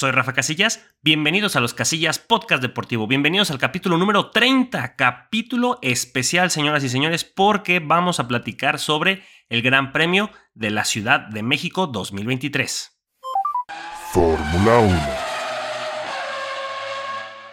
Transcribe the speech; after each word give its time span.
Soy 0.00 0.12
Rafa 0.12 0.32
Casillas, 0.32 0.82
bienvenidos 1.02 1.56
a 1.56 1.60
los 1.60 1.74
Casillas 1.74 2.18
Podcast 2.18 2.62
Deportivo, 2.62 3.06
bienvenidos 3.06 3.50
al 3.50 3.58
capítulo 3.58 3.98
número 3.98 4.30
30, 4.30 4.96
capítulo 4.96 5.78
especial 5.82 6.50
señoras 6.50 6.82
y 6.82 6.88
señores, 6.88 7.24
porque 7.24 7.80
vamos 7.80 8.18
a 8.18 8.26
platicar 8.26 8.78
sobre 8.78 9.22
el 9.50 9.60
Gran 9.60 9.92
Premio 9.92 10.30
de 10.54 10.70
la 10.70 10.86
Ciudad 10.86 11.20
de 11.28 11.42
México 11.42 11.86
2023. 11.86 12.98
Fórmula 14.10 14.78
1. 14.78 15.00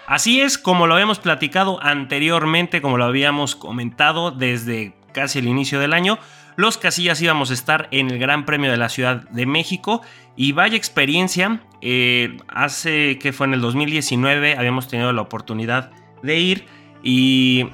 Así 0.07 0.39
es, 0.39 0.57
como 0.57 0.87
lo 0.87 0.93
habíamos 0.93 1.19
platicado 1.19 1.83
anteriormente, 1.83 2.81
como 2.81 2.97
lo 2.97 3.03
habíamos 3.03 3.57
comentado 3.57 4.31
desde 4.31 4.95
casi 5.11 5.39
el 5.39 5.49
inicio 5.49 5.81
del 5.81 5.91
año, 5.91 6.17
los 6.55 6.77
Casillas 6.77 7.21
íbamos 7.21 7.51
a 7.51 7.53
estar 7.53 7.87
en 7.91 8.09
el 8.09 8.17
Gran 8.17 8.45
Premio 8.45 8.71
de 8.71 8.77
la 8.77 8.89
Ciudad 8.89 9.29
de 9.29 9.45
México 9.45 10.01
y 10.37 10.51
vaya 10.51 10.77
experiencia, 10.77 11.61
eh, 11.81 12.37
hace 12.47 13.17
que 13.19 13.33
fue 13.33 13.47
en 13.47 13.55
el 13.55 13.61
2019 13.61 14.55
habíamos 14.55 14.87
tenido 14.87 15.11
la 15.11 15.23
oportunidad 15.23 15.91
de 16.21 16.39
ir 16.39 16.65
y 17.03 17.65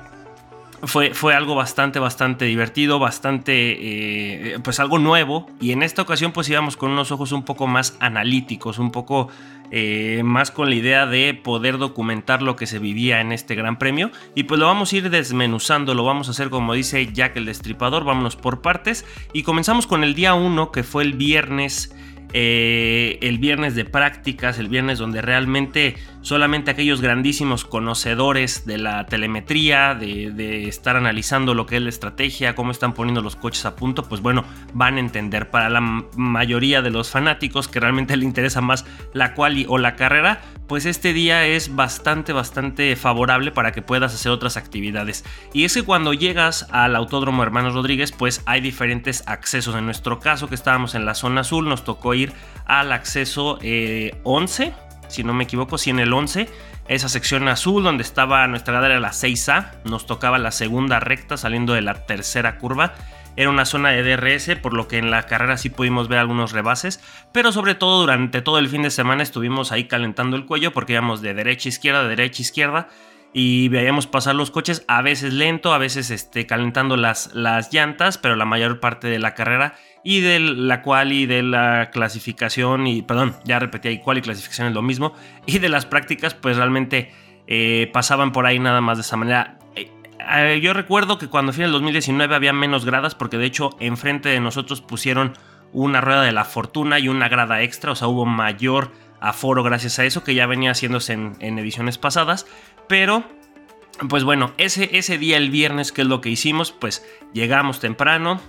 fue, 0.84 1.14
fue, 1.14 1.34
algo 1.34 1.56
bastante, 1.56 2.00
bastante 2.00 2.46
divertido, 2.46 3.00
bastante, 3.00 4.54
eh, 4.54 4.60
pues 4.64 4.82
algo 4.82 5.00
nuevo. 5.00 5.48
Y 5.62 5.72
en 5.72 5.82
esta 5.82 6.02
ocasión 6.02 6.34
pues 6.34 6.50
íbamos 6.50 6.76
con 6.76 6.92
unos 6.92 7.12
ojos 7.12 7.32
un 7.32 7.44
poco 7.44 7.68
más 7.68 7.96
analíticos, 8.00 8.80
un 8.80 8.92
poco 8.92 9.30
eh, 9.72 10.22
más 10.26 10.52
con 10.52 10.70
la 10.70 10.76
idea 10.76 11.06
de 11.06 11.34
poder 11.34 11.78
documentar 11.78 12.42
lo 12.42 12.56
que 12.56 12.68
se 12.68 12.80
vivía 12.80 13.22
en 13.22 13.32
este 13.32 13.56
gran 13.56 13.80
premio. 13.80 14.12
Y 14.36 14.44
pues 14.44 14.60
lo 14.60 14.68
vamos 14.68 14.92
a 14.92 14.98
ir 14.98 15.10
desmenuzando, 15.10 15.96
lo 15.96 16.04
vamos 16.04 16.28
a 16.28 16.32
hacer 16.32 16.50
como 16.50 16.74
dice 16.74 17.12
Jack 17.14 17.38
el 17.38 17.46
Destripador, 17.46 18.04
vámonos 18.04 18.36
por 18.36 18.62
partes. 18.62 19.06
Y 19.32 19.44
comenzamos 19.44 19.88
con 19.88 20.04
el 20.04 20.16
día 20.16 20.34
1, 20.34 20.72
que 20.72 20.84
fue 20.84 21.04
el 21.04 21.14
viernes 21.14 21.96
eh, 22.34 23.20
el 23.22 23.38
viernes 23.38 23.76
de 23.76 23.86
prácticas, 23.86 24.58
el 24.60 24.68
viernes 24.68 24.98
donde 24.98 25.22
realmente 25.22 25.96
solamente 26.24 26.72
aquellos 26.72 27.02
grandísimos 27.02 27.66
conocedores 27.66 28.66
de 28.66 28.78
la 28.78 29.06
telemetría, 29.06 29.94
de, 29.94 30.68
estar 30.68 30.96
analizando 30.96 31.54
lo 31.54 31.66
que 31.66 31.76
es 31.76 31.82
la 31.82 31.90
estrategia, 31.90 32.56
cómo 32.56 32.72
están 32.72 32.94
poniendo 32.94 33.22
los 33.22 33.36
coches 33.36 33.66
a 33.66 33.76
punto, 33.76 34.04
pues 34.04 34.22
bueno, 34.22 34.46
van 34.74 34.96
a 34.96 35.00
entender. 35.00 35.52
Para 35.52 35.70
la 35.70 35.82
mayoría 35.82 36.82
de 36.82 36.90
los 36.90 37.12
fanáticos 37.12 37.68
que 37.68 37.80
realmente 37.80 38.18
le 38.18 38.26
interesa 38.26 38.62
más 38.62 38.86
la 39.14 39.34
quali 39.34 39.66
o 39.68 39.78
la 39.78 39.96
carrera, 39.96 40.42
pues 40.68 40.86
este 40.86 41.14
día 41.14 41.46
es 41.46 41.76
bastante, 41.76 42.32
bastante 42.32 42.96
favorable 42.96 43.52
para 43.52 43.74
que 43.74 43.82
puedas 43.82 44.16
hacer 44.16 44.32
otras 44.32 44.56
actividades. 44.56 45.26
Y 45.52 45.66
es 45.66 45.74
que 45.74 45.84
cuando 45.84 46.14
llegas 46.14 46.68
al 46.72 46.96
Autódromo 46.96 47.44
Hermanos 47.44 47.74
Rodríguez, 47.74 48.14
pues 48.14 48.42
hay 48.46 48.62
diferentes 48.62 49.24
accesos. 49.28 49.76
En 49.76 49.86
nuestro 49.86 50.20
caso, 50.20 50.48
que 50.48 50.56
estábamos 50.56 50.96
en 50.96 51.06
la 51.06 51.16
zona 51.16 51.42
azul, 51.42 51.68
nos 51.68 51.84
tocó 51.84 52.14
ir 52.14 52.32
al 52.66 52.94
acceso 52.94 53.60
11, 54.24 54.64
eh, 54.64 54.74
si 55.08 55.24
no 55.24 55.34
me 55.34 55.44
equivoco, 55.44 55.78
si 55.78 55.90
en 55.90 56.00
el 56.00 56.14
11, 56.14 56.50
esa 56.88 57.10
sección 57.10 57.48
azul 57.48 57.84
donde 57.84 58.04
estaba 58.04 58.48
nuestra 58.48 58.86
era 58.86 59.00
la 59.00 59.12
6A, 59.12 59.72
nos 59.86 60.06
tocaba 60.06 60.38
la 60.38 60.52
segunda 60.52 61.00
recta 61.00 61.38
saliendo 61.38 61.74
de 61.74 61.82
la 61.82 62.06
tercera 62.06 62.58
curva. 62.58 62.94
Era 63.36 63.50
una 63.50 63.66
zona 63.66 63.90
de 63.90 64.04
DRS, 64.04 64.58
por 64.62 64.74
lo 64.74 64.88
que 64.88 65.00
en 65.00 65.10
la 65.10 65.24
carrera 65.24 65.58
sí 65.58 65.70
pudimos 65.70 66.08
ver 66.08 66.20
algunos 66.20 66.52
rebases, 66.52 67.00
pero 67.32 67.52
sobre 67.52 67.74
todo 67.74 68.02
durante 68.02 68.42
todo 68.42 68.60
el 68.60 68.70
fin 68.70 68.84
de 68.84 68.92
semana 68.92 69.24
estuvimos 69.24 69.72
ahí 69.72 69.86
calentando 69.86 70.38
el 70.38 70.46
cuello 70.46 70.72
porque 70.72 70.94
íbamos 70.94 71.22
de 71.22 71.34
derecha 71.34 71.68
a 71.68 71.72
izquierda, 71.72 72.04
de 72.04 72.10
derecha 72.10 72.42
a 72.42 72.42
izquierda 72.42 72.88
y 73.34 73.68
veíamos 73.70 74.06
pasar 74.06 74.36
los 74.36 74.52
coches, 74.52 74.86
a 74.88 75.02
veces 75.02 75.34
lento, 75.34 75.74
a 75.74 75.80
veces 75.80 76.12
este, 76.12 76.46
calentando 76.46 76.96
las, 76.98 77.34
las 77.34 77.74
llantas, 77.74 78.20
pero 78.20 78.36
la 78.36 78.46
mayor 78.46 78.80
parte 78.80 79.08
de 79.08 79.18
la 79.18 79.34
carrera 79.34 79.74
y 80.04 80.22
de 80.22 80.40
la 80.40 80.84
cual 80.84 81.12
y 81.12 81.26
de 81.26 81.42
la 81.42 81.90
clasificación, 81.92 82.86
y 82.86 83.02
perdón, 83.02 83.36
ya 83.44 83.58
repetí, 83.58 83.90
y 83.90 83.98
cual 84.00 84.20
y 84.20 84.22
clasificación 84.22 84.68
es 84.68 84.74
lo 84.74 84.84
mismo, 84.84 85.14
y 85.48 85.60
de 85.60 85.70
las 85.70 85.86
prácticas, 85.88 86.36
pues 86.36 86.58
realmente 86.58 87.12
eh, 87.48 87.90
pasaban 87.92 88.32
por 88.32 88.46
ahí 88.46 88.60
nada 88.60 88.82
más 88.82 88.98
de 88.98 89.02
esa 89.02 89.18
manera. 89.18 89.58
Eh, 89.76 90.60
yo 90.62 90.74
recuerdo 90.74 91.18
que 91.18 91.28
cuando 91.28 91.54
fui 91.54 91.64
en 91.64 91.68
el 91.68 91.74
2019 91.74 92.36
había 92.36 92.54
menos 92.54 92.86
gradas 92.86 93.14
porque 93.14 93.38
de 93.38 93.46
hecho 93.46 93.72
enfrente 93.80 94.30
de 94.30 94.40
nosotros 94.40 94.80
pusieron 94.80 95.34
una 95.74 96.00
rueda 96.00 96.22
de 96.22 96.32
la 96.32 96.46
fortuna 96.46 97.00
y 97.00 97.10
una 97.10 97.28
grada 97.28 97.62
extra, 97.62 97.92
o 97.92 97.96
sea, 97.96 98.08
hubo 98.08 98.26
mayor 98.26 98.92
aforo 99.20 99.64
gracias 99.64 100.00
a 100.00 100.06
eso 100.06 100.24
que 100.24 100.36
ya 100.36 100.46
venía 100.48 100.72
haciéndose 100.72 101.14
en, 101.14 101.58
ediciones 101.58 101.98
pasadas, 101.98 102.46
pero 102.88 103.24
pues 104.10 104.24
bueno, 104.24 104.54
ese, 104.58 104.98
ese 104.98 105.18
día 105.18 105.38
el 105.38 105.50
viernes, 105.50 105.92
que 105.92 106.02
es 106.02 106.08
lo 106.08 106.22
que 106.22 106.30
hicimos, 106.30 106.72
pues 106.72 107.06
llegamos 107.34 107.80
temprano, 107.80 108.42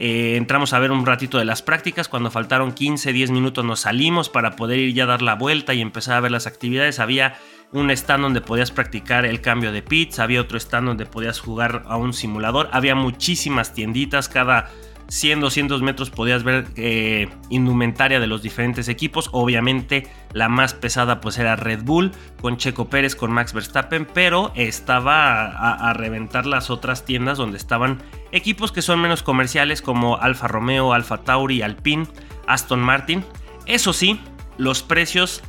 eh, 0.00 0.36
entramos 0.36 0.72
a 0.72 0.78
ver 0.78 0.92
un 0.92 1.06
ratito 1.06 1.38
de 1.38 1.44
las 1.44 1.62
prácticas. 1.62 2.08
Cuando 2.08 2.30
faltaron 2.30 2.72
15, 2.72 3.12
10 3.12 3.30
minutos 3.30 3.64
nos 3.64 3.80
salimos 3.80 4.28
para 4.28 4.56
poder 4.56 4.78
ir 4.78 4.94
ya 4.94 5.04
a 5.04 5.06
dar 5.06 5.22
la 5.22 5.34
vuelta 5.34 5.74
y 5.74 5.80
empezar 5.80 6.16
a 6.16 6.20
ver 6.20 6.30
las 6.30 6.46
actividades. 6.46 7.00
Había 7.00 7.36
un 7.72 7.90
stand 7.90 8.22
donde 8.22 8.40
podías 8.40 8.70
practicar 8.70 9.26
el 9.26 9.40
cambio 9.40 9.72
de 9.72 9.82
pits, 9.82 10.20
había 10.20 10.40
otro 10.40 10.58
stand 10.58 10.88
donde 10.88 11.06
podías 11.06 11.40
jugar 11.40 11.84
a 11.86 11.96
un 11.96 12.12
simulador, 12.12 12.68
había 12.72 12.94
muchísimas 12.94 13.74
tienditas, 13.74 14.28
cada 14.28 14.70
100, 15.08 15.40
200 15.40 15.80
metros 15.80 16.10
podías 16.10 16.42
ver 16.42 16.66
eh, 16.76 17.28
indumentaria 17.48 18.20
de 18.20 18.26
los 18.26 18.42
diferentes 18.42 18.88
equipos. 18.88 19.30
Obviamente 19.32 20.06
la 20.34 20.50
más 20.50 20.74
pesada 20.74 21.20
pues 21.20 21.38
era 21.38 21.56
Red 21.56 21.82
Bull 21.82 22.12
con 22.42 22.58
Checo 22.58 22.90
Pérez, 22.90 23.16
con 23.16 23.32
Max 23.32 23.54
Verstappen, 23.54 24.06
pero 24.12 24.52
estaba 24.54 25.46
a, 25.46 25.92
reventar 25.94 26.44
las 26.44 26.68
otras 26.68 27.06
tiendas 27.06 27.38
donde 27.38 27.56
estaban 27.56 28.02
equipos 28.32 28.70
que 28.70 28.82
son 28.82 29.00
menos 29.00 29.22
comerciales 29.22 29.80
como 29.80 30.18
Alfa 30.18 30.46
Romeo, 30.46 30.92
Alfa 30.92 31.18
Tauri, 31.18 31.62
Alpine, 31.62 32.06
Aston 32.46 32.80
Martin. 32.80 33.24
Eso 33.64 33.94
sí, 33.94 34.20
los 34.58 34.82
precios 34.82 35.42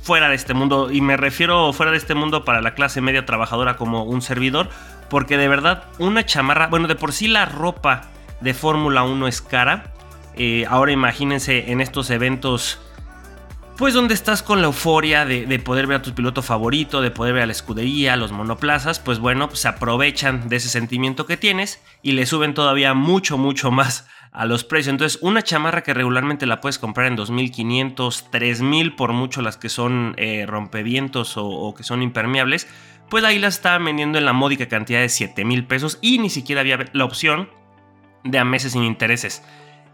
fuera 0.00 0.28
de 0.28 0.36
este 0.36 0.54
mundo, 0.54 0.92
y 0.92 1.00
me 1.00 1.16
refiero 1.16 1.72
fuera 1.72 1.90
de 1.90 1.98
este 1.98 2.14
mundo 2.14 2.44
para 2.44 2.60
la 2.60 2.74
clase 2.74 3.00
media 3.00 3.24
trabajadora 3.26 3.76
como 3.76 4.04
un 4.04 4.22
servidor, 4.22 4.68
porque 5.08 5.38
de 5.38 5.48
verdad 5.48 5.84
una 5.98 6.24
chamarra, 6.26 6.68
bueno, 6.68 6.88
de 6.88 6.94
por 6.94 7.12
sí 7.12 7.26
la 7.26 7.46
ropa 7.46 8.10
de 8.44 8.54
Fórmula 8.54 9.02
1 9.02 9.26
es 9.26 9.40
cara. 9.40 9.92
Eh, 10.36 10.66
ahora 10.68 10.92
imagínense 10.92 11.72
en 11.72 11.80
estos 11.80 12.10
eventos, 12.10 12.78
pues 13.78 13.94
donde 13.94 14.14
estás 14.14 14.42
con 14.42 14.60
la 14.60 14.66
euforia 14.66 15.24
de, 15.24 15.58
poder 15.58 15.86
ver 15.86 15.98
a 15.98 16.02
tu 16.02 16.14
piloto 16.14 16.42
favorito, 16.42 17.00
de 17.00 17.10
poder 17.10 17.34
ver 17.34 17.42
a 17.44 17.46
la 17.46 17.52
escudería, 17.52 18.16
los 18.16 18.32
monoplazas, 18.32 19.00
pues 19.00 19.18
bueno, 19.18 19.48
pues 19.48 19.60
se 19.60 19.68
aprovechan 19.68 20.48
de 20.48 20.56
ese 20.56 20.68
sentimiento 20.68 21.26
que 21.26 21.36
tienes 21.36 21.82
y 22.02 22.12
le 22.12 22.26
suben 22.26 22.52
todavía 22.52 22.94
mucho, 22.94 23.38
mucho 23.38 23.70
más 23.70 24.06
a 24.30 24.44
los 24.44 24.64
precios. 24.64 24.92
Entonces, 24.92 25.18
una 25.22 25.42
chamarra 25.42 25.82
que 25.82 25.94
regularmente 25.94 26.44
la 26.44 26.60
puedes 26.60 26.78
comprar 26.78 27.06
en 27.06 27.16
2.500, 27.16 27.94
3.000 28.30 28.96
por 28.96 29.12
mucho 29.12 29.40
las 29.40 29.56
que 29.56 29.70
son 29.70 30.14
eh, 30.18 30.44
rompevientos 30.46 31.36
o, 31.38 31.46
o, 31.46 31.74
que 31.74 31.84
son 31.84 32.02
impermeables, 32.02 32.68
pues 33.08 33.24
ahí 33.24 33.38
la 33.38 33.48
estaban 33.48 33.84
vendiendo 33.84 34.18
en 34.18 34.24
la 34.26 34.32
módica 34.32 34.68
cantidad 34.68 35.00
de 35.00 35.06
7.000 35.06 35.66
pesos 35.66 35.98
y 36.02 36.18
ni 36.18 36.28
siquiera 36.28 36.60
había 36.60 36.84
la 36.92 37.04
opción 37.04 37.48
de 38.24 38.38
a 38.38 38.44
meses 38.44 38.72
sin 38.72 38.82
intereses. 38.82 39.42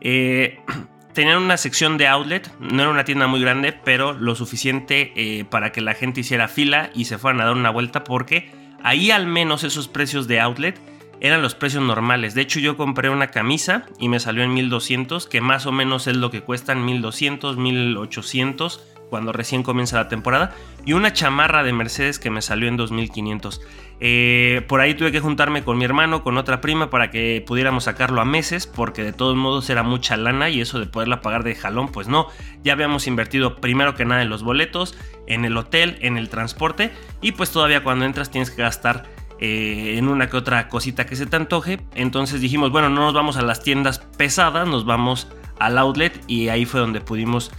Eh, 0.00 0.58
tenían 1.12 1.42
una 1.42 1.56
sección 1.56 1.98
de 1.98 2.06
outlet, 2.06 2.50
no 2.58 2.82
era 2.82 2.90
una 2.90 3.04
tienda 3.04 3.26
muy 3.26 3.40
grande, 3.40 3.72
pero 3.72 4.12
lo 4.12 4.34
suficiente 4.34 5.12
eh, 5.16 5.44
para 5.44 5.72
que 5.72 5.80
la 5.80 5.94
gente 5.94 6.20
hiciera 6.20 6.48
fila 6.48 6.90
y 6.94 7.04
se 7.04 7.18
fueran 7.18 7.40
a 7.40 7.44
dar 7.44 7.54
una 7.54 7.70
vuelta 7.70 8.04
porque 8.04 8.50
ahí 8.82 9.10
al 9.10 9.26
menos 9.26 9.64
esos 9.64 9.88
precios 9.88 10.26
de 10.26 10.40
outlet 10.40 10.80
eran 11.20 11.42
los 11.42 11.54
precios 11.54 11.82
normales. 11.82 12.34
De 12.34 12.40
hecho 12.40 12.60
yo 12.60 12.76
compré 12.76 13.10
una 13.10 13.28
camisa 13.28 13.84
y 13.98 14.08
me 14.08 14.20
salió 14.20 14.42
en 14.42 14.54
1200, 14.54 15.26
que 15.26 15.40
más 15.40 15.66
o 15.66 15.72
menos 15.72 16.06
es 16.06 16.16
lo 16.16 16.30
que 16.30 16.40
cuestan 16.40 16.84
1200, 16.84 17.58
1800 17.58 18.86
cuando 19.10 19.32
recién 19.32 19.62
comienza 19.62 19.96
la 19.96 20.08
temporada, 20.08 20.54
y 20.86 20.94
una 20.94 21.12
chamarra 21.12 21.62
de 21.62 21.72
Mercedes 21.72 22.18
que 22.18 22.30
me 22.30 22.40
salió 22.40 22.68
en 22.68 22.76
2500. 22.76 23.60
Eh, 24.02 24.64
por 24.66 24.80
ahí 24.80 24.94
tuve 24.94 25.12
que 25.12 25.20
juntarme 25.20 25.62
con 25.62 25.76
mi 25.76 25.84
hermano, 25.84 26.22
con 26.22 26.38
otra 26.38 26.62
prima, 26.62 26.88
para 26.88 27.10
que 27.10 27.44
pudiéramos 27.46 27.84
sacarlo 27.84 28.20
a 28.20 28.24
meses, 28.24 28.66
porque 28.66 29.02
de 29.02 29.12
todos 29.12 29.36
modos 29.36 29.68
era 29.68 29.82
mucha 29.82 30.16
lana 30.16 30.48
y 30.48 30.60
eso 30.60 30.78
de 30.78 30.86
poderla 30.86 31.20
pagar 31.20 31.44
de 31.44 31.54
jalón, 31.54 31.88
pues 31.88 32.08
no. 32.08 32.28
Ya 32.62 32.72
habíamos 32.72 33.06
invertido 33.06 33.56
primero 33.56 33.94
que 33.94 34.06
nada 34.06 34.22
en 34.22 34.30
los 34.30 34.42
boletos, 34.42 34.96
en 35.26 35.44
el 35.44 35.56
hotel, 35.56 35.98
en 36.00 36.16
el 36.16 36.30
transporte, 36.30 36.92
y 37.20 37.32
pues 37.32 37.50
todavía 37.50 37.82
cuando 37.82 38.06
entras 38.06 38.30
tienes 38.30 38.50
que 38.50 38.62
gastar 38.62 39.04
eh, 39.42 39.96
en 39.96 40.08
una 40.08 40.28
que 40.28 40.36
otra 40.36 40.68
cosita 40.68 41.06
que 41.06 41.16
se 41.16 41.26
te 41.26 41.36
antoje. 41.36 41.80
Entonces 41.94 42.40
dijimos, 42.40 42.70
bueno, 42.70 42.90
no 42.90 43.00
nos 43.00 43.14
vamos 43.14 43.36
a 43.38 43.42
las 43.42 43.62
tiendas 43.62 43.98
pesadas, 43.98 44.68
nos 44.68 44.84
vamos 44.84 45.28
al 45.58 45.78
outlet 45.78 46.22
y 46.26 46.48
ahí 46.48 46.64
fue 46.64 46.80
donde 46.80 47.00
pudimos 47.00 47.50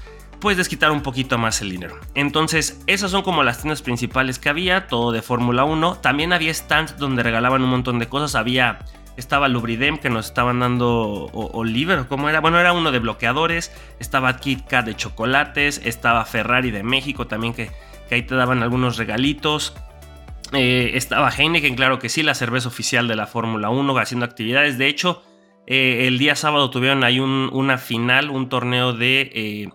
pues 0.41 0.57
desquitar 0.57 0.91
un 0.91 1.01
poquito 1.01 1.37
más 1.37 1.61
el 1.61 1.69
dinero. 1.69 1.97
Entonces, 2.15 2.81
esas 2.87 3.11
son 3.11 3.21
como 3.21 3.43
las 3.43 3.59
tiendas 3.61 3.81
principales 3.81 4.39
que 4.39 4.49
había, 4.49 4.87
todo 4.87 5.11
de 5.11 5.21
Fórmula 5.21 5.63
1. 5.63 5.99
También 6.01 6.33
había 6.33 6.53
stands 6.53 6.97
donde 6.97 7.23
regalaban 7.23 7.63
un 7.63 7.69
montón 7.69 7.99
de 7.99 8.09
cosas. 8.09 8.35
Había, 8.35 8.79
estaba 9.15 9.47
Lubridem 9.47 9.99
que 9.99 10.09
nos 10.09 10.25
estaban 10.25 10.59
dando 10.59 11.29
Oliver, 11.31 12.07
¿cómo 12.07 12.27
era? 12.27 12.41
Bueno, 12.41 12.59
era 12.59 12.73
uno 12.73 12.91
de 12.91 12.99
bloqueadores. 12.99 13.71
Estaba 13.99 14.37
KitKat 14.37 14.85
de 14.87 14.95
chocolates. 14.95 15.79
Estaba 15.85 16.25
Ferrari 16.25 16.71
de 16.71 16.83
México 16.83 17.27
también 17.27 17.53
que, 17.53 17.69
ahí 18.09 18.23
te 18.23 18.35
daban 18.35 18.63
algunos 18.63 18.97
regalitos. 18.97 19.75
Eh, 20.53 20.91
estaba 20.95 21.29
Heineken, 21.29 21.75
claro 21.75 21.99
que 21.99 22.09
sí, 22.09 22.23
la 22.23 22.35
cerveza 22.35 22.67
oficial 22.67 23.07
de 23.07 23.15
la 23.15 23.27
Fórmula 23.27 23.69
1 23.69 23.97
haciendo 23.97 24.25
actividades. 24.25 24.77
De 24.79 24.87
hecho, 24.87 25.23
eh, 25.67 26.07
el 26.07 26.17
día 26.17 26.35
sábado 26.35 26.71
tuvieron 26.71 27.03
ahí 27.03 27.19
una 27.19 27.77
final, 27.77 28.31
un 28.31 28.49
torneo 28.49 28.91
de... 28.91 29.31
Eh, 29.33 29.69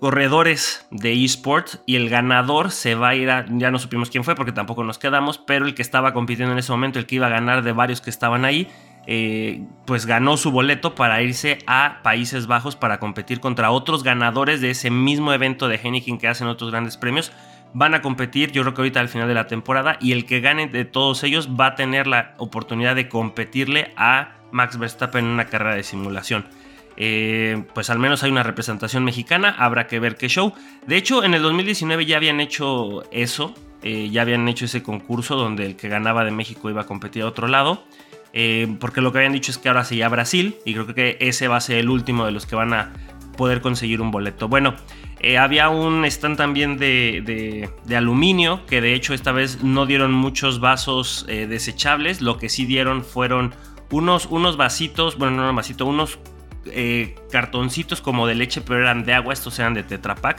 corredores 0.00 0.86
de 0.90 1.24
esports 1.24 1.80
y 1.86 1.96
el 1.96 2.08
ganador 2.08 2.70
se 2.70 2.94
va 2.94 3.10
a 3.10 3.14
ir 3.14 3.30
a, 3.30 3.46
ya 3.48 3.70
no 3.70 3.78
supimos 3.78 4.10
quién 4.10 4.24
fue 4.24 4.34
porque 4.34 4.52
tampoco 4.52 4.84
nos 4.84 4.98
quedamos, 4.98 5.38
pero 5.38 5.66
el 5.66 5.74
que 5.74 5.82
estaba 5.82 6.12
compitiendo 6.12 6.52
en 6.52 6.58
ese 6.58 6.72
momento, 6.72 6.98
el 6.98 7.06
que 7.06 7.16
iba 7.16 7.26
a 7.26 7.30
ganar 7.30 7.62
de 7.62 7.72
varios 7.72 8.00
que 8.00 8.10
estaban 8.10 8.44
ahí, 8.44 8.68
eh, 9.06 9.62
pues 9.86 10.04
ganó 10.04 10.36
su 10.36 10.50
boleto 10.50 10.96
para 10.96 11.22
irse 11.22 11.58
a 11.66 12.00
Países 12.02 12.46
Bajos 12.46 12.74
para 12.74 12.98
competir 12.98 13.38
contra 13.38 13.70
otros 13.70 14.02
ganadores 14.02 14.60
de 14.60 14.70
ese 14.70 14.90
mismo 14.90 15.32
evento 15.32 15.68
de 15.68 15.76
Heineken 15.76 16.18
que 16.18 16.28
hacen 16.28 16.48
otros 16.48 16.70
grandes 16.72 16.96
premios. 16.96 17.32
Van 17.72 17.94
a 17.94 18.02
competir, 18.02 18.52
yo 18.52 18.62
creo 18.62 18.74
que 18.74 18.80
ahorita 18.80 19.00
al 19.00 19.08
final 19.08 19.28
de 19.28 19.34
la 19.34 19.46
temporada, 19.46 19.96
y 20.00 20.12
el 20.12 20.24
que 20.24 20.40
gane 20.40 20.66
de 20.66 20.84
todos 20.84 21.22
ellos 21.22 21.50
va 21.50 21.66
a 21.66 21.74
tener 21.74 22.06
la 22.06 22.34
oportunidad 22.38 22.96
de 22.96 23.08
competirle 23.08 23.92
a 23.96 24.32
Max 24.50 24.78
Verstappen 24.78 25.24
en 25.24 25.30
una 25.30 25.46
carrera 25.46 25.76
de 25.76 25.82
simulación. 25.82 26.46
Eh, 26.96 27.62
pues 27.74 27.90
al 27.90 27.98
menos 27.98 28.22
hay 28.22 28.30
una 28.30 28.42
representación 28.42 29.04
mexicana, 29.04 29.54
habrá 29.58 29.86
que 29.86 30.00
ver 30.00 30.16
qué 30.16 30.28
show. 30.28 30.52
De 30.86 30.96
hecho, 30.96 31.24
en 31.24 31.34
el 31.34 31.42
2019 31.42 32.06
ya 32.06 32.16
habían 32.16 32.40
hecho 32.40 33.02
eso, 33.12 33.54
eh, 33.82 34.08
ya 34.10 34.22
habían 34.22 34.48
hecho 34.48 34.64
ese 34.64 34.82
concurso 34.82 35.36
donde 35.36 35.66
el 35.66 35.76
que 35.76 35.88
ganaba 35.88 36.24
de 36.24 36.30
México 36.30 36.70
iba 36.70 36.82
a 36.82 36.86
competir 36.86 37.22
a 37.22 37.26
otro 37.26 37.48
lado. 37.48 37.84
Eh, 38.32 38.76
porque 38.80 39.00
lo 39.00 39.12
que 39.12 39.18
habían 39.18 39.32
dicho 39.32 39.50
es 39.50 39.56
que 39.56 39.68
ahora 39.68 39.84
se 39.84 39.96
llama 39.96 40.16
Brasil 40.16 40.56
y 40.66 40.74
creo 40.74 40.86
que 40.94 41.16
ese 41.20 41.48
va 41.48 41.56
a 41.56 41.60
ser 41.60 41.78
el 41.78 41.88
último 41.88 42.26
de 42.26 42.32
los 42.32 42.44
que 42.44 42.54
van 42.54 42.74
a 42.74 42.92
poder 43.36 43.62
conseguir 43.62 44.02
un 44.02 44.10
boleto. 44.10 44.48
Bueno, 44.48 44.74
había 45.38 45.70
un 45.70 46.04
stand 46.04 46.36
también 46.36 46.76
de, 46.76 47.70
aluminio, 47.94 48.66
que 48.66 48.82
de 48.82 48.92
hecho 48.92 49.14
esta 49.14 49.32
vez 49.32 49.62
no 49.62 49.86
dieron 49.86 50.12
muchos 50.12 50.60
vasos 50.60 51.24
desechables, 51.26 52.20
lo 52.20 52.36
que 52.36 52.50
sí 52.50 52.66
dieron 52.66 53.04
fueron 53.04 53.54
unos, 53.90 54.26
unos 54.26 54.58
vasitos, 54.58 55.16
bueno, 55.16 55.36
no 55.36 55.48
un 55.48 55.56
vasito, 55.56 55.86
unos 55.86 56.18
eh, 56.72 57.14
cartoncitos 57.30 58.00
como 58.00 58.26
de 58.26 58.34
leche, 58.34 58.60
pero 58.60 58.80
eran 58.80 59.04
de 59.04 59.14
agua, 59.14 59.32
estos 59.32 59.58
eran 59.58 59.74
de 59.74 59.82
Tetra 59.82 60.14
Pak. 60.14 60.38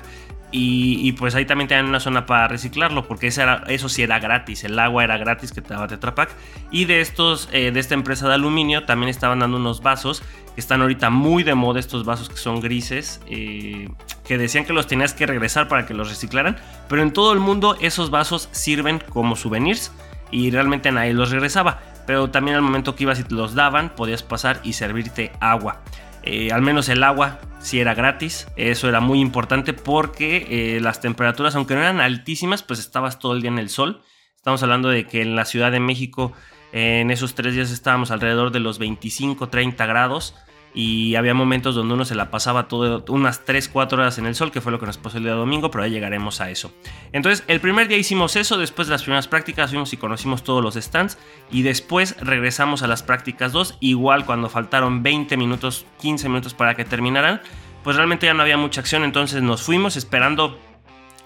Y, 0.49 1.11
pues 1.13 1.35
ahí 1.35 1.45
también 1.45 1.67
tenían 1.67 1.87
una 1.87 1.99
zona 1.99 2.25
para 2.25 2.47
reciclarlo, 2.47 3.05
porque 3.05 3.27
eso 3.27 3.89
sí 3.89 4.01
era 4.01 4.17
gratis, 4.19 4.63
el 4.63 4.79
agua 4.79 5.03
era 5.03 5.17
gratis 5.17 5.51
que 5.51 5.61
te 5.61 5.73
daba 5.73 5.87
Tetra 5.87 6.15
Pak. 6.15 6.29
Y 6.71 6.85
de 6.85 7.01
estos, 7.01 7.49
eh, 7.51 7.71
de 7.71 7.79
esta 7.81 7.95
empresa 7.95 8.29
de 8.29 8.35
aluminio, 8.35 8.85
también 8.85 9.09
estaban 9.09 9.39
dando 9.39 9.57
unos 9.57 9.81
vasos, 9.81 10.23
que 10.55 10.61
están 10.61 10.81
ahorita 10.81 11.09
muy 11.09 11.43
de 11.43 11.53
moda, 11.53 11.81
estos 11.81 12.05
vasos 12.05 12.29
que 12.29 12.37
son 12.37 12.61
grises, 12.61 13.19
eh, 13.27 13.89
que 14.25 14.37
decían 14.37 14.63
que 14.63 14.71
los 14.71 14.87
tenías 14.87 15.13
que 15.13 15.27
regresar 15.27 15.67
para 15.67 15.85
que 15.85 15.93
los 15.93 16.09
reciclaran. 16.09 16.57
Pero 16.87 17.01
en 17.01 17.11
todo 17.11 17.33
el 17.33 17.39
mundo 17.39 17.77
esos 17.81 18.09
vasos 18.09 18.47
sirven 18.53 19.03
como 19.09 19.35
souvenirs 19.35 19.91
y 20.31 20.49
realmente 20.49 20.91
nadie 20.91 21.13
los 21.13 21.29
regresaba. 21.29 21.81
Pero 22.07 22.29
también 22.31 22.55
al 22.55 22.63
momento 22.63 22.95
que 22.95 23.03
ibas 23.03 23.19
y 23.19 23.23
te 23.23 23.35
los 23.35 23.53
daban, 23.53 23.89
podías 23.89 24.23
pasar 24.23 24.61
y 24.63 24.73
servirte 24.73 25.31
agua. 25.41 25.81
Eh, 26.29 26.51
al 26.51 26.61
menos 26.61 26.89
el 26.89 27.03
agua 27.03 27.39
si 27.59 27.79
era 27.79 27.93
gratis. 27.93 28.47
Eso 28.55 28.89
era 28.89 28.99
muy 28.99 29.19
importante 29.19 29.73
porque 29.73 30.45
eh, 30.49 30.79
las 30.81 30.99
temperaturas, 30.99 31.55
aunque 31.55 31.73
no 31.73 31.81
eran 31.81 32.01
altísimas, 32.01 32.63
pues 32.63 32.79
estabas 32.79 33.19
todo 33.19 33.33
el 33.33 33.41
día 33.41 33.51
en 33.51 33.59
el 33.59 33.69
sol. 33.69 34.01
Estamos 34.35 34.61
hablando 34.61 34.89
de 34.89 35.05
que 35.05 35.21
en 35.21 35.35
la 35.35 35.45
Ciudad 35.45 35.71
de 35.71 35.79
México 35.79 36.33
en 36.73 37.11
esos 37.11 37.33
tres 37.33 37.53
días 37.53 37.71
estábamos 37.71 38.11
alrededor 38.11 38.51
de 38.51 38.59
los 38.59 38.79
25-30 38.79 39.87
grados 39.87 40.35
y 40.77 41.15
había 41.15 41.33
momentos 41.33 41.73
donde 41.73 41.95
uno 41.95 42.05
se 42.05 42.13
la 42.13 42.29
pasaba 42.29 42.67
todo, 42.67 43.03
unas 43.09 43.43
3, 43.45 43.67
4 43.67 43.97
horas 43.97 44.19
en 44.19 44.27
el 44.27 44.35
sol, 44.35 44.51
que 44.51 44.61
fue 44.61 44.71
lo 44.71 44.79
que 44.79 44.85
nos 44.85 44.99
pasó 44.99 45.17
el 45.17 45.23
día 45.23 45.33
domingo, 45.33 45.71
pero 45.71 45.83
ahí 45.83 45.89
llegaremos 45.89 46.39
a 46.39 46.51
eso. 46.51 46.71
Entonces, 47.13 47.43
el 47.47 47.59
primer 47.59 47.87
día 47.87 47.97
hicimos 47.97 48.35
eso, 48.35 48.59
después 48.59 48.87
de 48.87 48.91
las 48.91 49.01
primeras 49.01 49.27
prácticas 49.27 49.71
fuimos 49.71 49.91
y 49.93 49.97
conocimos 49.97 50.43
todos 50.43 50.63
los 50.63 50.75
stands 50.75 51.17
y 51.49 51.63
después 51.63 52.15
regresamos 52.21 52.83
a 52.83 52.87
las 52.87 53.01
prácticas 53.01 53.53
2, 53.53 53.79
igual 53.79 54.25
cuando 54.25 54.49
faltaron 54.49 55.01
20 55.01 55.35
minutos, 55.35 55.87
15 55.99 56.29
minutos 56.29 56.53
para 56.53 56.75
que 56.75 56.85
terminaran, 56.85 57.41
pues 57.83 57.95
realmente 57.95 58.27
ya 58.27 58.35
no 58.35 58.43
había 58.43 58.57
mucha 58.57 58.81
acción, 58.81 59.03
entonces 59.03 59.41
nos 59.41 59.63
fuimos 59.63 59.97
esperando 59.97 60.59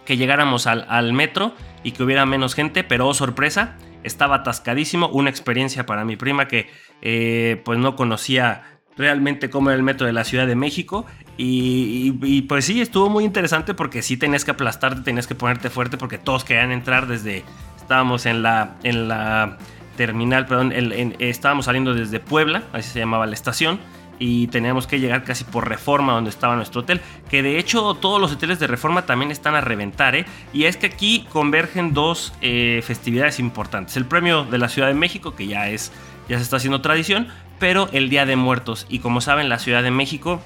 que 0.06 0.16
llegáramos 0.16 0.66
al, 0.66 1.12
metro 1.12 1.54
y 1.84 1.92
que 1.92 2.04
hubiera 2.04 2.26
menos 2.26 2.56
gente, 2.56 2.86
pero 2.86 3.06
oh, 3.06 3.14
sorpresa, 3.14 3.76
estaba 4.04 4.38
atascadísimo, 4.38 5.10
una 5.10 5.30
experiencia 5.30 5.86
para 5.86 6.06
mi 6.06 6.16
prima 6.16 6.48
que 6.48 6.70
eh, 7.02 7.62
pues 7.66 7.80
no 7.80 7.98
conocía 7.98 8.80
realmente 9.02 9.50
cómo 9.50 9.70
era 9.72 9.78
el 9.78 9.84
metro 9.84 10.06
de 10.06 10.14
la 10.14 10.24
Ciudad 10.24 10.48
de 10.48 10.56
México. 10.56 11.06
Y, 11.38 12.44
pues 12.44 12.66
sí, 12.66 12.82
estuvo 12.82 13.10
muy 13.10 13.24
interesante 13.26 13.74
porque 13.74 14.04
sí 14.04 14.16
tenías 14.16 14.46
que 14.46 14.52
aplastarte, 14.52 15.02
tenías 15.02 15.26
que 15.26 15.34
ponerte 15.34 15.72
fuerte 15.72 15.98
porque 15.98 16.18
todos 16.18 16.46
querían 16.46 16.72
entrar 16.72 17.08
desde... 17.08 17.44
Estábamos 17.78 18.26
en 18.28 18.44
la, 18.44 18.76
en 18.84 19.08
la 19.08 19.58
terminal, 19.98 20.46
perdón, 20.46 20.72
estábamos 21.20 21.66
saliendo 21.66 21.94
desde 21.94 22.20
Puebla, 22.20 22.64
así 22.72 22.90
se 22.92 23.00
llamaba 23.00 23.26
la 23.26 23.34
estación. 23.34 23.80
Y 24.20 24.48
teníamos 24.48 24.86
que 24.86 25.00
llegar 25.00 25.24
casi 25.24 25.44
por 25.44 25.68
reforma 25.68 26.14
donde 26.14 26.30
estaba 26.30 26.56
nuestro 26.56 26.82
hotel. 26.82 27.02
Que 27.28 27.42
de 27.42 27.58
hecho 27.58 27.96
todos 27.96 28.22
los 28.22 28.32
hoteles 28.32 28.60
de 28.60 28.68
reforma 28.68 29.08
también 29.08 29.32
están 29.32 29.56
a 29.56 29.62
reventar. 29.62 30.16
¿eh? 30.16 30.28
Y 30.54 30.66
es 30.66 30.78
que 30.78 30.86
aquí 30.86 31.26
convergen 31.32 31.96
dos 31.96 32.32
eh, 32.40 32.84
festividades 32.86 33.40
importantes. 33.40 33.98
El 33.98 34.06
premio 34.06 34.44
de 34.44 34.60
la 34.60 34.70
Ciudad 34.70 34.90
de 34.90 34.94
México, 34.94 35.36
que 35.36 35.48
ya 35.48 35.70
es 35.70 35.92
ya 36.30 36.38
se 36.38 36.44
está 36.44 36.58
haciendo 36.58 36.82
tradición, 36.82 37.28
pero 37.60 37.90
el 37.92 38.10
Día 38.10 38.26
de 38.26 38.36
Muertos. 38.36 38.86
Y 38.90 39.00
como 39.00 39.22
saben, 39.22 39.50
la 39.50 39.60
Ciudad 39.60 39.84
de 39.84 39.92
México 39.92 40.42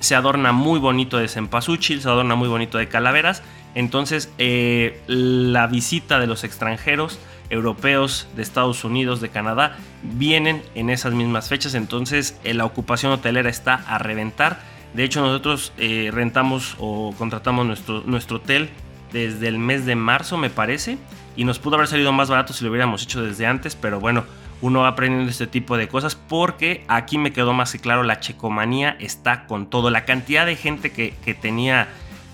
se 0.00 0.14
adorna 0.14 0.52
muy 0.52 0.78
bonito 0.78 1.18
de 1.18 1.28
cempasúchil, 1.28 2.00
se 2.00 2.08
adorna 2.08 2.34
muy 2.34 2.48
bonito 2.48 2.78
de 2.78 2.88
calaveras. 2.88 3.42
Entonces, 3.74 4.32
eh, 4.38 5.02
la 5.06 5.66
visita 5.66 6.18
de 6.18 6.26
los 6.26 6.44
extranjeros 6.44 7.18
europeos 7.50 8.28
de 8.34 8.42
Estados 8.42 8.84
Unidos, 8.84 9.20
de 9.20 9.28
Canadá, 9.28 9.76
vienen 10.02 10.62
en 10.74 10.90
esas 10.90 11.12
mismas 11.12 11.48
fechas. 11.48 11.74
Entonces, 11.74 12.38
eh, 12.44 12.54
la 12.54 12.64
ocupación 12.64 13.12
hotelera 13.12 13.50
está 13.50 13.74
a 13.74 13.98
reventar. 13.98 14.60
De 14.94 15.04
hecho, 15.04 15.20
nosotros 15.20 15.72
eh, 15.78 16.10
rentamos 16.12 16.76
o 16.78 17.14
contratamos 17.18 17.66
nuestro, 17.66 18.02
nuestro 18.06 18.38
hotel 18.38 18.70
desde 19.12 19.48
el 19.48 19.58
mes 19.58 19.84
de 19.84 19.94
marzo, 19.94 20.38
me 20.38 20.50
parece. 20.50 20.98
Y 21.36 21.44
nos 21.44 21.58
pudo 21.58 21.76
haber 21.76 21.88
salido 21.88 22.12
más 22.12 22.30
barato 22.30 22.52
si 22.52 22.64
lo 22.64 22.70
hubiéramos 22.70 23.02
hecho 23.02 23.22
desde 23.22 23.46
antes, 23.46 23.76
pero 23.76 24.00
bueno, 24.00 24.24
uno 24.60 24.80
va 24.80 24.88
aprendiendo 24.88 25.30
este 25.30 25.46
tipo 25.46 25.76
de 25.76 25.88
cosas 25.88 26.14
porque 26.14 26.84
aquí 26.88 27.18
me 27.18 27.32
quedó 27.32 27.52
más 27.52 27.72
claro, 27.74 28.02
la 28.02 28.20
checomanía 28.20 28.96
está 29.00 29.46
con 29.46 29.68
todo. 29.68 29.90
La 29.90 30.04
cantidad 30.04 30.46
de 30.46 30.56
gente 30.56 30.90
que, 30.92 31.12
tenía 31.34 31.88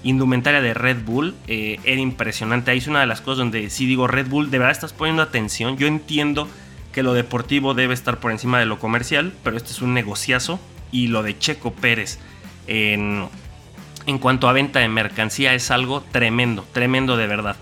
indumentaria 0.05 0.61
de 0.61 0.75
Red 0.75 1.05
Bull 1.05 1.35
eh, 1.47 1.79
era 1.85 2.01
impresionante. 2.01 2.71
Ahí 2.71 2.79
es 2.79 2.87
una 2.87 3.01
de 3.01 3.07
las 3.07 3.21
cosas 3.21 3.39
donde 3.39 3.71
sí 3.71 3.87
digo, 3.87 4.07
Red 4.07 4.29
Bull, 4.29 4.51
de 4.51 4.59
verdad 4.59 4.73
estás 4.73 4.93
poniendo 4.93 5.23
atención. 5.23 5.77
Yo 5.77 5.87
entiendo 5.87 6.49
que 6.93 7.03
lo 7.03 7.15
deportivo 7.15 7.75
debe 7.75 7.95
estar 7.95 8.19
por 8.19 8.31
encima 8.31 8.59
de 8.59 8.67
lo 8.67 8.79
comercial, 8.79 9.33
pero 9.43 9.57
este 9.57 9.71
es 9.71 9.83
un 9.83 9.95
negociazo. 9.95 10.61
Y 10.91 11.09
lo 11.09 11.23
de 11.23 11.39
Checo 11.39 11.73
Pérez 11.73 12.19
en 14.07 14.19
cuanto 14.19 14.49
a 14.49 14.53
venta 14.53 14.81
de 14.81 14.89
mercancía 14.89 15.55
es 15.55 15.71
algo 15.71 16.03
tremendo, 16.13 16.67
tremendo 16.73 17.17
de 17.17 17.27
verdad. 17.27 17.57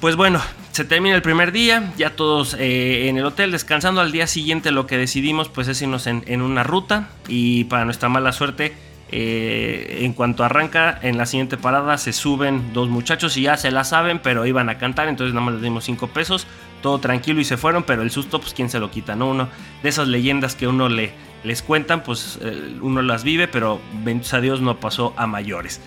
Pues 0.00 0.16
bueno, 0.16 0.40
se 0.72 0.84
termina 0.84 1.16
el 1.16 1.22
primer 1.22 1.52
día, 1.52 1.92
ya 1.96 2.10
todos 2.10 2.54
eh, 2.54 3.08
en 3.08 3.18
el 3.18 3.24
hotel 3.24 3.50
descansando. 3.50 4.00
Al 4.00 4.12
día 4.12 4.26
siguiente 4.26 4.70
lo 4.70 4.86
que 4.86 4.96
decidimos 4.96 5.48
pues 5.48 5.68
es 5.68 5.82
irnos 5.82 6.06
en, 6.06 6.42
una 6.42 6.62
ruta 6.62 7.08
y 7.28 7.64
para 7.64 7.84
nuestra 7.84 8.08
mala 8.08 8.32
suerte, 8.32 8.74
eh, 9.12 9.98
en 10.02 10.12
cuanto 10.12 10.44
arranca 10.44 10.96
en 11.02 11.18
la 11.18 11.26
siguiente 11.26 11.56
parada 11.56 11.98
se 11.98 12.12
suben 12.12 12.72
dos 12.72 12.88
muchachos 12.88 13.36
y 13.36 13.42
ya 13.42 13.56
se 13.56 13.72
la 13.72 13.82
saben, 13.82 14.20
pero 14.20 14.46
iban 14.46 14.68
a 14.68 14.78
cantar, 14.78 15.08
entonces 15.08 15.34
nada 15.34 15.46
más 15.46 15.54
les 15.54 15.62
dimos 15.64 15.84
cinco 15.84 16.06
pesos, 16.06 16.46
todo 16.82 17.00
tranquilo 17.00 17.40
y 17.40 17.44
se 17.44 17.56
fueron, 17.56 17.82
pero 17.82 18.02
el 18.02 18.12
susto 18.12 18.40
pues 18.40 18.54
quién 18.54 18.70
se 18.70 18.78
lo 18.78 18.90
quita, 18.90 19.16
¿no? 19.16 19.30
Uno 19.30 19.48
de 19.82 19.88
esas 19.88 20.06
leyendas 20.06 20.54
que 20.54 20.68
uno 20.68 20.88
le, 20.88 21.12
les 21.42 21.62
cuentan, 21.62 22.04
pues 22.04 22.38
eh, 22.42 22.76
uno 22.80 23.02
las 23.02 23.24
vive, 23.24 23.48
pero 23.48 23.80
bendito 24.04 24.36
a 24.36 24.40
Dios 24.40 24.60
no 24.60 24.78
pasó 24.78 25.12
a 25.16 25.26
mayores. 25.26 25.80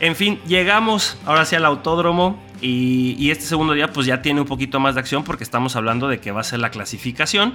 En 0.00 0.16
fin, 0.16 0.40
llegamos 0.46 1.18
ahora 1.26 1.44
sí 1.44 1.54
al 1.54 1.66
autódromo 1.66 2.42
y, 2.62 3.30
este 3.30 3.44
segundo 3.44 3.74
día 3.74 3.92
pues 3.92 4.06
ya 4.06 4.22
tiene 4.22 4.40
un 4.40 4.46
poquito 4.46 4.80
más 4.80 4.94
de 4.94 5.00
acción 5.00 5.24
porque 5.24 5.44
estamos 5.44 5.76
hablando 5.76 6.08
de 6.08 6.20
que 6.20 6.30
va 6.30 6.40
a 6.40 6.44
ser 6.44 6.60
la 6.60 6.70
clasificación. 6.70 7.54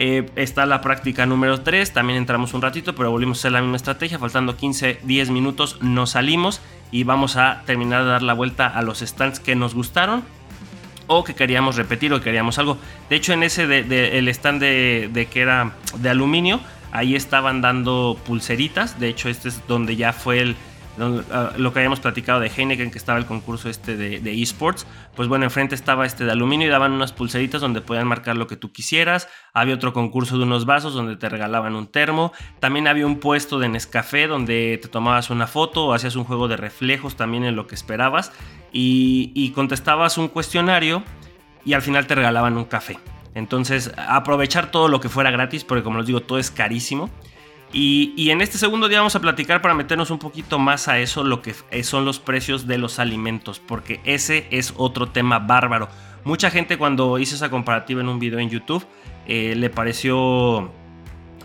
Eh, 0.00 0.30
está 0.36 0.64
la 0.66 0.80
práctica 0.80 1.26
número 1.26 1.60
3, 1.62 1.92
también 1.92 2.18
entramos 2.18 2.54
un 2.54 2.62
ratito, 2.62 2.94
pero 2.94 3.10
volvimos 3.10 3.38
a 3.38 3.40
hacer 3.40 3.52
la 3.52 3.60
misma 3.60 3.76
estrategia, 3.76 4.18
faltando 4.18 4.56
15, 4.56 5.00
10 5.02 5.30
minutos 5.30 5.78
nos 5.80 6.10
salimos 6.10 6.60
y 6.92 7.02
vamos 7.02 7.36
a 7.36 7.62
terminar 7.66 8.04
de 8.04 8.10
dar 8.10 8.22
la 8.22 8.32
vuelta 8.32 8.68
a 8.68 8.82
los 8.82 9.00
stands 9.00 9.40
que 9.40 9.56
nos 9.56 9.74
gustaron 9.74 10.22
o 11.08 11.24
que 11.24 11.34
queríamos 11.34 11.76
repetir 11.76 12.12
o 12.12 12.18
que 12.18 12.24
queríamos 12.24 12.58
algo. 12.58 12.78
De 13.10 13.16
hecho, 13.16 13.32
en 13.32 13.42
ese 13.42 13.66
de, 13.66 14.18
el 14.18 14.28
stand 14.28 14.60
de, 14.60 15.28
que 15.30 15.40
era 15.40 15.72
de 15.96 16.10
aluminio, 16.10 16.60
ahí 16.92 17.16
estaban 17.16 17.60
dando 17.60 18.16
pulseritas. 18.24 19.00
De 19.00 19.08
hecho, 19.08 19.28
este 19.28 19.48
es 19.48 19.66
donde 19.66 19.96
ya 19.96 20.12
fue 20.12 20.40
el, 20.40 20.56
lo 20.98 21.72
que 21.72 21.78
habíamos 21.78 22.00
platicado 22.00 22.40
de 22.40 22.48
Heineken, 22.48 22.90
que 22.90 22.98
estaba 22.98 23.18
el 23.18 23.26
concurso 23.26 23.68
este 23.68 23.96
de, 23.96 24.42
esports, 24.42 24.86
pues 25.14 25.28
bueno, 25.28 25.44
enfrente 25.44 25.74
estaba 25.74 26.06
este 26.06 26.24
de 26.24 26.32
aluminio 26.32 26.66
y 26.66 26.70
daban 26.70 26.92
unas 26.92 27.12
pulseritas 27.12 27.60
donde 27.60 27.80
podían 27.80 28.06
marcar 28.06 28.36
lo 28.36 28.46
que 28.46 28.56
tú 28.56 28.72
quisieras. 28.72 29.28
Había 29.52 29.74
otro 29.74 29.92
concurso 29.92 30.36
de 30.36 30.44
unos 30.44 30.66
vasos 30.66 30.94
donde 30.94 31.16
te 31.16 31.28
regalaban 31.28 31.74
un 31.74 31.86
termo. 31.86 32.32
También 32.60 32.88
había 32.88 33.06
un 33.06 33.18
puesto 33.18 33.58
de 33.58 33.68
Nescafé 33.68 34.26
donde 34.26 34.78
te 34.82 34.88
tomabas 34.88 35.30
una 35.30 35.46
foto 35.46 35.86
o 35.86 35.94
hacías 35.94 36.16
un 36.16 36.24
juego 36.24 36.48
de 36.48 36.56
reflejos 36.56 37.16
también 37.16 37.44
en 37.44 37.56
lo 37.56 37.66
que 37.66 37.74
esperabas 37.74 38.32
y, 38.72 39.32
y 39.34 39.50
contestabas 39.52 40.18
un 40.18 40.28
cuestionario 40.28 41.02
y 41.64 41.74
al 41.74 41.82
final 41.82 42.06
te 42.06 42.14
regalaban 42.14 42.56
un 42.56 42.64
café. 42.64 42.98
Entonces, 43.34 43.92
aprovechar 43.96 44.70
todo 44.70 44.88
lo 44.88 45.00
que 45.00 45.08
fuera 45.08 45.30
gratis, 45.30 45.62
porque 45.62 45.84
como 45.84 45.98
les 45.98 46.06
digo, 46.06 46.20
todo 46.20 46.38
es 46.38 46.50
carísimo. 46.50 47.10
Y, 47.72 48.30
en 48.30 48.40
este 48.40 48.56
segundo 48.56 48.88
día 48.88 48.98
vamos 48.98 49.14
a 49.14 49.20
platicar 49.20 49.60
para 49.60 49.74
meternos 49.74 50.10
un 50.10 50.18
poquito 50.18 50.58
más 50.58 50.88
a 50.88 50.98
eso, 50.98 51.22
lo 51.22 51.42
que 51.42 51.54
son 51.82 52.04
los 52.04 52.18
precios 52.18 52.66
de 52.66 52.78
los 52.78 52.98
alimentos, 52.98 53.60
porque 53.60 54.00
ese 54.04 54.46
es 54.50 54.72
otro 54.76 55.08
tema 55.08 55.38
bárbaro. 55.38 55.88
Mucha 56.24 56.50
gente 56.50 56.78
cuando 56.78 57.18
hice 57.18 57.34
esa 57.34 57.50
comparativa 57.50 58.00
en 58.00 58.08
un 58.08 58.18
video 58.18 58.38
en 58.38 58.50
YouTube 58.50 58.86
eh, 59.26 59.54
le 59.56 59.70
pareció 59.70 60.72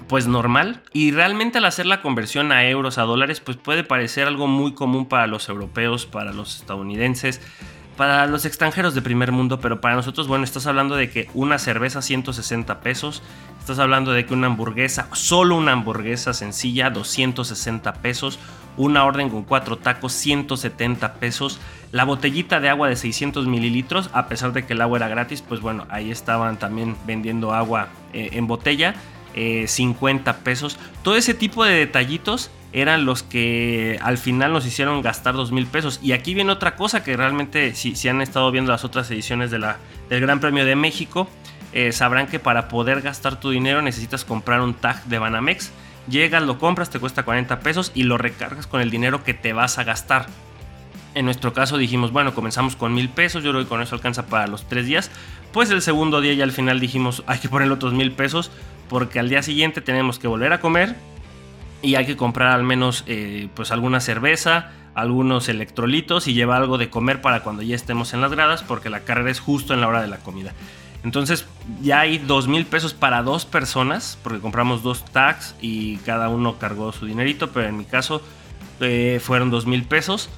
pues 0.07 0.27
normal 0.27 0.83
y 0.93 1.11
realmente 1.11 1.57
al 1.57 1.65
hacer 1.65 1.85
la 1.85 2.01
conversión 2.01 2.51
a 2.51 2.67
euros, 2.67 2.97
a 2.97 3.03
dólares, 3.03 3.39
pues 3.39 3.57
puede 3.57 3.83
parecer 3.83 4.27
algo 4.27 4.47
muy 4.47 4.73
común 4.73 5.07
para 5.07 5.27
los 5.27 5.49
europeos, 5.49 6.05
para 6.05 6.33
los 6.33 6.57
estadounidenses, 6.57 7.41
para 7.95 8.25
los 8.27 8.45
extranjeros 8.45 8.95
de 8.95 9.01
primer 9.01 9.31
mundo, 9.31 9.59
pero 9.59 9.81
para 9.81 9.95
nosotros, 9.95 10.27
bueno, 10.27 10.43
estás 10.43 10.67
hablando 10.67 10.95
de 10.95 11.09
que 11.09 11.29
una 11.33 11.59
cerveza 11.59 12.01
160 12.01 12.81
pesos, 12.81 13.21
estás 13.59 13.79
hablando 13.79 14.11
de 14.11 14.25
que 14.25 14.33
una 14.33 14.47
hamburguesa, 14.47 15.07
solo 15.13 15.55
una 15.55 15.73
hamburguesa 15.73 16.33
sencilla, 16.33 16.89
260 16.89 17.93
pesos, 17.93 18.39
una 18.77 19.05
orden 19.05 19.29
con 19.29 19.43
cuatro 19.43 19.77
tacos, 19.77 20.13
170 20.13 21.13
pesos, 21.15 21.59
la 21.91 22.05
botellita 22.05 22.59
de 22.59 22.69
agua 22.69 22.89
de 22.89 22.95
600 22.95 23.47
mililitros, 23.47 24.09
a 24.13 24.27
pesar 24.27 24.53
de 24.53 24.65
que 24.65 24.73
el 24.73 24.81
agua 24.81 24.97
era 24.97 25.07
gratis, 25.07 25.41
pues 25.41 25.61
bueno, 25.61 25.85
ahí 25.89 26.09
estaban 26.09 26.57
también 26.57 26.95
vendiendo 27.05 27.53
agua 27.53 27.89
eh, 28.13 28.29
en 28.33 28.47
botella, 28.47 28.95
50 29.35 30.31
eh, 30.31 30.33
pesos, 30.43 30.77
todo 31.03 31.15
ese 31.15 31.33
tipo 31.33 31.63
de 31.63 31.73
detallitos 31.73 32.51
eran 32.73 33.05
los 33.05 33.21
que 33.21 33.99
al 34.01 34.17
final 34.17 34.51
nos 34.51 34.65
hicieron 34.65 35.01
gastar 35.01 35.35
dos 35.35 35.51
mil 35.51 35.67
pesos. 35.67 35.99
Y 36.01 36.11
aquí 36.11 36.33
viene 36.33 36.51
otra 36.51 36.75
cosa 36.75 37.03
que 37.03 37.15
realmente, 37.15 37.75
si, 37.75 38.09
han 38.09 38.21
estado 38.21 38.51
viendo 38.51 38.71
las 38.71 38.83
otras 38.83 39.09
ediciones 39.11 39.51
del 39.51 39.63
Gran 40.09 40.39
Premio 40.39 40.65
de 40.65 40.75
México, 40.75 41.29
eh, 41.71 41.91
sabrán 41.91 42.27
que 42.27 42.39
para 42.39 42.67
poder 42.67 43.01
gastar 43.01 43.39
tu 43.39 43.51
dinero 43.51 43.81
necesitas 43.81 44.25
comprar 44.25 44.61
un 44.61 44.73
tag 44.73 45.03
de 45.05 45.19
Banamex. 45.19 45.71
Llegas, 46.09 46.43
lo 46.43 46.59
compras, 46.59 46.89
te 46.89 46.99
cuesta 46.99 47.23
40 47.23 47.59
pesos 47.59 47.91
y 47.95 48.03
lo 48.03 48.17
recargas 48.17 48.67
con 48.67 48.81
el 48.81 48.89
dinero 48.89 49.23
que 49.23 49.33
te 49.33 49.53
vas 49.53 49.77
a 49.77 49.83
gastar. 49.83 50.25
En 51.15 51.25
nuestro 51.25 51.53
caso 51.53 51.77
dijimos, 51.77 52.11
bueno, 52.11 52.33
comenzamos 52.33 52.75
con 52.75 52.93
mil 52.93 53.07
pesos, 53.07 53.43
yo 53.43 53.51
creo 53.51 53.63
que 53.63 53.69
con 53.69 53.81
eso 53.81 53.95
alcanza 53.95 54.25
para 54.25 54.47
los 54.47 54.67
tres 54.67 54.87
días. 54.87 55.11
Pues 55.51 55.69
el 55.69 55.81
segundo 55.83 56.21
día 56.21 56.33
ya 56.33 56.43
al 56.43 56.51
final 56.51 56.79
dijimos, 56.79 57.23
hay 57.27 57.37
que 57.37 57.49
poner 57.49 57.71
otros 57.71 57.93
mil 57.93 58.11
pesos 58.11 58.51
porque 58.89 59.19
al 59.19 59.29
día 59.29 59.43
siguiente 59.43 59.81
tenemos 59.81 60.17
que 60.17 60.27
volver 60.27 60.53
a 60.53 60.59
comer, 60.59 60.95
y 61.83 61.95
hay 61.95 62.05
que 62.05 62.17
comprar 62.17 62.53
al 62.53 62.63
menos 62.63 63.03
eh, 63.05 63.49
pues 63.53 63.71
alguna 63.71 63.99
cerveza, 63.99 64.71
algunos 64.95 65.49
electrolitos 65.49 66.27
y 66.27 66.33
llevar 66.33 66.61
algo 66.61 66.77
de 66.77 66.89
comer 66.89 67.21
para 67.21 67.41
cuando 67.41 67.61
ya 67.61 67.75
estemos 67.75 68.13
en 68.13 68.21
las 68.21 68.31
gradas 68.31 68.63
porque 68.63 68.89
la 68.89 69.01
carrera 69.01 69.29
es 69.29 69.39
justo 69.39 69.73
en 69.73 69.81
la 69.81 69.89
hora 69.89 70.01
de 70.01 70.07
la 70.07 70.17
comida. 70.17 70.53
Entonces 71.03 71.45
ya 71.81 71.99
hay 71.99 72.17
dos 72.17 72.47
mil 72.47 72.65
pesos 72.65 72.93
para 72.93 73.21
dos 73.21 73.45
personas 73.45 74.17
porque 74.23 74.39
compramos 74.39 74.81
dos 74.81 75.03
tags 75.03 75.55
y 75.61 75.97
cada 75.97 76.29
uno 76.29 76.57
cargó 76.57 76.93
su 76.93 77.05
dinerito, 77.05 77.51
pero 77.51 77.67
en 77.67 77.77
mi 77.77 77.83
caso 77.83 78.21
eh, 78.79 79.19
fueron 79.21 79.51
dos 79.51 79.67
mil 79.67 79.83
pesos. 79.83 80.29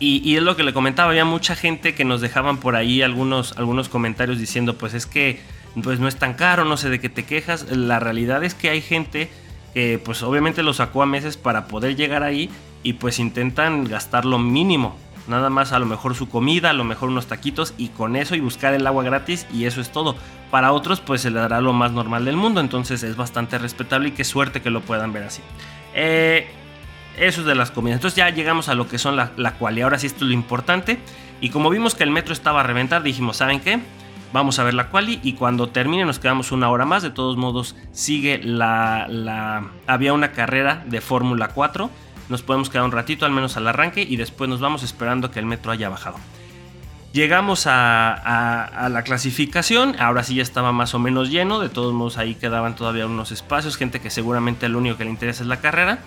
Y, 0.00 0.22
y, 0.24 0.36
es 0.36 0.44
lo 0.44 0.54
que 0.54 0.62
le 0.62 0.72
comentaba, 0.72 1.10
había 1.10 1.24
mucha 1.24 1.56
gente 1.56 1.96
que 1.96 2.04
nos 2.04 2.20
dejaban 2.20 2.58
por 2.58 2.76
ahí 2.76 3.02
algunos, 3.02 3.58
algunos 3.58 3.88
comentarios 3.88 4.38
diciendo 4.38 4.78
pues 4.78 4.94
es 4.94 5.06
que 5.06 5.40
pues 5.82 5.98
no 5.98 6.06
es 6.06 6.14
tan 6.14 6.34
caro, 6.34 6.64
no 6.64 6.76
sé 6.76 6.88
de 6.88 7.00
qué 7.00 7.08
te 7.08 7.24
quejas. 7.24 7.66
La 7.72 7.98
realidad 7.98 8.44
es 8.44 8.54
que 8.54 8.70
hay 8.70 8.80
gente 8.80 9.28
que 9.74 10.00
pues 10.02 10.22
obviamente 10.22 10.62
lo 10.62 10.72
sacó 10.72 11.02
a 11.02 11.06
meses 11.06 11.36
para 11.36 11.66
poder 11.66 11.96
llegar 11.96 12.22
ahí 12.22 12.50
y 12.82 12.94
pues 12.94 13.18
intentan 13.18 13.84
gastar 13.84 14.24
lo 14.24 14.38
mínimo. 14.38 14.96
Nada 15.26 15.50
más 15.50 15.72
a 15.72 15.78
lo 15.78 15.84
mejor 15.84 16.14
su 16.14 16.28
comida, 16.28 16.70
a 16.70 16.72
lo 16.72 16.84
mejor 16.84 17.10
unos 17.10 17.26
taquitos 17.26 17.74
y 17.76 17.88
con 17.88 18.16
eso 18.16 18.34
y 18.34 18.40
buscar 18.40 18.72
el 18.72 18.86
agua 18.86 19.04
gratis 19.04 19.46
y 19.52 19.66
eso 19.66 19.80
es 19.80 19.90
todo. 19.90 20.16
Para 20.50 20.72
otros 20.72 21.00
pues 21.00 21.20
se 21.20 21.30
le 21.30 21.38
dará 21.38 21.60
lo 21.60 21.74
más 21.74 21.92
normal 21.92 22.24
del 22.24 22.36
mundo, 22.36 22.60
entonces 22.60 23.02
es 23.02 23.16
bastante 23.16 23.58
respetable 23.58 24.08
y 24.08 24.12
qué 24.12 24.24
suerte 24.24 24.62
que 24.62 24.70
lo 24.70 24.80
puedan 24.80 25.12
ver 25.12 25.24
así. 25.24 25.42
Eh, 25.94 26.46
eso 27.18 27.40
es 27.40 27.46
de 27.46 27.54
las 27.54 27.70
comidas. 27.70 27.98
Entonces 27.98 28.16
ya 28.16 28.30
llegamos 28.30 28.68
a 28.68 28.74
lo 28.74 28.88
que 28.88 28.98
son 28.98 29.16
la, 29.16 29.32
la 29.36 29.54
cual 29.54 29.76
y 29.76 29.82
ahora 29.82 29.98
sí 29.98 30.06
esto 30.06 30.24
es 30.24 30.28
lo 30.28 30.34
importante. 30.34 30.98
Y 31.40 31.50
como 31.50 31.68
vimos 31.68 31.94
que 31.94 32.04
el 32.04 32.10
metro 32.10 32.32
estaba 32.32 32.60
a 32.60 32.62
reventar, 32.62 33.02
dijimos, 33.02 33.36
¿saben 33.36 33.60
qué? 33.60 33.80
Vamos 34.32 34.58
a 34.58 34.64
ver 34.64 34.74
la 34.74 34.90
quali 34.90 35.20
y 35.22 35.32
cuando 35.32 35.68
termine 35.68 36.04
nos 36.04 36.18
quedamos 36.18 36.52
una 36.52 36.70
hora 36.70 36.84
más. 36.84 37.02
De 37.02 37.10
todos 37.10 37.36
modos, 37.36 37.76
sigue 37.92 38.40
la. 38.42 39.70
había 39.86 40.12
una 40.12 40.32
carrera 40.32 40.84
de 40.86 41.00
Fórmula 41.00 41.48
4. 41.48 41.90
Nos 42.28 42.42
podemos 42.42 42.68
quedar 42.68 42.84
un 42.84 42.92
ratito, 42.92 43.24
al 43.24 43.32
menos 43.32 43.56
al 43.56 43.66
arranque, 43.66 44.02
y 44.02 44.16
después 44.16 44.50
nos 44.50 44.60
vamos 44.60 44.82
esperando 44.82 45.30
que 45.30 45.38
el 45.38 45.46
metro 45.46 45.72
haya 45.72 45.88
bajado. 45.88 46.18
Llegamos 47.12 47.66
a, 47.66 48.88
la 48.90 49.02
clasificación, 49.02 49.96
ahora 49.98 50.22
sí 50.22 50.34
ya 50.34 50.42
estaba 50.42 50.72
más 50.72 50.94
o 50.94 50.98
menos 50.98 51.30
lleno, 51.30 51.58
de 51.58 51.70
todos 51.70 51.94
modos 51.94 52.18
ahí 52.18 52.34
quedaban 52.34 52.76
todavía 52.76 53.06
unos 53.06 53.32
espacios, 53.32 53.78
gente 53.78 53.98
que 53.98 54.10
seguramente 54.10 54.68
lo 54.68 54.78
único 54.78 54.98
que 54.98 55.04
le 55.04 55.10
interesa 55.10 55.42
es 55.42 55.48
la 55.48 55.60
carrera. 55.60 56.00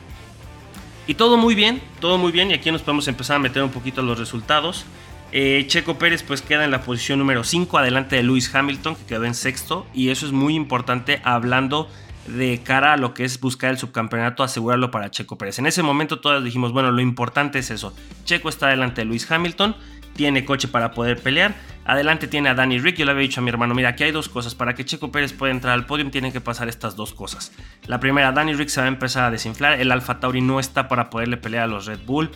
Y 1.08 1.16
todo 1.16 1.38
muy 1.38 1.56
bien, 1.56 1.82
todo 2.00 2.20
muy 2.20 2.32
bien, 2.32 2.52
y 2.52 2.54
aquí 2.54 2.72
nos 2.72 2.84
podemos 2.84 3.08
empezar 3.08 3.38
a 3.38 3.40
meter 3.40 3.64
un 3.64 3.72
poquito 3.72 4.04
los 4.04 4.20
resultados. 4.20 4.86
Eh, 5.32 5.66
Checo 5.68 5.98
Pérez 5.98 6.24
pues 6.24 6.42
queda 6.42 6.66
en 6.66 6.72
la 6.72 6.82
posición 6.82 7.20
número 7.20 7.44
5 7.44 7.78
adelante 7.78 8.18
de 8.18 8.24
Lewis 8.24 8.54
Hamilton 8.54 8.96
que 8.96 9.06
quedó 9.06 9.24
en 9.24 9.34
sexto 9.34 9.88
y 9.94 10.10
eso 10.10 10.26
es 10.26 10.34
muy 10.34 10.56
importante 10.56 11.22
hablando 11.24 11.90
de 12.28 12.62
cara 12.64 12.94
a 12.94 12.98
lo 12.98 13.14
que 13.14 13.24
es 13.24 13.40
buscar 13.40 13.72
el 13.72 13.78
subcampeonato, 13.78 14.44
asegurarlo 14.44 14.92
para 14.92 15.10
Checo 15.10 15.38
Pérez. 15.38 15.60
En 15.60 15.66
ese 15.66 15.84
momento 15.84 16.20
todos 16.20 16.44
dijimos, 16.44 16.72
bueno, 16.72 16.92
lo 16.92 17.02
importante 17.02 17.60
es 17.60 17.72
eso. 17.72 17.96
Checo 18.26 18.50
está 18.50 18.68
adelante 18.68 19.02
de 19.02 19.06
Lewis 19.06 19.30
Hamilton, 19.30 19.76
tiene 20.16 20.46
coche 20.46 20.68
para 20.68 20.92
poder 20.92 21.22
pelear. 21.22 21.56
Adelante 21.86 22.28
tiene 22.28 22.50
a 22.50 22.54
Danny 22.54 22.78
Rick. 22.80 22.98
Yo 22.98 23.06
le 23.06 23.12
había 23.12 23.24
dicho 23.24 23.42
a 23.42 23.44
mi 23.44 23.50
hermano, 23.50 23.74
mira, 23.74 23.90
aquí 23.90 24.04
hay 24.04 24.12
dos 24.12 24.30
cosas. 24.30 24.54
Para 24.54 24.76
que 24.76 24.86
Checo 24.86 25.12
Pérez 25.12 25.34
pueda 25.34 25.52
entrar 25.52 25.74
al 25.74 25.86
podio 25.86 26.10
tienen 26.12 26.32
que 26.32 26.42
pasar 26.42 26.70
estas 26.70 26.96
dos 26.96 27.14
cosas. 27.14 27.52
La 27.88 28.00
primera, 28.00 28.32
Danny 28.32 28.54
Rick 28.54 28.70
se 28.70 28.82
va 28.82 28.86
a 28.86 28.90
empezar 28.90 29.26
a 29.26 29.32
desinflar. 29.32 29.80
El 29.80 29.92
Alfa 29.92 30.20
Tauri 30.20 30.42
no 30.42 30.60
está 30.60 30.88
para 30.88 31.10
poderle 31.10 31.38
pelear 31.38 31.64
a 31.64 31.68
los 31.68 31.88
Red 31.88 32.02
Bull. 32.06 32.30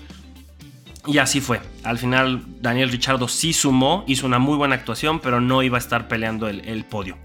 Y 1.07 1.17
así 1.19 1.41
fue. 1.41 1.61
Al 1.83 1.97
final 1.97 2.43
Daniel 2.61 2.89
Richardo 2.89 3.27
sí 3.27 3.53
sumó, 3.53 4.03
hizo 4.07 4.25
una 4.25 4.39
muy 4.39 4.57
buena 4.57 4.75
actuación, 4.75 5.19
pero 5.19 5.41
no 5.41 5.63
iba 5.63 5.77
a 5.77 5.79
estar 5.79 6.07
peleando 6.07 6.47
el, 6.47 6.85
podio. 6.85 7.17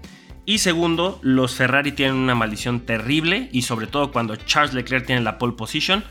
Y 0.45 0.59
segundo, 0.59 1.19
los 1.21 1.55
Ferrari 1.55 1.91
tienen 1.91 2.15
una 2.15 2.35
maldición 2.35 2.81
terrible 2.81 3.49
y 3.51 3.63
sobre 3.63 3.87
todo 3.87 4.11
cuando 4.11 4.35
Charles 4.35 4.73
Leclerc 4.73 5.05
tiene 5.05 5.21
la 5.21 5.37
pole 5.37 5.53
position, 5.53 6.03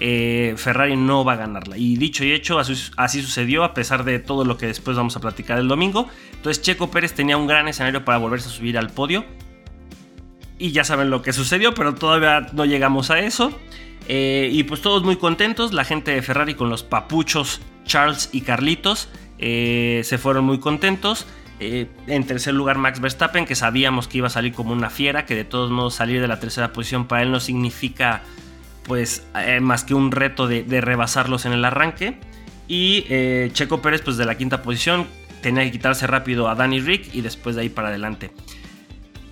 eh, 0.00 0.54
Ferrari 0.56 0.96
no 0.96 1.24
va 1.24 1.32
a 1.32 1.36
ganarla. 1.36 1.76
Y 1.76 1.96
dicho 1.96 2.24
y 2.24 2.32
hecho, 2.32 2.58
así, 2.58 3.22
sucedió 3.22 3.64
a 3.64 3.74
pesar 3.74 4.04
de 4.04 4.18
todo 4.18 4.44
lo 4.44 4.56
que 4.56 4.66
después 4.66 4.96
vamos 4.96 5.16
a 5.16 5.20
platicar 5.20 5.58
el 5.58 5.68
domingo. 5.68 6.08
Entonces 6.32 6.62
Checo 6.62 6.90
Pérez 6.90 7.14
tenía 7.14 7.36
un 7.36 7.46
gran 7.46 7.68
escenario 7.68 8.04
para 8.04 8.18
volverse 8.18 8.48
a 8.48 8.52
subir 8.52 8.78
al 8.78 8.90
podio. 8.90 9.24
Y 10.58 10.72
ya 10.72 10.84
saben 10.84 11.10
lo 11.10 11.22
que 11.22 11.32
sucedió, 11.32 11.72
pero 11.74 11.94
todavía 11.94 12.48
no 12.52 12.64
llegamos 12.64 13.10
a 13.10 13.20
eso. 13.20 13.52
Eh, 14.08 14.48
y 14.50 14.62
pues 14.62 14.80
todos 14.80 15.04
muy 15.04 15.16
contentos, 15.16 15.74
la 15.74 15.84
gente 15.84 16.12
de 16.12 16.22
Ferrari 16.22 16.54
con 16.54 16.70
los 16.70 16.82
papuchos 16.82 17.60
Charles 17.84 18.30
y 18.32 18.40
Carlitos 18.40 19.10
eh, 19.38 20.00
se 20.04 20.18
fueron 20.18 20.46
muy 20.46 20.58
contentos. 20.58 21.26
Eh, 21.60 21.88
en 22.06 22.24
tercer 22.24 22.54
lugar 22.54 22.78
Max 22.78 23.00
Verstappen, 23.00 23.44
que 23.44 23.54
sabíamos 23.54 24.08
que 24.08 24.18
iba 24.18 24.28
a 24.28 24.30
salir 24.30 24.54
como 24.54 24.72
una 24.72 24.90
fiera, 24.90 25.26
que 25.26 25.34
de 25.34 25.44
todos 25.44 25.70
modos 25.70 25.94
salir 25.94 26.20
de 26.20 26.28
la 26.28 26.40
tercera 26.40 26.72
posición 26.72 27.06
para 27.06 27.22
él 27.22 27.30
no 27.30 27.40
significa 27.40 28.22
pues 28.84 29.26
más 29.60 29.84
que 29.84 29.92
un 29.92 30.10
reto 30.10 30.48
de, 30.48 30.80
rebasarlos 30.80 31.44
en 31.44 31.52
el 31.52 31.64
arranque. 31.64 32.18
Y 32.68 33.04
Checo 33.52 33.82
Pérez 33.82 34.00
pues 34.00 34.16
de 34.16 34.24
la 34.24 34.38
quinta 34.38 34.62
posición 34.62 35.06
tenía 35.42 35.64
que 35.64 35.72
quitarse 35.72 36.06
rápido 36.06 36.48
a 36.48 36.54
Danny 36.54 36.80
Rick 36.80 37.14
y 37.14 37.20
después 37.20 37.54
de 37.54 37.62
ahí 37.62 37.68
para 37.68 37.88
adelante. 37.88 38.30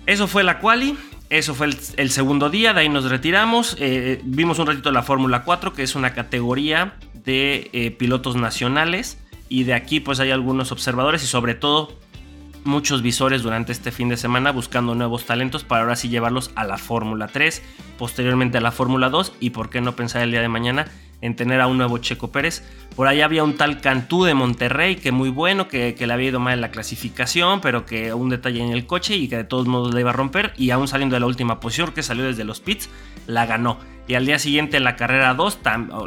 Eso 0.05 0.27
fue 0.27 0.43
la 0.43 0.59
quali. 0.59 0.95
Eso 1.29 1.53
fue 1.53 1.67
el, 1.97 2.09
segundo 2.11 2.49
día, 2.49 2.73
de 2.73 2.81
ahí 2.81 2.89
nos 2.89 3.09
retiramos. 3.09 3.75
Eh, 3.79 4.21
vimos 4.23 4.59
un 4.59 4.67
ratito 4.67 4.91
la 4.91 5.03
Fórmula 5.03 5.43
4, 5.43 5.73
que 5.73 5.83
es 5.83 5.95
una 5.95 6.13
categoría 6.13 6.95
de 7.13 7.69
eh, 7.73 7.91
pilotos 7.91 8.37
nacionales. 8.37 9.17
Y 9.49 9.63
de 9.63 9.73
aquí 9.73 9.99
pues 9.99 10.19
hay 10.19 10.31
algunos 10.31 10.71
observadores 10.71 11.23
y 11.23 11.27
sobre 11.27 11.55
todo 11.55 11.97
muchos 12.63 13.01
visores 13.01 13.43
durante 13.43 13.71
este 13.71 13.91
fin 13.91 14.09
de 14.09 14.17
semana 14.17 14.51
buscando 14.51 14.93
nuevos 14.93 15.25
talentos 15.25 15.63
para 15.63 15.83
ahora 15.83 15.95
sí 15.95 16.09
llevarlos 16.09 16.51
a 16.55 16.65
la 16.65 16.77
Fórmula 16.77 17.27
3, 17.27 17.61
posteriormente 17.97 18.57
a 18.57 18.61
la 18.61 18.71
Fórmula 18.71 19.09
2 19.09 19.33
y 19.39 19.51
por 19.51 19.69
qué 19.69 19.79
no 19.79 19.95
pensar 19.95 20.21
el 20.21 20.31
día 20.31 20.41
de 20.41 20.49
mañana 20.49 20.85
en 21.21 21.35
tener 21.35 21.61
a 21.61 21.67
un 21.67 21.77
nuevo 21.77 21.97
Checo 21.97 22.31
Pérez. 22.31 22.63
Por 22.95 23.07
ahí 23.07 23.21
había 23.21 23.43
un 23.43 23.55
tal 23.55 23.81
Cantú 23.81 24.23
de 24.23 24.33
Monterrey 24.33 24.95
que 24.95 25.11
muy 25.11 25.29
bueno, 25.29 25.67
que, 25.67 25.95
le 25.97 26.13
había 26.13 26.29
ido 26.29 26.39
mal 26.39 26.53
en 26.53 26.61
la 26.61 26.71
clasificación, 26.71 27.61
pero 27.61 27.85
que 27.85 28.13
un 28.13 28.29
detalle 28.29 28.61
en 28.61 28.71
el 28.71 28.85
coche 28.85 29.15
y 29.15 29.27
que 29.27 29.37
de 29.37 29.43
todos 29.43 29.67
modos 29.67 29.93
le 29.93 30.01
iba 30.01 30.11
a 30.11 30.13
romper. 30.13 30.53
Y 30.57 30.71
aún 30.71 30.87
saliendo 30.87 31.15
de 31.15 31.19
la 31.19 31.27
última 31.27 31.59
posición, 31.59 31.91
que 31.91 32.03
salió 32.03 32.23
desde 32.25 32.43
los 32.43 32.59
pits, 32.59 32.89
la 33.25 33.45
ganó. 33.45 33.79
Y 34.07 34.15
al 34.15 34.25
día 34.25 34.39
siguiente 34.39 34.77
en 34.77 34.83
la 34.83 34.95
carrera 34.95 35.33
2, 35.33 35.59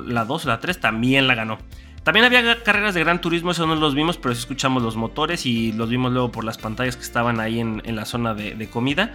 la 0.06 0.24
2 0.24 0.44
o 0.44 0.48
la 0.48 0.60
3 0.60 0.80
también 0.80 1.26
la 1.26 1.34
ganó. 1.34 1.58
También 2.02 2.24
había 2.24 2.62
carreras 2.62 2.94
de 2.94 3.00
gran 3.00 3.20
turismo, 3.20 3.50
eso 3.50 3.66
no 3.66 3.74
los 3.74 3.94
vimos, 3.94 4.16
pero 4.16 4.34
sí 4.34 4.40
escuchamos 4.40 4.82
los 4.82 4.96
motores 4.96 5.44
y 5.44 5.72
los 5.72 5.90
vimos 5.90 6.12
luego 6.12 6.32
por 6.32 6.44
las 6.44 6.56
pantallas 6.56 6.96
que 6.96 7.02
estaban 7.02 7.40
ahí 7.40 7.60
en, 7.60 7.82
la 7.94 8.06
zona 8.06 8.32
de, 8.32 8.54
de 8.54 8.70
comida. 8.70 9.12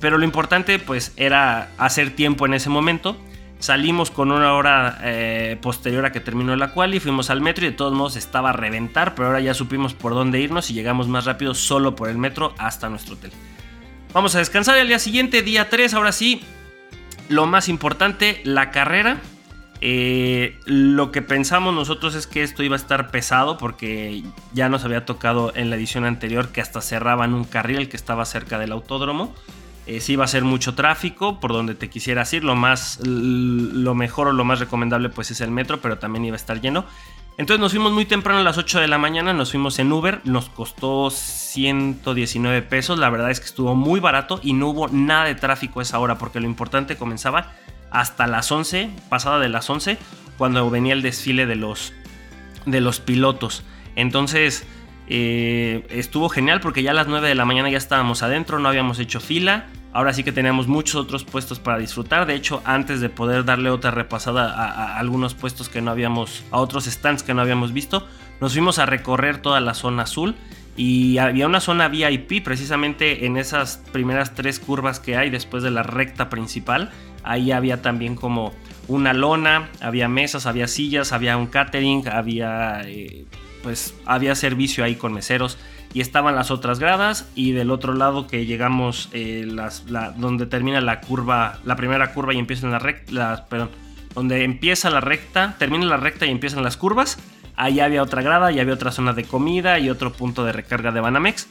Pero 0.00 0.18
lo 0.18 0.24
importante 0.24 0.80
pues 0.80 1.12
era 1.16 1.70
hacer 1.78 2.10
tiempo 2.10 2.44
en 2.44 2.54
ese 2.54 2.70
momento 2.70 3.16
Salimos 3.64 4.10
con 4.10 4.30
una 4.30 4.52
hora 4.52 4.98
eh, 5.04 5.56
posterior 5.62 6.04
a 6.04 6.12
que 6.12 6.20
terminó 6.20 6.54
la 6.54 6.72
cual 6.72 6.94
y 6.94 7.00
fuimos 7.00 7.30
al 7.30 7.40
metro 7.40 7.64
y 7.64 7.70
de 7.70 7.74
todos 7.74 7.94
modos 7.94 8.14
estaba 8.14 8.50
a 8.50 8.52
reventar, 8.52 9.14
pero 9.14 9.28
ahora 9.28 9.40
ya 9.40 9.54
supimos 9.54 9.94
por 9.94 10.12
dónde 10.12 10.38
irnos 10.38 10.70
y 10.70 10.74
llegamos 10.74 11.08
más 11.08 11.24
rápido 11.24 11.54
solo 11.54 11.96
por 11.96 12.10
el 12.10 12.18
metro 12.18 12.54
hasta 12.58 12.90
nuestro 12.90 13.14
hotel. 13.14 13.32
Vamos 14.12 14.34
a 14.34 14.40
descansar 14.40 14.76
el 14.76 14.88
día 14.88 14.98
siguiente, 14.98 15.40
día 15.40 15.70
3, 15.70 15.94
ahora 15.94 16.12
sí. 16.12 16.42
lo 17.30 17.46
más 17.46 17.70
importante, 17.70 18.42
la 18.44 18.70
carrera. 18.70 19.22
Eh, 19.80 20.60
lo 20.66 21.10
que 21.10 21.22
pensamos 21.22 21.74
nosotros 21.74 22.14
es 22.16 22.26
que 22.26 22.42
esto 22.42 22.62
iba 22.62 22.76
a 22.76 22.78
estar 22.78 23.10
pesado 23.10 23.56
porque 23.56 24.24
ya 24.52 24.68
nos 24.68 24.84
había 24.84 25.06
tocado 25.06 25.52
en 25.56 25.70
la 25.70 25.76
edición 25.76 26.04
anterior 26.04 26.50
que 26.50 26.60
hasta 26.60 26.82
cerraban 26.82 27.32
un 27.32 27.44
carril 27.44 27.88
que 27.88 27.96
estaba 27.96 28.26
cerca 28.26 28.58
del 28.58 28.72
autódromo. 28.72 29.34
Eh, 29.86 30.00
sí 30.00 30.14
iba 30.14 30.24
a 30.24 30.28
ser 30.28 30.44
mucho 30.44 30.74
tráfico 30.74 31.40
por 31.40 31.52
donde 31.52 31.74
te 31.74 31.90
quisieras 31.90 32.32
ir. 32.32 32.44
Lo, 32.44 32.56
más, 32.56 33.00
lo 33.04 33.94
mejor 33.94 34.28
o 34.28 34.32
lo 34.32 34.44
más 34.44 34.60
recomendable 34.60 35.10
pues 35.10 35.30
es 35.30 35.40
el 35.40 35.50
metro, 35.50 35.80
pero 35.80 35.98
también 35.98 36.24
iba 36.24 36.34
a 36.34 36.36
estar 36.36 36.60
lleno. 36.60 36.84
Entonces 37.36 37.60
nos 37.60 37.72
fuimos 37.72 37.92
muy 37.92 38.04
temprano 38.04 38.38
a 38.38 38.42
las 38.44 38.58
8 38.58 38.78
de 38.78 38.86
la 38.86 38.96
mañana, 38.96 39.32
nos 39.32 39.50
fuimos 39.50 39.80
en 39.80 39.90
Uber, 39.90 40.20
nos 40.22 40.48
costó 40.48 41.10
119 41.10 42.62
pesos, 42.62 42.96
la 42.96 43.10
verdad 43.10 43.32
es 43.32 43.40
que 43.40 43.46
estuvo 43.46 43.74
muy 43.74 43.98
barato 43.98 44.38
y 44.40 44.52
no 44.52 44.68
hubo 44.68 44.86
nada 44.86 45.24
de 45.24 45.34
tráfico 45.34 45.80
a 45.80 45.82
esa 45.82 45.98
hora 45.98 46.16
porque 46.16 46.38
lo 46.38 46.46
importante 46.46 46.96
comenzaba 46.96 47.52
hasta 47.90 48.28
las 48.28 48.52
11, 48.52 48.88
pasada 49.08 49.40
de 49.40 49.48
las 49.48 49.68
11, 49.68 49.98
cuando 50.38 50.70
venía 50.70 50.92
el 50.92 51.02
desfile 51.02 51.46
de 51.46 51.56
los, 51.56 51.92
de 52.66 52.80
los 52.80 53.00
pilotos. 53.00 53.64
Entonces 53.96 54.64
eh, 55.08 55.84
estuvo 55.90 56.28
genial 56.28 56.60
porque 56.60 56.84
ya 56.84 56.92
a 56.92 56.94
las 56.94 57.08
9 57.08 57.26
de 57.28 57.34
la 57.34 57.44
mañana 57.44 57.68
ya 57.68 57.78
estábamos 57.78 58.22
adentro, 58.22 58.60
no 58.60 58.68
habíamos 58.68 59.00
hecho 59.00 59.18
fila, 59.18 59.66
Ahora 59.94 60.12
sí 60.12 60.24
que 60.24 60.32
teníamos 60.32 60.66
muchos 60.66 60.96
otros 60.96 61.22
puestos 61.22 61.60
para 61.60 61.78
disfrutar. 61.78 62.26
De 62.26 62.34
hecho, 62.34 62.60
antes 62.64 63.00
de 63.00 63.08
poder 63.08 63.44
darle 63.44 63.70
otra 63.70 63.92
repasada 63.92 64.52
a, 64.52 64.98
algunos 64.98 65.34
puestos 65.34 65.68
que 65.68 65.80
no 65.80 65.92
habíamos, 65.92 66.42
a 66.50 66.58
otros 66.58 66.86
stands 66.86 67.22
que 67.22 67.32
no 67.32 67.40
habíamos 67.40 67.72
visto, 67.72 68.04
nos 68.40 68.54
fuimos 68.54 68.80
a 68.80 68.86
recorrer 68.86 69.38
toda 69.38 69.60
la 69.60 69.72
zona 69.72 70.02
azul. 70.02 70.34
Y 70.76 71.18
había 71.18 71.46
una 71.46 71.60
zona 71.60 71.86
VIP 71.86 72.42
precisamente 72.42 73.24
en 73.24 73.36
esas 73.36 73.76
primeras 73.92 74.34
tres 74.34 74.58
curvas 74.58 74.98
que 74.98 75.16
hay 75.16 75.30
después 75.30 75.62
de 75.62 75.70
la 75.70 75.84
recta 75.84 76.28
principal. 76.28 76.90
Ahí 77.22 77.52
había 77.52 77.80
también 77.80 78.16
como 78.16 78.52
una 78.88 79.12
lona, 79.12 79.70
había 79.80 80.08
mesas, 80.08 80.46
había 80.46 80.66
sillas, 80.66 81.12
había 81.12 81.36
un 81.36 81.46
catering, 81.46 82.08
había 82.08 82.82
eh, 82.84 83.26
pues 83.62 83.94
había 84.06 84.34
servicio 84.34 84.82
ahí 84.82 84.96
con 84.96 85.12
meseros 85.12 85.56
y 85.94 86.00
estaban 86.00 86.34
las 86.34 86.50
otras 86.50 86.80
gradas 86.80 87.26
y 87.36 87.52
del 87.52 87.70
otro 87.70 87.94
lado 87.94 88.26
que 88.26 88.44
llegamos 88.44 89.08
eh, 89.12 89.48
donde 90.16 90.46
termina 90.46 90.80
la 90.80 91.00
curva, 91.00 91.60
la 91.64 91.76
primera 91.76 92.12
curva 92.12 92.34
y 92.34 92.38
empieza 92.38 92.66
la 92.66 92.80
recta, 92.80 93.46
perdón, 93.48 93.70
donde 94.14 94.42
empieza 94.44 94.90
la 94.90 95.00
recta, 95.00 95.54
termina 95.56 95.86
la 95.86 95.96
recta 95.96 96.26
y 96.26 96.30
empiezan 96.30 96.64
las 96.64 96.76
curvas, 96.76 97.18
ahí 97.54 97.78
había 97.78 98.02
otra 98.02 98.22
grada 98.22 98.50
y 98.50 98.58
había 98.58 98.74
otra 98.74 98.90
zona 98.90 99.12
de 99.12 99.22
comida 99.24 99.78
y 99.78 99.88
otro 99.88 100.12
punto 100.12 100.44
de 100.44 100.52
recarga 100.52 100.90
de 100.90 101.00
Banamex. 101.00 101.48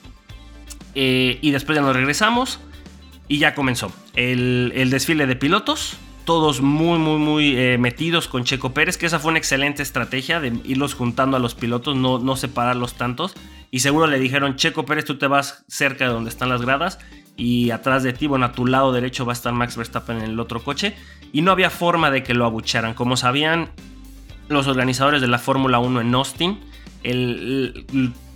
Eh, 0.95 1.39
y 1.41 1.51
después 1.51 1.75
ya 1.75 1.81
nos 1.81 1.95
regresamos 1.95 2.59
y 3.27 3.39
ya 3.39 3.55
comenzó 3.55 3.91
el, 4.13 4.89
desfile 4.91 5.25
de 5.25 5.35
pilotos 5.35 5.97
todos 6.25 6.62
muy, 6.62 7.00
muy, 7.00 7.18
muy 7.18 7.58
eh, 7.58 7.77
metidos 7.77 8.27
con 8.27 8.44
Checo 8.44 8.74
Pérez, 8.74 8.98
que 8.98 9.06
esa 9.06 9.20
fue 9.20 9.30
una 9.30 9.39
excelente 9.39 9.84
estrategia 9.84 10.39
de 10.39 10.53
irlos 10.63 10.94
juntando 10.94 11.38
a 11.38 11.39
los 11.39 11.56
pilotos, 11.56 11.96
no, 11.96 12.20
no 12.20 12.36
separarlos 12.36 12.96
tantos. 12.96 13.34
Y 13.72 13.80
seguro 13.80 14.08
le 14.08 14.20
dijeron, 14.20 14.56
Checo 14.56 14.86
Pérez, 14.86 15.06
tú 15.06 15.18
te 15.18 15.27
vas 15.27 15.63
cerca 15.68 16.06
de 16.06 16.13
donde 16.13 16.30
están 16.30 16.50
las 16.50 16.62
gradas 16.62 17.00
y 17.36 17.72
atrás 17.72 18.03
de 18.03 18.13
ti, 18.13 18.27
bueno, 18.27 18.46
a 18.46 18.51
tu 18.51 18.65
lado 18.65 18.92
derecho 18.92 19.25
va 19.25 19.32
a 19.32 19.34
estar 19.34 19.53
Max 19.53 19.75
Verstappen 19.75 20.18
en 20.18 20.24
el 20.24 20.39
otro 20.39 20.63
coche. 20.63 20.96
Y 21.32 21.42
no 21.42 21.51
había 21.51 21.70
forma 21.70 22.12
de 22.12 22.24
que 22.24 22.34
lo 22.34 22.46
abucharan. 22.46 22.94
Como 22.94 23.18
sabían 23.18 23.70
los 24.50 24.68
organizadores 24.68 25.22
de 25.22 25.27
la 25.27 25.39
Fórmula 25.39 25.80
1 25.80 26.01
en 26.01 26.13
Austin, 26.13 26.60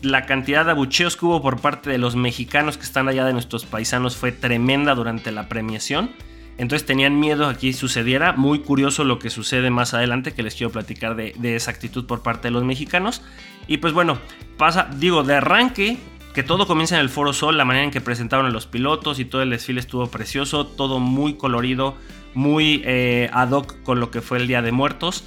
la 0.01 0.25
cantidad 0.25 0.65
de 0.65 0.71
abucheos 0.71 1.15
que 1.15 1.25
hubo 1.25 1.41
por 1.41 1.61
parte 1.61 1.89
de 1.89 1.97
los 1.99 2.15
mexicanos 2.15 2.77
que 2.77 2.83
están 2.83 3.07
allá 3.07 3.25
de 3.25 3.33
nuestros 3.33 3.65
paisanos 3.65 4.17
fue 4.17 4.31
tremenda 4.31 4.95
durante 4.95 5.31
la 5.31 5.47
premiación. 5.47 6.09
Entonces 6.57 6.85
tenían 6.85 7.19
miedo 7.19 7.47
a 7.47 7.55
que 7.55 7.73
sucediera. 7.73 8.33
Muy 8.33 8.59
curioso 8.59 9.03
lo 9.03 9.19
que 9.19 9.29
sucede 9.29 9.69
más 9.69 9.93
adelante, 9.93 10.33
que 10.33 10.43
les 10.43 10.55
quiero 10.55 10.71
platicar 10.71 11.15
de, 11.15 11.33
de 11.37 11.55
esa 11.55 11.71
actitud 11.71 12.05
por 12.05 12.23
parte 12.23 12.47
de 12.47 12.51
los 12.51 12.63
mexicanos. 12.63 13.21
Y 13.67 13.77
pues 13.77 13.93
bueno, 13.93 14.17
pasa, 14.57 14.89
digo, 14.97 15.23
de 15.23 15.35
arranque, 15.35 15.97
que 16.33 16.43
todo 16.43 16.67
comienza 16.67 16.95
en 16.95 17.01
el 17.01 17.09
Foro 17.09 17.33
Sol, 17.33 17.57
la 17.57 17.65
manera 17.65 17.85
en 17.85 17.91
que 17.91 18.01
presentaron 18.01 18.45
a 18.45 18.49
los 18.49 18.67
pilotos 18.67 19.19
y 19.19 19.25
todo 19.25 19.41
el 19.41 19.49
desfile 19.49 19.79
estuvo 19.79 20.07
precioso, 20.07 20.67
todo 20.67 20.99
muy 20.99 21.33
colorido, 21.33 21.95
muy 22.33 22.81
eh, 22.85 23.29
ad 23.33 23.51
hoc 23.51 23.81
con 23.83 23.99
lo 23.99 24.11
que 24.11 24.21
fue 24.21 24.37
el 24.37 24.47
Día 24.47 24.61
de 24.61 24.71
Muertos. 24.71 25.23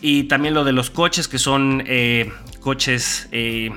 Y 0.00 0.24
también 0.24 0.54
lo 0.54 0.64
de 0.64 0.72
los 0.72 0.90
coches, 0.90 1.28
que 1.28 1.38
son 1.38 1.82
eh, 1.86 2.32
coches 2.60 3.28
eh, 3.32 3.70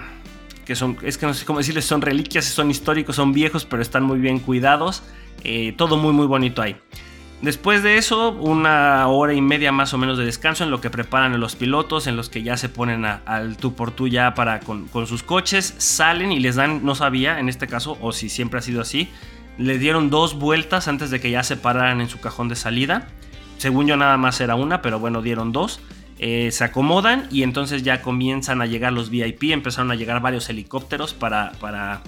que 0.65 0.75
son, 0.75 0.97
es 1.03 1.17
que 1.17 1.25
no 1.25 1.33
sé 1.33 1.45
cómo 1.45 1.59
decirles, 1.59 1.85
son 1.85 2.01
reliquias, 2.01 2.45
son 2.45 2.71
históricos, 2.71 3.15
son 3.15 3.33
viejos, 3.33 3.65
pero 3.65 3.81
están 3.81 4.03
muy 4.03 4.19
bien 4.19 4.39
cuidados. 4.39 5.03
Todo 5.77 5.97
muy, 5.97 6.13
muy 6.13 6.27
bonito 6.27 6.61
ahí. 6.61 6.75
Después 7.43 7.83
de 7.83 7.97
eso, 7.97 8.31
una 8.31 9.05
hora 9.09 9.33
y 9.33 9.41
media 9.41 9.73
más 9.73 9.93
o 9.93 9.97
menos 9.97 10.17
de 10.17 10.23
descanso 10.23 10.63
en 10.63 10.71
lo 10.71 10.79
que 10.79 10.89
preparan 10.89 11.37
los 11.41 11.57
pilotos, 11.57 12.07
en 12.07 12.15
los 12.15 12.29
que 12.29 12.41
ya 12.41 12.55
se 12.55 12.69
ponen 12.69 13.03
al 13.03 13.57
tú 13.57 13.75
por 13.75 13.91
tú 13.91 14.07
ya 14.07 14.33
para 14.33 14.61
con, 14.61 14.87
sus 15.05 15.23
coches, 15.23 15.75
salen 15.77 16.31
y 16.31 16.39
les 16.39 16.55
dan, 16.55 16.85
no 16.85 16.95
sabía 16.95 17.41
en 17.41 17.49
este 17.49 17.67
caso, 17.67 17.97
o 17.99 18.13
si 18.13 18.29
siempre 18.29 18.59
ha 18.59 18.61
sido 18.61 18.79
así, 18.79 19.09
les 19.57 19.81
dieron 19.81 20.09
dos 20.09 20.39
vueltas 20.39 20.87
antes 20.87 21.11
de 21.11 21.19
que 21.19 21.31
ya 21.31 21.43
se 21.43 21.57
pararan 21.57 21.99
en 21.99 22.07
su 22.07 22.21
cajón 22.21 22.47
de 22.47 22.55
salida. 22.55 23.09
Según 23.57 23.87
yo 23.87 23.97
nada 23.97 24.15
más 24.15 24.39
era 24.39 24.55
una, 24.55 24.81
pero 24.81 24.99
bueno, 24.99 25.21
dieron 25.21 25.51
dos. 25.51 25.81
Eh, 26.19 26.49
se 26.49 26.63
acomodan 26.63 27.27
y 27.29 27.43
entonces 27.43 27.83
ya 27.83 28.01
comienzan 28.01 28.61
a 28.61 28.67
llegar 28.67 28.93
los 28.93 29.09
VIP, 29.09 29.51
empezaron 29.51 29.91
a 29.91 29.95
llegar 29.95 30.21
varios 30.21 30.49
helicópteros 30.49 31.13
para, 31.13 31.51
para 31.59 32.03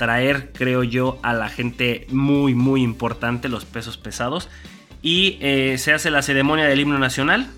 traer, 0.00 0.50
creo 0.54 0.82
yo, 0.82 1.18
a 1.22 1.34
la 1.34 1.50
gente 1.50 2.06
muy, 2.08 2.54
muy 2.54 2.82
importante, 2.82 3.50
los 3.50 3.66
pesos 3.66 3.98
pesados 3.98 4.48
y 5.02 5.36
eh, 5.42 5.76
se 5.76 5.92
hace 5.92 6.10
la 6.10 6.22
ceremonia 6.22 6.64
del 6.64 6.80
himno 6.80 6.98
nacional. 6.98 7.50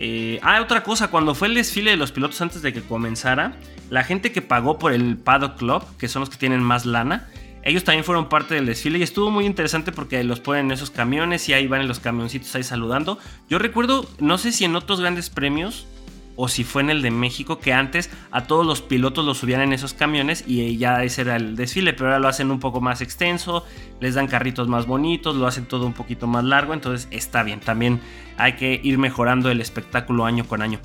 Eh, 0.00 0.40
ah, 0.42 0.60
otra 0.60 0.82
cosa, 0.82 1.06
cuando 1.08 1.36
fue 1.36 1.46
el 1.46 1.54
desfile 1.54 1.92
de 1.92 1.96
los 1.96 2.10
pilotos 2.10 2.40
antes 2.40 2.62
de 2.62 2.72
que 2.72 2.82
comenzara, 2.82 3.54
la 3.90 4.02
gente 4.02 4.32
que 4.32 4.42
pagó 4.42 4.76
por 4.76 4.92
el 4.92 5.16
Paddock 5.16 5.56
Club, 5.56 5.84
que 5.96 6.08
son 6.08 6.18
los 6.18 6.30
que 6.30 6.36
tienen 6.36 6.64
más 6.64 6.84
lana, 6.84 7.28
ellos 7.62 7.84
también 7.84 8.02
fueron 8.02 8.28
parte 8.28 8.56
del 8.56 8.66
desfile 8.66 8.98
y 8.98 9.04
estuvo 9.04 9.30
muy 9.30 9.46
interesante 9.46 9.92
porque 9.92 10.24
los 10.24 10.40
ponen 10.40 10.66
en 10.66 10.72
esos 10.72 10.90
camiones 10.90 11.48
y 11.48 11.52
ahí 11.52 11.68
van 11.68 11.80
en 11.80 11.86
los 11.86 12.00
camioncitos 12.00 12.52
ahí 12.56 12.64
saludando. 12.64 13.20
Yo 13.48 13.60
recuerdo, 13.60 14.04
no 14.18 14.36
sé 14.36 14.50
si 14.50 14.64
en 14.64 14.74
otros 14.74 15.00
grandes 15.00 15.30
premios 15.30 15.86
o 16.36 16.48
si 16.48 16.64
fue 16.64 16.82
en 16.82 16.90
el 16.90 17.02
de 17.02 17.10
México, 17.10 17.58
que 17.58 17.72
antes 17.72 18.10
a 18.30 18.44
todos 18.44 18.66
los 18.66 18.82
pilotos 18.82 19.24
los 19.24 19.38
subían 19.38 19.60
en 19.60 19.72
esos 19.72 19.94
camiones 19.94 20.44
y 20.46 20.76
ya 20.76 21.04
ese 21.04 21.22
era 21.22 21.36
el 21.36 21.56
desfile, 21.56 21.92
pero 21.92 22.06
ahora 22.06 22.18
lo 22.18 22.28
hacen 22.28 22.50
un 22.50 22.60
poco 22.60 22.80
más 22.80 23.00
extenso, 23.00 23.64
les 24.00 24.14
dan 24.14 24.26
carritos 24.26 24.68
más 24.68 24.86
bonitos, 24.86 25.36
lo 25.36 25.46
hacen 25.46 25.66
todo 25.66 25.86
un 25.86 25.92
poquito 25.92 26.26
más 26.26 26.44
largo, 26.44 26.74
entonces 26.74 27.08
está 27.10 27.42
bien, 27.42 27.60
también 27.60 28.00
hay 28.36 28.54
que 28.54 28.80
ir 28.82 28.98
mejorando 28.98 29.50
el 29.50 29.60
espectáculo 29.60 30.24
año 30.24 30.44
con 30.44 30.62
año. 30.62 30.80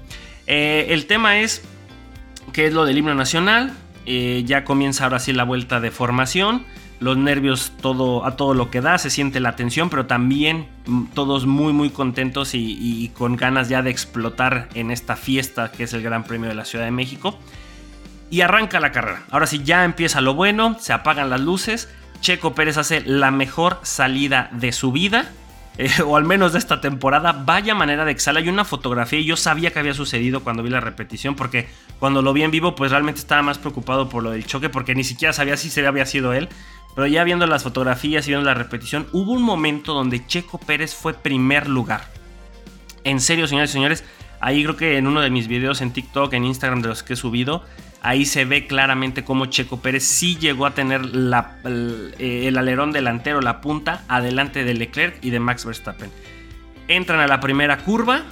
Eh, 0.48 0.88
el 0.90 1.06
tema 1.06 1.40
es, 1.40 1.64
¿qué 2.54 2.68
es 2.68 2.74
lo 2.74 2.86
del 2.86 2.98
himno 2.98 3.16
nacional? 3.16 3.74
Eh, 4.06 4.44
ya 4.46 4.64
comienza 4.64 5.04
ahora 5.04 5.20
sí 5.20 5.34
la 5.34 5.44
vuelta 5.44 5.80
de 5.80 5.92
formación 5.92 6.66
los 7.00 7.18
nervios 7.18 7.72
todo, 7.82 8.26
a 8.26 8.36
todo 8.36 8.54
lo 8.54 8.70
que 8.70 8.82
da, 8.82 8.98
se 8.98 9.10
siente 9.10 9.40
la 9.40 9.56
tensión, 9.56 9.90
pero 9.90 10.06
también 10.06 10.68
mm, 10.86 11.06
todos 11.14 11.46
muy 11.46 11.74
muy 11.74 11.90
contentos 11.90 12.52
y, 12.54 13.12
con 13.18 13.36
ganas 13.36 13.70
ya 13.70 13.82
de 13.82 13.90
explotar 13.90 14.70
en 14.74 14.92
esta 14.92 15.16
fiesta 15.16 15.72
que 15.72 15.84
es 15.84 15.94
el 15.94 16.02
Gran 16.02 16.24
Premio 16.24 16.50
de 16.50 16.56
la 16.56 16.66
Ciudad 16.66 16.86
de 16.86 16.92
México. 16.92 17.38
Y 18.32 18.42
arranca 18.42 18.80
la 18.80 18.92
carrera. 18.92 19.24
Ahora 19.32 19.48
sí, 19.48 19.62
ya 19.64 19.84
empieza 19.84 20.22
lo 20.22 20.36
bueno, 20.36 20.78
se 20.80 20.94
apagan 20.94 21.32
las 21.32 21.42
luces. 21.42 21.90
Checo 22.22 22.54
Pérez 22.54 22.78
hace 22.78 23.02
la 23.02 23.32
mejor 23.32 23.80
salida 23.82 24.50
de 24.52 24.72
su 24.72 24.92
vida, 24.92 25.32
eh, 25.80 25.90
o 26.06 26.18
al 26.18 26.26
menos 26.26 26.52
de 26.52 26.60
esta 26.60 26.82
temporada. 26.82 27.32
Vaya 27.32 27.74
manera 27.74 28.04
de 28.04 28.12
exhala. 28.12 28.42
Hay 28.42 28.50
una 28.50 28.66
fotografía 28.66 29.18
y 29.18 29.24
yo 29.24 29.38
sabía 29.38 29.72
que 29.72 29.80
había 29.80 29.94
sucedido 29.94 30.44
cuando 30.44 30.62
vi 30.62 30.70
la 30.70 30.82
repetición, 30.82 31.36
porque 31.36 31.70
cuando 32.00 32.22
lo 32.22 32.34
vi 32.34 32.44
en 32.44 32.52
vivo, 32.52 32.76
pues 32.76 32.92
realmente 32.92 33.22
estaba 33.22 33.42
más 33.44 33.58
preocupado 33.58 34.10
por 34.10 34.22
lo 34.22 34.32
del 34.32 34.46
choque, 34.46 34.68
porque 34.68 34.94
ni 34.94 35.06
siquiera 35.06 35.32
sabía 35.32 35.56
si 35.56 35.70
se 35.70 35.88
había 35.88 36.06
sido 36.06 36.34
él. 36.34 36.50
Pero 36.96 37.08
ya 37.08 37.24
viendo 37.24 37.48
las 37.48 37.64
fotografías 37.64 38.28
y 38.28 38.32
viendo 38.32 38.46
la 38.46 38.56
repetición, 38.56 39.08
hubo 39.14 39.32
un 39.32 39.42
momento 39.42 39.94
donde 39.94 40.28
Checo 40.28 40.58
Pérez 40.58 40.94
fue 40.94 41.14
primer 41.14 41.70
lugar. 41.70 42.12
En 43.06 43.22
serio, 43.22 43.48
señores 43.48 43.70
y 43.70 43.74
señores, 43.74 44.04
ahí 44.42 44.64
creo 44.64 44.76
que 44.76 44.98
en 44.98 45.08
uno 45.08 45.22
de 45.22 45.30
mis 45.30 45.48
videos 45.48 45.80
en 45.80 45.94
TikTok, 45.94 46.34
en 46.34 46.44
Instagram 46.44 46.82
de 46.82 46.90
los 46.90 47.04
que 47.04 47.14
he 47.14 47.16
subido, 47.16 47.64
ahí 48.02 48.26
se 48.26 48.46
ve 48.46 48.68
claramente 48.68 49.24
cómo 49.24 49.48
Checo 49.48 49.82
Pérez 49.82 50.04
sí 50.04 50.38
llegó 50.38 50.66
a 50.66 50.74
tener 50.74 51.02
el, 51.02 52.16
el, 52.20 52.58
alerón 52.58 52.92
delantero, 52.92 53.42
la 53.42 53.62
punta, 53.62 54.04
adelante 54.08 54.64
de 54.64 54.74
Leclerc 54.74 55.18
y 55.22 55.30
de 55.30 55.40
Max 55.40 55.66
Verstappen. 55.66 56.10
Entran 56.88 57.20
a 57.20 57.28
la 57.28 57.40
primera 57.40 57.78
curva 57.78 58.24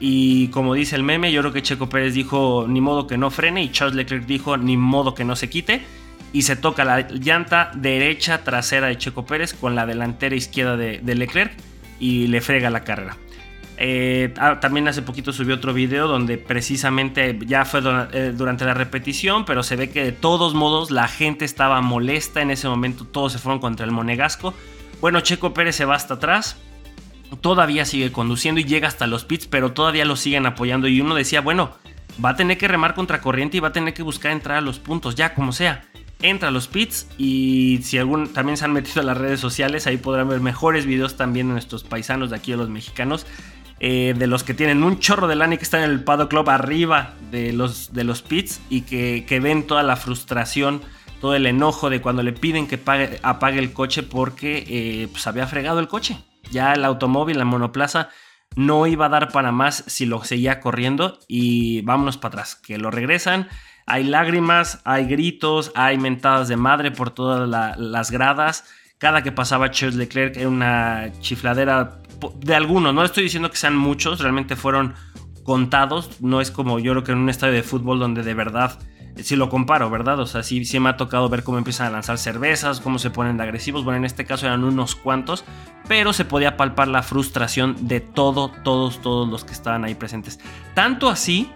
y 0.00 0.48
como 0.48 0.74
dice 0.74 0.96
el 0.96 1.02
meme, 1.02 1.32
yo 1.32 1.40
creo 1.42 1.52
que 1.52 1.62
Checo 1.62 1.88
Pérez 1.88 2.14
dijo 2.14 2.66
ni 2.68 2.80
modo 2.80 3.06
que 3.06 3.16
no 3.16 3.30
frene 3.30 3.62
y 3.62 3.70
Charles 3.70 3.94
Leclerc 3.94 4.26
dijo 4.26 4.56
ni 4.56 4.76
modo 4.76 5.14
que 5.14 5.24
no 5.24 5.36
se 5.36 5.48
quite 5.48 5.82
y 6.32 6.42
se 6.42 6.56
toca 6.56 6.84
la 6.84 7.08
llanta 7.08 7.70
derecha 7.74 8.42
trasera 8.42 8.88
de 8.88 8.98
Checo 8.98 9.24
Pérez 9.26 9.54
con 9.54 9.74
la 9.74 9.86
delantera 9.86 10.34
izquierda 10.34 10.76
de, 10.76 11.14
Leclerc 11.14 11.52
y 12.00 12.26
le 12.26 12.40
frega 12.40 12.70
la 12.70 12.84
carrera. 12.84 13.16
Eh, 13.78 14.32
ah, 14.38 14.60
también 14.60 14.86
hace 14.86 15.02
poquito 15.02 15.32
subió 15.32 15.54
otro 15.54 15.72
video 15.72 16.06
donde 16.06 16.38
precisamente 16.38 17.38
ya 17.46 17.64
fue 17.64 17.80
eh, 18.12 18.32
durante 18.36 18.64
la 18.64 18.74
repetición, 18.74 19.44
pero 19.44 19.62
se 19.62 19.76
ve 19.76 19.90
que 19.90 20.04
de 20.04 20.12
todos 20.12 20.54
modos 20.54 20.90
la 20.90 21.08
gente 21.08 21.44
estaba 21.44 21.80
molesta 21.80 22.42
en 22.42 22.50
ese 22.50 22.68
momento, 22.68 23.04
todos 23.04 23.32
se 23.32 23.38
fueron 23.38 23.60
contra 23.60 23.86
el 23.86 23.92
monegasco. 23.92 24.54
Bueno, 25.00 25.20
Checo 25.20 25.52
Pérez 25.52 25.74
se 25.76 25.84
va 25.84 25.96
hasta 25.96 26.14
atrás, 26.14 26.58
todavía 27.40 27.84
sigue 27.84 28.12
conduciendo 28.12 28.60
y 28.60 28.64
llega 28.64 28.88
hasta 28.88 29.06
los 29.06 29.24
pits, 29.24 29.46
pero 29.46 29.72
todavía 29.72 30.04
lo 30.04 30.16
siguen 30.16 30.46
apoyando. 30.46 30.86
Y 30.86 31.00
uno 31.00 31.14
decía, 31.14 31.40
bueno, 31.40 31.72
va 32.22 32.30
a 32.30 32.36
tener 32.36 32.58
que 32.58 32.68
remar 32.68 32.94
contra 32.94 33.20
corriente 33.20 33.56
y 33.56 33.60
va 33.60 33.68
a 33.68 33.72
tener 33.72 33.94
que 33.94 34.02
buscar 34.02 34.32
entrar 34.32 34.58
a 34.58 34.60
los 34.60 34.78
puntos, 34.78 35.14
ya 35.14 35.34
como 35.34 35.52
sea. 35.52 35.84
Entra 36.20 36.50
a 36.50 36.52
los 36.52 36.68
pits 36.68 37.08
y 37.18 37.80
si 37.82 37.98
algún 37.98 38.32
también 38.32 38.56
se 38.56 38.64
han 38.64 38.72
metido 38.72 39.00
a 39.00 39.04
las 39.04 39.16
redes 39.16 39.40
sociales, 39.40 39.88
ahí 39.88 39.96
podrán 39.96 40.28
ver 40.28 40.40
mejores 40.40 40.86
videos 40.86 41.16
también 41.16 41.48
de 41.48 41.54
nuestros 41.54 41.82
paisanos 41.82 42.30
de 42.30 42.36
aquí, 42.36 42.52
de 42.52 42.58
los 42.58 42.68
mexicanos, 42.68 43.26
eh, 43.84 44.14
de 44.16 44.28
los 44.28 44.44
que 44.44 44.54
tienen 44.54 44.84
un 44.84 45.00
chorro 45.00 45.26
de 45.26 45.34
lana 45.34 45.56
que 45.56 45.64
están 45.64 45.82
en 45.82 45.90
el 45.90 46.04
Paddock 46.04 46.30
Club 46.30 46.48
arriba 46.50 47.14
de 47.32 47.52
los, 47.52 47.92
de 47.92 48.04
los 48.04 48.22
pits 48.22 48.60
y 48.70 48.82
que, 48.82 49.40
ven 49.42 49.66
toda 49.66 49.82
la 49.82 49.96
frustración, 49.96 50.82
todo 51.20 51.34
el 51.34 51.46
enojo 51.46 51.90
de 51.90 52.00
cuando 52.00 52.22
le 52.22 52.32
piden 52.32 52.68
que 52.68 52.78
apague 53.24 53.58
el 53.58 53.72
coche 53.72 54.04
porque 54.04 54.64
eh, 54.68 55.08
pues 55.10 55.26
había 55.26 55.48
fregado 55.48 55.80
el 55.80 55.88
coche. 55.88 56.16
Ya 56.52 56.74
el 56.74 56.84
automóvil, 56.84 57.38
la 57.38 57.44
monoplaza, 57.44 58.10
no 58.54 58.86
iba 58.86 59.06
a 59.06 59.08
dar 59.08 59.32
para 59.32 59.50
más 59.50 59.82
si 59.88 60.06
lo 60.06 60.22
seguía 60.22 60.60
corriendo 60.60 61.18
y 61.26 61.82
vámonos 61.82 62.18
para 62.18 62.34
atrás, 62.34 62.54
que 62.54 62.78
lo 62.78 62.92
regresan. 62.92 63.48
Hay 63.86 64.04
lágrimas, 64.04 64.80
hay 64.84 65.06
gritos, 65.06 65.72
hay 65.74 65.98
mentadas 65.98 66.46
de 66.46 66.56
madre 66.56 66.92
por 66.92 67.10
todas 67.10 67.48
las 67.76 68.10
gradas. 68.12 68.64
Cada 68.98 69.24
que 69.24 69.32
pasaba 69.32 69.72
Charles 69.72 69.96
Leclerc 69.96 70.36
era 70.36 70.48
una 70.48 71.10
chifladera 71.18 71.98
de 72.40 72.54
algunos. 72.54 72.94
No 72.94 73.04
estoy 73.04 73.24
diciendo 73.24 73.50
que 73.50 73.56
sean 73.56 73.76
muchos, 73.76 74.20
realmente 74.20 74.56
fueron 74.56 74.94
contados. 75.44 76.20
No 76.20 76.40
es 76.40 76.50
como 76.50 76.78
yo 76.78 76.92
creo 76.92 77.04
que 77.04 77.12
en 77.12 77.18
un 77.18 77.28
estadio 77.28 77.54
de 77.54 77.62
fútbol 77.62 77.98
donde 77.98 78.22
de 78.22 78.34
verdad 78.34 78.78
si 79.16 79.36
lo 79.36 79.48
comparo, 79.48 79.90
¿verdad? 79.90 80.18
O 80.20 80.26
sea, 80.26 80.42
sí, 80.42 80.64
sí 80.64 80.80
me 80.80 80.88
ha 80.88 80.96
tocado 80.96 81.28
ver 81.28 81.44
cómo 81.44 81.58
empiezan 81.58 81.88
a 81.88 81.90
lanzar 81.90 82.18
cervezas, 82.18 82.80
cómo 82.80 82.98
se 82.98 83.10
ponen 83.10 83.36
de 83.36 83.42
agresivos. 83.42 83.84
Bueno, 83.84 83.98
en 83.98 84.04
este 84.04 84.24
caso 84.24 84.46
eran 84.46 84.64
unos 84.64 84.94
cuantos, 84.94 85.44
pero 85.86 86.12
se 86.12 86.24
podía 86.24 86.56
palpar 86.56 86.88
la 86.88 87.02
frustración 87.02 87.88
de 87.88 88.00
todo, 88.00 88.50
todos, 88.64 89.00
todos 89.02 89.28
los 89.28 89.44
que 89.44 89.52
estaban 89.52 89.84
ahí 89.84 89.94
presentes. 89.94 90.40
Tanto 90.74 91.08
así 91.08 91.50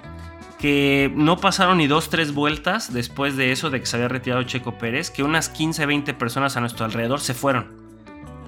que 0.58 1.12
no 1.14 1.38
pasaron 1.38 1.78
ni 1.78 1.86
dos, 1.86 2.08
tres 2.10 2.32
vueltas 2.32 2.92
después 2.92 3.36
de 3.36 3.52
eso, 3.52 3.70
de 3.70 3.80
que 3.80 3.86
se 3.86 3.96
había 3.96 4.08
retirado 4.08 4.42
Checo 4.42 4.78
Pérez, 4.78 5.10
que 5.10 5.22
unas 5.22 5.48
15, 5.48 5.86
20 5.86 6.14
personas 6.14 6.56
a 6.56 6.60
nuestro 6.60 6.84
alrededor 6.84 7.20
se 7.20 7.34
fueron. 7.34 7.85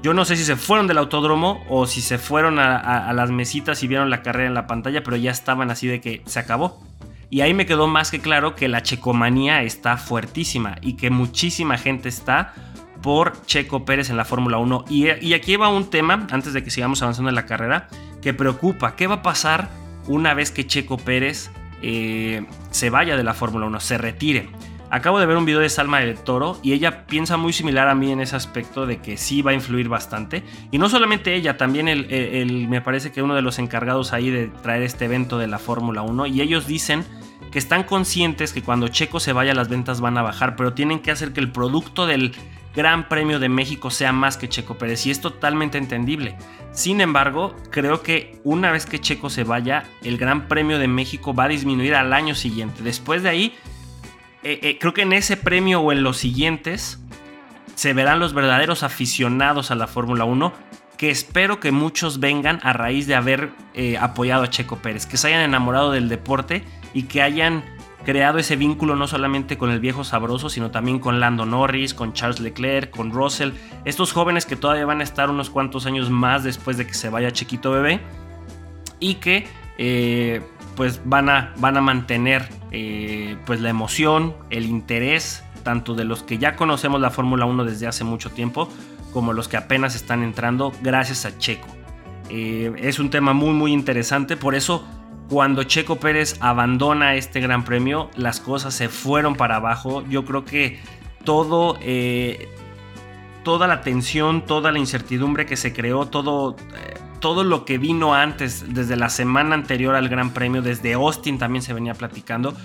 Yo 0.03 0.15
no 0.15 0.25
sé 0.25 0.37
si 0.37 0.45
se 0.45 0.57
fueron 0.57 0.87
del 0.87 0.99
autódromo 0.99 1.65
o 1.69 1.87
si 1.87 2.01
se 2.01 2.19
fueron 2.19 2.59
a, 2.59 3.13
las 3.13 3.31
mesitas 3.31 3.83
y 3.83 3.89
vieron 3.89 4.11
la 4.11 4.23
carrera 4.23 4.47
en 4.47 4.55
la 4.55 4.67
pantalla, 4.67 5.03
pero 5.03 5.17
ya 5.17 5.31
estaban 5.31 5.71
así 5.71 5.89
de 5.89 6.01
que 6.01 6.23
se 6.27 6.39
acabó. 6.39 6.81
Y 7.31 7.41
ahí 7.41 7.53
me 7.53 7.67
quedó 7.67 7.89
más 7.89 8.11
que 8.11 8.21
claro 8.21 8.55
que 8.55 8.69
la 8.69 8.83
checomanía 8.83 9.63
está 9.63 9.97
fuertísima 9.97 10.77
y 10.81 10.95
que 10.95 11.11
muchísima 11.11 11.77
gente 11.77 12.09
está 12.09 12.55
por 13.03 13.45
Checo 13.45 13.85
Pérez 13.85 14.09
en 14.09 14.17
la 14.17 14.25
Fórmula 14.25 14.59
1. 14.59 14.85
Y, 14.89 15.33
aquí 15.33 15.57
va 15.57 15.69
un 15.69 15.91
tema, 15.91 16.27
antes 16.31 16.53
de 16.53 16.63
que 16.63 16.71
sigamos 16.71 17.03
avanzando 17.03 17.29
en 17.29 17.35
la 17.35 17.47
carrera, 17.47 17.89
que 18.23 18.33
preocupa. 18.33 18.97
¿Qué 18.97 19.07
va 19.07 19.17
a 19.17 19.23
pasar 19.23 19.69
una 20.07 20.33
vez 20.33 20.51
que 20.51 20.67
Checo 20.67 20.97
Pérez 20.97 21.51
eh, 21.83 22.47
se 22.71 22.91
vaya 22.91 23.17
de 23.17 23.25
la 23.25 23.35
Fórmula 23.35 23.67
1, 23.67 23.81
se 23.81 23.99
retire? 23.99 24.49
Acabo 24.91 25.21
de 25.21 25.27
ver 25.27 25.37
un 25.37 25.45
video 25.45 25.61
de 25.61 25.69
Salma 25.69 26.01
del 26.01 26.19
Toro 26.19 26.59
y 26.63 26.73
ella 26.73 27.07
piensa 27.07 27.37
muy 27.37 27.53
similar 27.53 27.89
a 27.89 27.95
mí 27.95 28.11
en 28.11 28.21
ese 28.21 28.37
aspecto 28.37 28.87
de 28.87 29.03
que 29.03 29.19
sí 29.19 29.43
va 29.43 29.51
a 29.51 29.55
influir 29.55 29.89
bastante. 29.89 30.43
Y 30.71 30.79
no 30.79 30.89
solamente 30.89 31.35
ella, 31.35 31.59
también 31.59 31.87
me 32.71 32.81
parece 32.81 33.13
que 33.13 33.23
uno 33.23 33.35
de 33.35 33.43
los 33.43 33.59
encargados 33.59 34.15
ahí 34.15 34.31
de 34.31 34.47
traer 34.47 34.83
este 34.83 35.05
evento 35.05 35.39
de 35.39 35.47
la 35.47 35.59
Fórmula 35.59 36.01
1. 36.01 36.27
Y 36.29 36.41
ellos 36.41 36.67
dicen 36.67 37.05
que 37.51 37.59
están 37.59 37.83
conscientes 37.83 38.55
que 38.55 38.63
cuando 38.63 38.89
Checo 38.89 39.21
se 39.21 39.35
vaya 39.35 39.55
las 39.55 39.69
ventas 39.69 40.01
van 40.01 40.17
a 40.17 40.23
bajar, 40.23 40.57
pero 40.57 40.73
tienen 40.73 41.01
que 41.01 41.11
hacer 41.11 41.35
que 41.35 41.41
el 41.41 41.53
producto 41.53 42.07
del 42.07 42.35
Gran 42.75 43.09
Premio 43.09 43.39
de 43.41 43.49
México 43.49 43.91
sea 43.91 44.13
más 44.13 44.37
que 44.37 44.49
Checo 44.49 44.79
Pérez 44.79 45.05
y 45.07 45.11
es 45.11 45.21
totalmente 45.21 45.79
entendible. 45.79 46.37
Sin 46.73 47.01
embargo, 47.01 47.57
creo 47.71 48.03
que 48.03 48.41
una 48.45 48.71
vez 48.71 48.87
que 48.87 49.01
Checo 49.01 49.31
se 49.31 49.45
vaya, 49.45 49.85
el 50.03 50.17
Gran 50.17 50.49
Premio 50.49 50.79
de 50.79 50.89
México 50.89 51.35
va 51.35 51.45
a 51.45 51.49
disminuir 51.49 51.95
al 51.95 52.13
año 52.13 52.35
siguiente. 52.35 52.83
Después 52.83 53.23
de 53.23 53.31
ahí, 53.31 53.55
eh, 54.43 54.61
eh, 54.63 54.79
creo 54.79 54.95
que 54.95 55.03
en 55.03 55.13
ese 55.13 55.37
premio 55.37 55.81
o 55.81 55.93
en 55.93 56.03
los 56.03 56.17
siguientes 56.17 57.01
se 57.75 57.93
verán 57.93 58.21
los 58.21 58.35
verdaderos 58.35 58.83
aficionados 58.83 59.71
a 59.71 59.75
la 59.75 59.87
Fórmula 59.87 60.25
1 60.25 60.53
que 60.99 61.11
espero 61.11 61.61
que 61.61 61.71
muchos 61.71 62.19
vengan 62.19 62.59
a 62.65 62.73
raíz 62.73 63.07
de 63.07 63.15
haber 63.15 63.53
eh, 63.75 63.97
apoyado 63.99 64.43
a 64.43 64.51
Checo 64.51 64.77
Pérez, 64.77 65.07
que 65.07 65.17
se 65.17 65.29
hayan 65.29 65.43
enamorado 65.43 65.93
del 65.93 66.09
deporte 66.09 66.65
y 66.93 67.05
que 67.05 67.23
hayan 67.23 67.65
creado 68.05 68.39
ese 68.39 68.57
vínculo 68.57 68.97
no 68.97 69.07
solamente 69.07 69.57
con 69.57 69.71
el 69.71 69.79
viejo 69.79 70.03
sabroso, 70.03 70.51
sino 70.51 70.73
también 70.73 70.99
con 70.99 71.21
Lando 71.21 71.47
Norris, 71.47 71.95
con 71.95 72.15
Charles 72.15 72.41
Leclerc, 72.41 72.91
con 72.91 73.13
Russell, 73.13 73.53
estos 73.85 74.13
jóvenes 74.13 74.45
que 74.45 74.57
todavía 74.57 74.87
van 74.87 75.01
a 75.01 75.05
estar 75.05 75.31
unos 75.31 75.51
cuantos 75.51 75.87
años 75.87 76.11
más 76.11 76.43
después 76.43 76.77
de 76.77 76.87
que 76.87 76.95
se 76.95 77.11
vaya 77.11 77.31
Chiquito 77.31 77.71
Bebé 77.71 78.01
y 78.99 79.17
que 79.17 79.47
eh, 79.81 80.43
pues 80.75 81.01
van 81.05 81.29
a, 81.29 81.55
van 81.59 81.77
a 81.77 81.81
mantener 81.81 82.49
eh, 82.73 83.37
pues 83.47 83.61
la 83.61 83.71
emoción, 83.71 84.35
el 84.51 84.67
interés 84.67 85.45
tanto 85.63 85.95
de 85.95 86.05
los 86.05 86.25
que 86.25 86.39
ya 86.39 86.57
conocemos 86.57 87.01
la 87.01 87.11
Fórmula 87.11 87.45
1 87.45 87.65
desde 87.65 87.87
hace 87.87 88.03
mucho 88.03 88.31
tiempo 88.31 88.69
como 89.13 89.33
los 89.33 89.47
que 89.47 89.57
apenas 89.57 89.95
están 89.95 90.23
entrando 90.25 90.73
gracias 90.83 91.25
a 91.25 91.39
Checo. 91.39 91.69
Eh, 92.29 92.73
es 92.79 92.99
un 92.99 93.11
tema 93.11 93.33
muy 93.33 93.53
muy 93.53 93.73
interesante, 93.73 94.37
por 94.37 94.57
eso 94.57 94.85
cuando 95.29 95.63
Checo 95.63 95.97
Pérez 95.97 96.37
abandona 96.41 97.15
este 97.15 97.41
gran 97.41 97.65
premio, 97.65 98.11
las 98.17 98.41
cosas 98.41 98.75
se 98.75 98.89
fueron 98.89 99.37
para 99.37 99.57
abajo. 99.57 100.03
Yo 100.09 100.25
creo 100.25 100.45
que 100.45 100.81
todo, 101.25 101.79
toda 103.45 103.67
la 103.67 103.83
tensión, 103.83 104.47
toda 104.47 104.73
la 104.73 104.79
incertidumbre 104.79 105.45
que 105.45 105.57
se 105.57 105.75
creó, 105.75 106.07
todo, 106.07 106.57
todo 107.21 107.45
lo 107.45 107.65
que 107.65 107.79
vino 107.79 108.15
antes, 108.15 108.75
desde 108.75 108.97
la 108.97 109.09
semana 109.09 109.55
anterior 109.55 109.95
al 109.95 110.09
gran 110.09 110.31
premio, 110.31 110.63
desde 110.63 110.95
Austin 110.95 111.39
también 111.39 111.63
se 111.63 111.75
venía 111.75 111.95
platicando. 111.95 112.57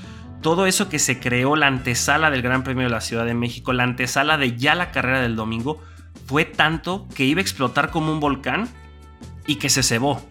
Todo 0.41 0.65
eso 0.65 0.89
que 0.89 0.99
se 0.99 1.19
creó, 1.19 1.55
la 1.55 1.67
antesala 1.67 2.29
del 2.29 2.41
Gran 2.41 2.63
Premio 2.63 2.83
de 2.83 2.89
la 2.89 2.99
Ciudad 2.99 3.25
de 3.25 3.33
México, 3.33 3.71
la 3.71 3.83
antesala 3.83 4.37
de 4.37 4.57
ya 4.57 4.75
la 4.75 4.91
carrera 4.91 5.21
del 5.21 5.37
domingo, 5.37 5.81
fue 6.25 6.43
tanto 6.43 7.07
que 7.15 7.23
iba 7.23 7.39
a 7.39 7.41
explotar 7.41 7.91
como 7.91 8.11
un 8.11 8.19
volcán 8.19 8.67
y 9.47 9.55
que 9.55 9.69
se 9.69 9.83
cebó 9.83 10.21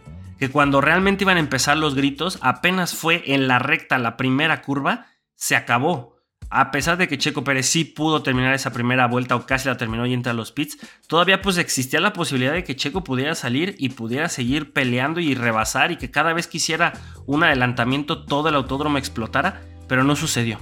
que 0.43 0.51
cuando 0.51 0.81
realmente 0.81 1.23
iban 1.23 1.37
a 1.37 1.41
empezar 1.41 1.77
los 1.77 1.95
gritos, 1.95 2.41
apenas 2.43 2.97
fue 2.97 3.23
en 3.27 3.47
la 3.47 3.61
recta, 3.61 3.97
la 3.99 4.17
primera 4.17 4.61
curva, 4.61 5.07
se 5.37 5.55
acabó. 5.55 6.12
A 6.55 6.71
pesar 6.71 6.99
de 6.99 7.09
que 7.09 7.17
Checo 7.17 7.45
Pérez 7.45 7.65
sí 7.65 7.83
pudo 7.83 8.23
terminar 8.23 8.53
esa 8.53 8.75
primera 8.75 9.07
vuelta 9.07 9.37
o 9.37 9.47
casi 9.47 9.69
la 9.69 9.79
terminó 9.79 10.05
y 10.05 10.13
entra 10.13 10.33
a 10.33 10.35
los 10.35 10.53
pits, 10.53 10.77
todavía 11.07 11.41
pues 11.41 11.57
existía 11.57 11.99
la 11.99 12.13
posibilidad 12.13 12.53
de 12.53 12.63
que 12.63 12.77
Checo 12.77 13.03
pudiera 13.03 13.35
salir 13.35 13.75
y 13.79 13.89
pudiera 13.89 14.29
seguir 14.29 14.75
peleando 14.75 15.19
y 15.19 15.35
rebasar 15.35 15.93
y 15.93 15.97
que 15.97 16.11
cada 16.11 16.35
vez 16.35 16.47
que 16.47 16.59
hiciera 16.59 16.93
un 17.25 17.43
adelantamiento 17.43 18.27
todo 18.27 18.51
el 18.51 18.55
autódromo 18.55 18.99
explotara, 18.99 19.63
pero 19.89 20.05
no 20.05 20.15
sucedió. 20.15 20.59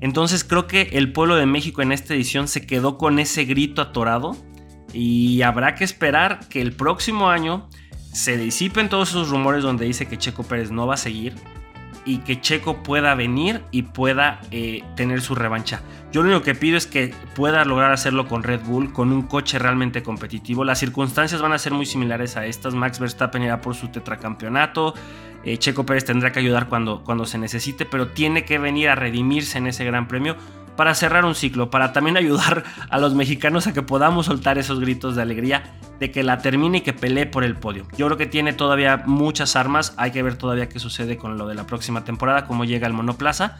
Entonces 0.00 0.44
creo 0.44 0.66
que 0.66 0.88
el 0.94 1.12
pueblo 1.12 1.36
de 1.36 1.44
México 1.44 1.82
en 1.82 1.92
esta 1.92 2.14
edición 2.14 2.48
se 2.48 2.66
quedó 2.66 2.96
con 2.96 3.18
ese 3.18 3.44
grito 3.44 3.82
atorado 3.82 4.34
y 4.94 5.42
habrá 5.42 5.74
que 5.74 5.84
esperar 5.84 6.48
que 6.48 6.62
el 6.62 6.72
próximo 6.72 7.28
año 7.28 7.68
se 8.14 8.38
disipen 8.38 8.88
todos 8.88 9.10
esos 9.10 9.28
rumores 9.28 9.62
donde 9.62 9.84
dice 9.84 10.08
que 10.08 10.16
Checo 10.16 10.42
Pérez 10.44 10.70
no 10.70 10.86
va 10.86 10.94
a 10.94 10.96
seguir 10.96 11.34
y 12.08 12.18
que 12.18 12.40
Checo 12.40 12.82
pueda 12.82 13.14
venir 13.14 13.62
y 13.70 13.82
pueda 13.82 14.40
eh, 14.50 14.82
tener 14.96 15.20
su 15.20 15.34
revancha. 15.34 15.82
Yo 16.10 16.22
lo 16.22 16.30
único 16.30 16.42
que 16.42 16.54
pido 16.54 16.78
es 16.78 16.86
que 16.86 17.12
pueda 17.34 17.66
lograr 17.66 17.92
hacerlo 17.92 18.26
con 18.26 18.42
Red 18.42 18.62
Bull, 18.62 18.94
con 18.94 19.12
un 19.12 19.22
coche 19.22 19.58
realmente 19.58 20.02
competitivo. 20.02 20.64
Las 20.64 20.78
circunstancias 20.78 21.42
van 21.42 21.52
a 21.52 21.58
ser 21.58 21.74
muy 21.74 21.84
similares 21.84 22.38
a 22.38 22.46
estas. 22.46 22.74
Max 22.74 22.98
Verstappen 22.98 23.42
irá 23.42 23.60
por 23.60 23.74
su 23.74 23.88
tetracampeonato. 23.88 24.94
Eh, 25.44 25.58
Checo 25.58 25.84
Pérez 25.84 26.06
tendrá 26.06 26.32
que 26.32 26.38
ayudar 26.38 26.70
cuando, 26.70 27.04
cuando 27.04 27.26
se 27.26 27.36
necesite, 27.36 27.84
pero 27.84 28.08
tiene 28.08 28.46
que 28.46 28.58
venir 28.58 28.88
a 28.88 28.94
redimirse 28.94 29.58
en 29.58 29.66
ese 29.66 29.84
gran 29.84 30.08
premio 30.08 30.34
para 30.78 30.94
cerrar 30.94 31.24
un 31.24 31.34
ciclo, 31.34 31.70
para 31.70 31.92
también 31.92 32.16
ayudar 32.16 32.62
a 32.88 32.98
los 32.98 33.12
mexicanos 33.12 33.66
a 33.66 33.72
que 33.72 33.82
podamos 33.82 34.26
soltar 34.26 34.58
esos 34.58 34.78
gritos 34.78 35.16
de 35.16 35.22
alegría 35.22 35.64
de 35.98 36.12
que 36.12 36.22
la 36.22 36.38
termine 36.38 36.78
y 36.78 36.80
que 36.82 36.92
pelee 36.92 37.26
por 37.26 37.42
el 37.42 37.56
podio. 37.56 37.84
Yo 37.96 38.06
creo 38.06 38.16
que 38.16 38.26
tiene 38.26 38.52
todavía 38.52 39.02
muchas 39.04 39.56
armas, 39.56 39.92
hay 39.96 40.12
que 40.12 40.22
ver 40.22 40.36
todavía 40.36 40.68
qué 40.68 40.78
sucede 40.78 41.16
con 41.16 41.36
lo 41.36 41.48
de 41.48 41.56
la 41.56 41.66
próxima 41.66 42.04
temporada, 42.04 42.46
cómo 42.46 42.64
llega 42.64 42.86
el 42.86 42.92
monoplaza, 42.92 43.58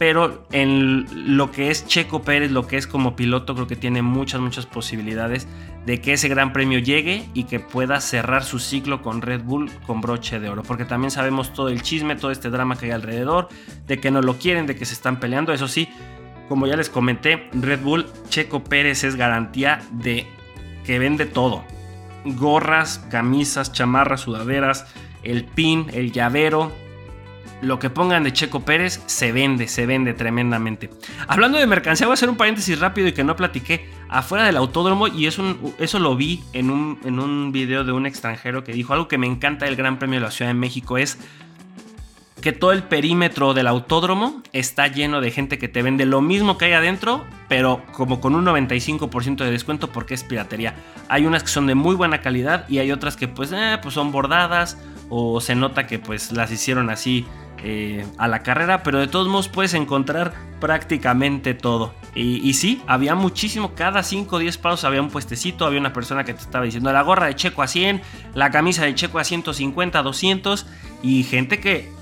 pero 0.00 0.44
en 0.50 1.36
lo 1.36 1.52
que 1.52 1.70
es 1.70 1.86
Checo 1.86 2.22
Pérez, 2.22 2.50
lo 2.50 2.66
que 2.66 2.78
es 2.78 2.88
como 2.88 3.14
piloto, 3.14 3.54
creo 3.54 3.68
que 3.68 3.76
tiene 3.76 4.02
muchas, 4.02 4.40
muchas 4.40 4.66
posibilidades 4.66 5.46
de 5.86 6.00
que 6.00 6.14
ese 6.14 6.26
gran 6.26 6.52
premio 6.52 6.80
llegue 6.80 7.28
y 7.32 7.44
que 7.44 7.60
pueda 7.60 8.00
cerrar 8.00 8.42
su 8.42 8.58
ciclo 8.58 9.02
con 9.02 9.22
Red 9.22 9.44
Bull 9.44 9.70
con 9.86 10.00
broche 10.00 10.40
de 10.40 10.48
oro, 10.48 10.64
porque 10.64 10.84
también 10.84 11.12
sabemos 11.12 11.54
todo 11.54 11.68
el 11.68 11.82
chisme, 11.82 12.16
todo 12.16 12.32
este 12.32 12.50
drama 12.50 12.76
que 12.76 12.86
hay 12.86 12.90
alrededor, 12.90 13.50
de 13.86 14.00
que 14.00 14.10
no 14.10 14.20
lo 14.20 14.36
quieren, 14.36 14.66
de 14.66 14.74
que 14.74 14.84
se 14.84 14.94
están 14.94 15.20
peleando, 15.20 15.52
eso 15.52 15.68
sí, 15.68 15.88
como 16.48 16.66
ya 16.66 16.76
les 16.76 16.90
comenté, 16.90 17.48
Red 17.52 17.80
Bull 17.80 18.06
Checo 18.28 18.62
Pérez 18.62 19.04
es 19.04 19.16
garantía 19.16 19.80
de 19.90 20.26
que 20.84 20.98
vende 20.98 21.26
todo. 21.26 21.64
Gorras, 22.24 23.04
camisas, 23.10 23.72
chamarras, 23.72 24.22
sudaderas, 24.22 24.86
el 25.22 25.44
pin, 25.44 25.86
el 25.92 26.12
llavero. 26.12 26.72
lo 27.62 27.78
que 27.78 27.88
pongan 27.88 28.22
de 28.22 28.34
Checo 28.34 28.60
Pérez 28.60 29.00
se 29.06 29.32
vende, 29.32 29.66
se 29.66 29.86
vende 29.86 30.12
tremendamente. 30.12 30.90
Hablando 31.26 31.58
de 31.58 31.66
mercancía, 31.66 32.06
voy 32.06 32.12
a 32.12 32.14
hacer 32.14 32.28
un 32.28 32.36
paréntesis 32.36 32.78
rápido 32.78 33.08
y 33.08 33.12
que 33.12 33.24
no 33.24 33.34
platiqué 33.34 33.88
afuera 34.10 34.44
del 34.44 34.58
autódromo 34.58 35.08
y 35.08 35.26
eso, 35.26 35.98
lo 35.98 36.16
vi 36.16 36.44
en 36.52 36.70
un, 36.70 36.98
en 37.04 37.18
un 37.18 37.52
video 37.52 37.82
de 37.82 37.92
un 37.92 38.04
extranjero 38.04 38.62
que 38.62 38.72
dijo 38.72 38.92
algo 38.92 39.08
que 39.08 39.16
me 39.16 39.26
encanta 39.26 39.64
del 39.64 39.74
Gran 39.74 39.98
Premio 39.98 40.20
de 40.20 40.26
la 40.26 40.30
Ciudad 40.30 40.50
de 40.50 40.54
México 40.54 40.98
es 40.98 41.18
que 42.46 42.52
todo 42.52 42.70
el 42.70 42.84
perímetro 42.84 43.54
del 43.54 43.66
autódromo 43.66 44.40
está 44.52 44.86
lleno 44.86 45.20
de 45.20 45.32
gente 45.32 45.58
que 45.58 45.66
te 45.66 45.82
vende 45.82 46.06
lo 46.06 46.20
mismo 46.20 46.56
que 46.56 46.66
hay 46.66 46.74
adentro, 46.74 47.24
pero 47.48 47.82
como 47.90 48.20
con 48.20 48.36
un 48.36 48.44
95% 48.44 49.38
de 49.38 49.50
descuento 49.50 49.90
porque 49.90 50.14
es 50.14 50.22
piratería. 50.22 50.76
Hay 51.08 51.26
unas 51.26 51.42
que 51.42 51.48
son 51.48 51.66
de 51.66 51.74
muy 51.74 51.96
buena 51.96 52.20
calidad 52.22 52.64
y 52.68 52.78
hay 52.78 52.92
otras 52.92 53.16
que 53.16 53.26
pues, 53.26 53.50
eh, 53.50 53.80
pues 53.82 53.94
son 53.94 54.12
bordadas 54.12 54.78
o 55.08 55.40
se 55.40 55.56
nota 55.56 55.88
que 55.88 55.98
pues 55.98 56.30
las 56.30 56.52
hicieron 56.52 56.88
así 56.88 57.26
eh, 57.64 58.06
a 58.16 58.28
la 58.28 58.44
carrera, 58.44 58.84
pero 58.84 59.00
de 59.00 59.08
todos 59.08 59.26
modos 59.26 59.48
puedes 59.48 59.74
encontrar 59.74 60.32
prácticamente 60.60 61.52
todo. 61.52 61.94
Y, 62.14 62.54
sí, 62.54 62.80
había 62.86 63.16
muchísimo, 63.16 63.74
cada 63.74 64.04
5 64.04 64.36
o 64.36 64.38
10 64.38 64.56
pasos 64.58 64.84
había 64.84 65.02
un 65.02 65.10
puestecito, 65.10 65.66
había 65.66 65.80
una 65.80 65.92
persona 65.92 66.22
que 66.22 66.32
te 66.32 66.40
estaba 66.42 66.64
diciendo 66.64 66.92
la 66.92 67.02
gorra 67.02 67.26
de 67.26 67.34
Checo 67.34 67.62
a 67.62 67.66
100, 67.66 68.00
la 68.34 68.52
camisa 68.52 68.84
de 68.84 68.94
Checo 68.94 69.18
a 69.18 69.24
150, 69.24 70.00
200 70.00 70.66
y 71.02 71.24
gente 71.24 71.58
que 71.58 71.96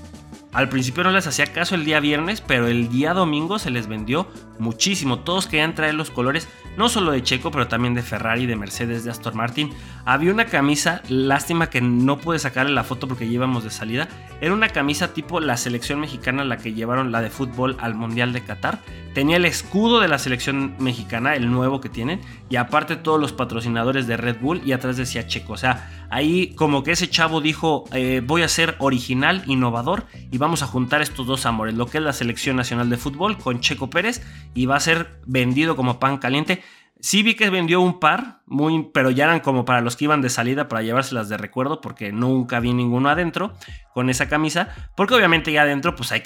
al 0.55 0.69
principio 0.69 1.03
no 1.03 1.11
les 1.11 1.27
hacía 1.27 1.47
caso 1.47 1.75
el 1.75 1.83
día 1.83 1.99
viernes, 1.99 2.39
pero 2.39 2.67
el 2.67 2.87
día 2.87 3.13
domingo 3.13 3.59
se 3.59 3.71
les 3.71 3.87
vendió 3.87 4.25
muchísimo. 4.57 5.19
Todos 5.19 5.47
querían 5.47 5.75
traer 5.75 5.95
los 5.95 6.11
colores, 6.11 6.47
no 6.77 6.87
solo 6.87 7.11
de 7.11 7.21
Checo, 7.21 7.51
pero 7.51 7.67
también 7.67 7.93
de 7.93 8.01
Ferrari, 8.01 8.45
de 8.45 8.55
Mercedes, 8.55 9.03
de 9.03 9.11
Aston 9.11 9.35
Martin. 9.35 9.73
Había 10.05 10.31
una 10.31 10.45
camisa, 10.45 11.01
lástima 11.09 11.69
que 11.69 11.81
no 11.81 12.19
pude 12.19 12.39
sacarle 12.39 12.71
la 12.71 12.85
foto 12.85 13.05
porque 13.05 13.27
llevamos 13.27 13.65
de 13.65 13.69
salida. 13.69 14.07
Era 14.39 14.53
una 14.53 14.69
camisa 14.69 15.13
tipo 15.13 15.41
la 15.41 15.57
selección 15.57 15.99
mexicana, 15.99 16.45
la 16.45 16.55
que 16.55 16.73
llevaron 16.73 17.11
la 17.11 17.21
de 17.21 17.29
fútbol 17.29 17.75
al 17.81 17.95
Mundial 17.95 18.31
de 18.31 18.45
Qatar. 18.45 18.79
Tenía 19.13 19.35
el 19.35 19.45
escudo 19.45 19.99
de 19.99 20.07
la 20.07 20.19
selección 20.19 20.75
mexicana, 20.79 21.35
el 21.35 21.51
nuevo 21.51 21.81
que 21.81 21.89
tienen, 21.89 22.21
y 22.49 22.55
aparte 22.55 22.95
todos 22.95 23.19
los 23.19 23.33
patrocinadores 23.33 24.07
de 24.07 24.15
Red 24.15 24.37
Bull, 24.39 24.61
y 24.63 24.71
atrás 24.71 24.95
decía 24.95 25.27
Checo. 25.27 25.53
O 25.53 25.57
sea, 25.57 26.04
Ahí 26.09 26.53
como 26.55 26.83
que 26.83 26.91
ese 26.91 27.09
chavo 27.09 27.41
dijo, 27.41 27.85
eh, 27.91 28.21
voy 28.25 28.43
a 28.43 28.47
ser 28.47 28.75
original, 28.79 29.43
innovador 29.45 30.05
y 30.31 30.37
vamos 30.37 30.63
a 30.63 30.67
juntar 30.67 31.01
estos 31.01 31.27
dos 31.27 31.45
amores, 31.45 31.75
lo 31.75 31.87
que 31.87 31.97
es 31.97 32.03
la 32.03 32.13
selección 32.13 32.55
nacional 32.55 32.89
de 32.89 32.97
fútbol 32.97 33.37
con 33.37 33.59
Checo 33.59 33.89
Pérez 33.89 34.21
y 34.53 34.65
va 34.65 34.75
a 34.75 34.79
ser 34.79 35.19
vendido 35.25 35.75
como 35.75 35.99
pan 35.99 36.17
caliente. 36.17 36.63
Sí 37.01 37.23
vi 37.23 37.35
que 37.35 37.49
vendió 37.49 37.81
un 37.81 37.99
par, 37.99 38.41
muy, 38.45 38.89
pero 38.93 39.11
ya 39.11 39.25
eran 39.25 39.41
como 39.41 39.65
para 39.65 39.81
los 39.81 39.95
que 39.95 40.05
iban 40.05 40.21
de 40.21 40.29
salida 40.29 40.69
para 40.69 40.81
llevárselas 40.81 41.27
de 41.27 41.37
recuerdo, 41.37 41.81
porque 41.81 42.11
nunca 42.11 42.59
vi 42.61 42.73
ninguno 42.73 43.09
adentro 43.09 43.53
con 43.93 44.09
esa 44.09 44.29
camisa, 44.29 44.69
porque 44.95 45.13
obviamente 45.13 45.51
ya 45.51 45.63
adentro 45.63 45.95
pues 45.95 46.11
hay, 46.13 46.23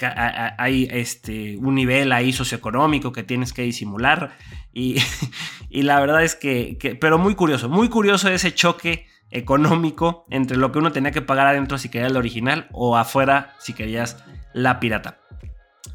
hay 0.56 0.88
este, 0.90 1.56
un 1.58 1.74
nivel 1.74 2.12
ahí 2.12 2.32
socioeconómico 2.32 3.12
que 3.12 3.24
tienes 3.24 3.52
que 3.52 3.62
disimular 3.62 4.36
y, 4.72 4.96
y 5.70 5.82
la 5.82 6.00
verdad 6.00 6.22
es 6.22 6.36
que, 6.36 6.78
que, 6.78 6.94
pero 6.94 7.18
muy 7.18 7.34
curioso, 7.34 7.68
muy 7.68 7.88
curioso 7.88 8.28
ese 8.28 8.54
choque 8.54 9.06
económico 9.30 10.26
entre 10.30 10.56
lo 10.56 10.72
que 10.72 10.78
uno 10.78 10.92
tenía 10.92 11.12
que 11.12 11.22
pagar 11.22 11.46
adentro 11.46 11.78
si 11.78 11.88
querías 11.88 12.10
el 12.10 12.16
original 12.16 12.68
o 12.72 12.96
afuera 12.96 13.54
si 13.58 13.72
querías 13.72 14.22
la 14.52 14.80
pirata. 14.80 15.18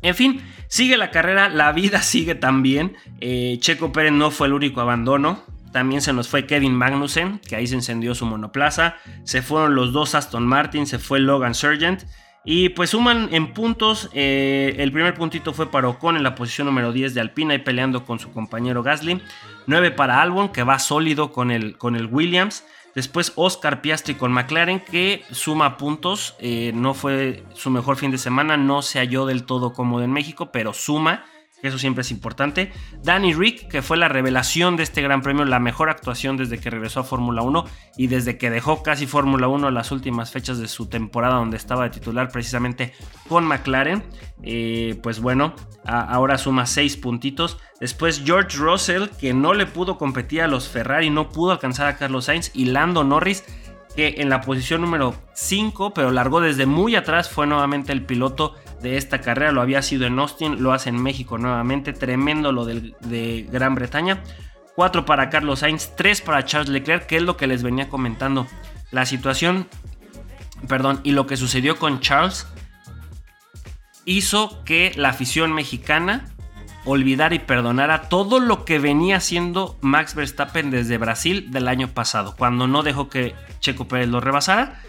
En 0.01 0.15
fin, 0.15 0.41
sigue 0.67 0.97
la 0.97 1.11
carrera, 1.11 1.49
la 1.49 1.71
vida 1.71 2.01
sigue 2.03 2.35
también. 2.35 2.95
Eh, 3.21 3.57
Checo 3.59 3.91
Pérez 3.91 4.11
no 4.11 4.31
fue 4.31 4.47
el 4.47 4.53
único 4.53 4.81
abandono. 4.81 5.43
También 5.71 6.01
se 6.01 6.13
nos 6.13 6.29
fue 6.29 6.45
Kevin 6.45 6.73
Magnussen, 6.73 7.39
que 7.39 7.57
ahí 7.57 7.67
se 7.67 7.75
encendió 7.75 8.15
su 8.15 8.25
monoplaza. 8.25 8.95
Se 9.23 9.41
fueron 9.41 9.75
los 9.75 9.91
dos 9.91 10.15
Aston 10.15 10.47
Martin, 10.47 10.87
se 10.87 10.99
fue 10.99 11.19
Logan 11.19 11.53
Sargent. 11.53 12.03
Y 12.45 12.69
pues 12.69 12.91
suman 12.91 13.29
en 13.31 13.53
puntos. 13.53 14.09
Eh, 14.13 14.75
el 14.77 14.91
primer 14.91 15.15
puntito 15.15 15.51
fue 15.51 15.71
para 15.71 15.89
Ocon 15.89 16.15
en 16.15 16.23
la 16.23 16.35
posición 16.35 16.67
número 16.67 16.93
10 16.93 17.15
de 17.15 17.21
Alpina 17.21 17.55
y 17.55 17.57
peleando 17.57 18.05
con 18.05 18.19
su 18.19 18.31
compañero 18.31 18.83
Gasly. 18.83 19.21
9 19.65 19.91
para 19.91 20.21
Albon, 20.21 20.49
que 20.49 20.63
va 20.63 20.77
sólido 20.79 21.31
con 21.33 21.49
el, 21.49 21.77
con 21.77 21.95
el 21.95 22.05
Williams. 22.05 22.63
Después 22.95 23.33
Oscar 23.35 23.81
Piastri 23.81 24.15
con 24.15 24.31
McLaren 24.31 24.79
que 24.79 25.23
suma 25.31 25.75
puntos. 25.75 26.35
Eh, 26.39 26.71
no 26.73 26.93
fue 26.93 27.43
su 27.53 27.69
mejor 27.69 27.97
fin 27.97 28.09
de 28.09 28.17
semana, 28.17 28.55
no 28.55 28.81
se 28.81 28.99
halló 28.99 29.25
del 29.25 29.43
todo 29.43 29.73
cómodo 29.73 30.03
en 30.03 30.13
México, 30.13 30.49
pero 30.51 30.73
suma 30.73 31.25
eso 31.67 31.77
siempre 31.77 32.01
es 32.01 32.11
importante. 32.11 32.71
Danny 33.03 33.33
Rick, 33.33 33.67
que 33.67 33.81
fue 33.81 33.97
la 33.97 34.07
revelación 34.07 34.75
de 34.77 34.83
este 34.83 35.01
Gran 35.01 35.21
Premio, 35.21 35.45
la 35.45 35.59
mejor 35.59 35.89
actuación 35.89 36.37
desde 36.37 36.59
que 36.59 36.69
regresó 36.69 37.01
a 37.01 37.03
Fórmula 37.03 37.41
1 37.41 37.65
y 37.97 38.07
desde 38.07 38.37
que 38.37 38.49
dejó 38.49 38.83
casi 38.83 39.07
Fórmula 39.07 39.47
1 39.47 39.71
las 39.71 39.91
últimas 39.91 40.31
fechas 40.31 40.59
de 40.59 40.67
su 40.67 40.87
temporada 40.87 41.35
donde 41.35 41.57
estaba 41.57 41.83
de 41.83 41.89
titular 41.89 42.29
precisamente 42.29 42.93
con 43.27 43.45
McLaren. 43.45 44.03
Eh, 44.43 44.99
pues 45.01 45.19
bueno, 45.19 45.55
ahora 45.85 46.37
suma 46.37 46.65
6 46.65 46.97
puntitos. 46.97 47.57
Después 47.79 48.23
George 48.25 48.57
Russell, 48.57 49.09
que 49.19 49.33
no 49.33 49.53
le 49.53 49.65
pudo 49.65 49.97
competir 49.97 50.41
a 50.41 50.47
los 50.47 50.69
Ferrari, 50.69 51.09
no 51.09 51.29
pudo 51.29 51.51
alcanzar 51.51 51.87
a 51.87 51.97
Carlos 51.97 52.25
Sainz 52.25 52.51
y 52.53 52.65
Lando 52.65 53.03
Norris 53.03 53.43
que 53.95 54.15
en 54.17 54.29
la 54.29 54.41
posición 54.41 54.81
número 54.81 55.15
5, 55.33 55.93
pero 55.93 56.11
largó 56.11 56.41
desde 56.41 56.65
muy 56.65 56.95
atrás, 56.95 57.29
fue 57.29 57.47
nuevamente 57.47 57.93
el 57.93 58.05
piloto 58.05 58.55
de 58.85 58.97
esta 58.97 59.19
carrera. 59.19 59.51
Lo 59.51 59.61
había 59.61 59.81
sido 59.81 60.05
en 60.05 60.17
Austin, 60.19 60.61
lo 60.61 60.71
hace 60.71 60.89
en 60.89 61.01
México 61.01 61.37
nuevamente. 61.37 61.91
Tremendo 61.91 62.51
lo 62.51 62.65
de 62.65 63.47
Gran 63.51 63.75
Bretaña. 63.75 64.23
4 64.75 65.05
para 65.05 65.29
Carlos 65.29 65.59
Sainz, 65.59 65.95
3 65.95 66.21
para 66.21 66.45
Charles 66.45 66.69
Leclerc, 66.69 67.05
que 67.05 67.17
es 67.17 67.23
lo 67.23 67.37
que 67.37 67.47
les 67.47 67.63
venía 67.63 67.89
comentando. 67.89 68.45
La 68.91 69.05
situación, 69.05 69.67
perdón, 70.67 70.99
y 71.03 71.11
lo 71.11 71.25
que 71.27 71.37
sucedió 71.37 71.77
con 71.77 72.01
Charles 72.01 72.45
hizo 74.05 74.63
que 74.65 74.91
la 74.95 75.09
afición 75.09 75.53
mexicana 75.53 76.25
olvidara 76.83 77.33
y 77.33 77.39
perdonara 77.39 78.09
todo 78.09 78.39
lo 78.39 78.65
que 78.65 78.77
venía 78.77 79.17
haciendo 79.17 79.77
Max 79.81 80.13
Verstappen 80.13 80.69
desde 80.69 80.99
Brasil 80.99 81.49
del 81.49 81.67
año 81.67 81.87
pasado, 81.87 82.35
cuando 82.37 82.67
no 82.67 82.83
dejó 82.83 83.09
que 83.09 83.33
Checo 83.59 83.87
Pérez 83.87 84.09
lo 84.09 84.19
rebasara. 84.19 84.81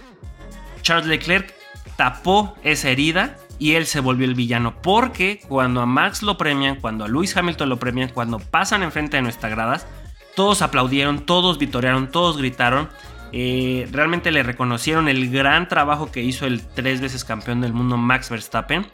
Charles 0.82 1.06
Leclerc 1.06 1.54
tapó 1.96 2.54
esa 2.62 2.90
herida 2.90 3.37
y 3.58 3.72
él 3.72 3.86
se 3.86 4.00
volvió 4.00 4.26
el 4.26 4.34
villano. 4.34 4.80
Porque 4.82 5.40
cuando 5.48 5.80
a 5.80 5.86
Max 5.86 6.22
lo 6.22 6.36
premian, 6.36 6.76
cuando 6.76 7.04
a 7.04 7.08
Lewis 7.08 7.36
Hamilton 7.36 7.68
lo 7.68 7.78
premian, 7.78 8.10
cuando 8.10 8.38
pasan 8.38 8.82
enfrente 8.82 9.16
de 9.16 9.22
nuestras 9.22 9.52
gradas, 9.52 9.86
todos 10.34 10.62
aplaudieron, 10.62 11.20
todos 11.20 11.58
vitorearon, 11.58 12.10
todos 12.10 12.36
gritaron. 12.36 12.88
Eh, 13.32 13.88
realmente 13.90 14.30
le 14.30 14.42
reconocieron 14.42 15.08
el 15.08 15.30
gran 15.30 15.68
trabajo 15.68 16.12
que 16.12 16.22
hizo 16.22 16.46
el 16.46 16.62
tres 16.62 17.00
veces 17.00 17.24
campeón 17.24 17.60
del 17.60 17.72
mundo 17.72 17.96
Max 17.96 18.30
Verstappen. 18.30 18.86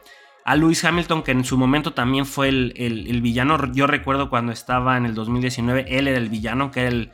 A 0.44 0.56
Lewis 0.56 0.84
Hamilton, 0.84 1.22
que 1.22 1.30
en 1.30 1.44
su 1.44 1.56
momento 1.56 1.92
también 1.92 2.26
fue 2.26 2.48
el, 2.48 2.72
el 2.76 3.20
villano. 3.20 3.72
Yo 3.72 3.86
recuerdo 3.86 4.28
cuando 4.28 4.50
estaba 4.50 4.96
en 4.96 5.06
el 5.06 5.14
2019, 5.14 5.86
él 5.88 6.08
era 6.08 6.18
el 6.18 6.28
villano, 6.28 6.72
que 6.72 6.80
era 6.80 6.88
el, 6.88 7.12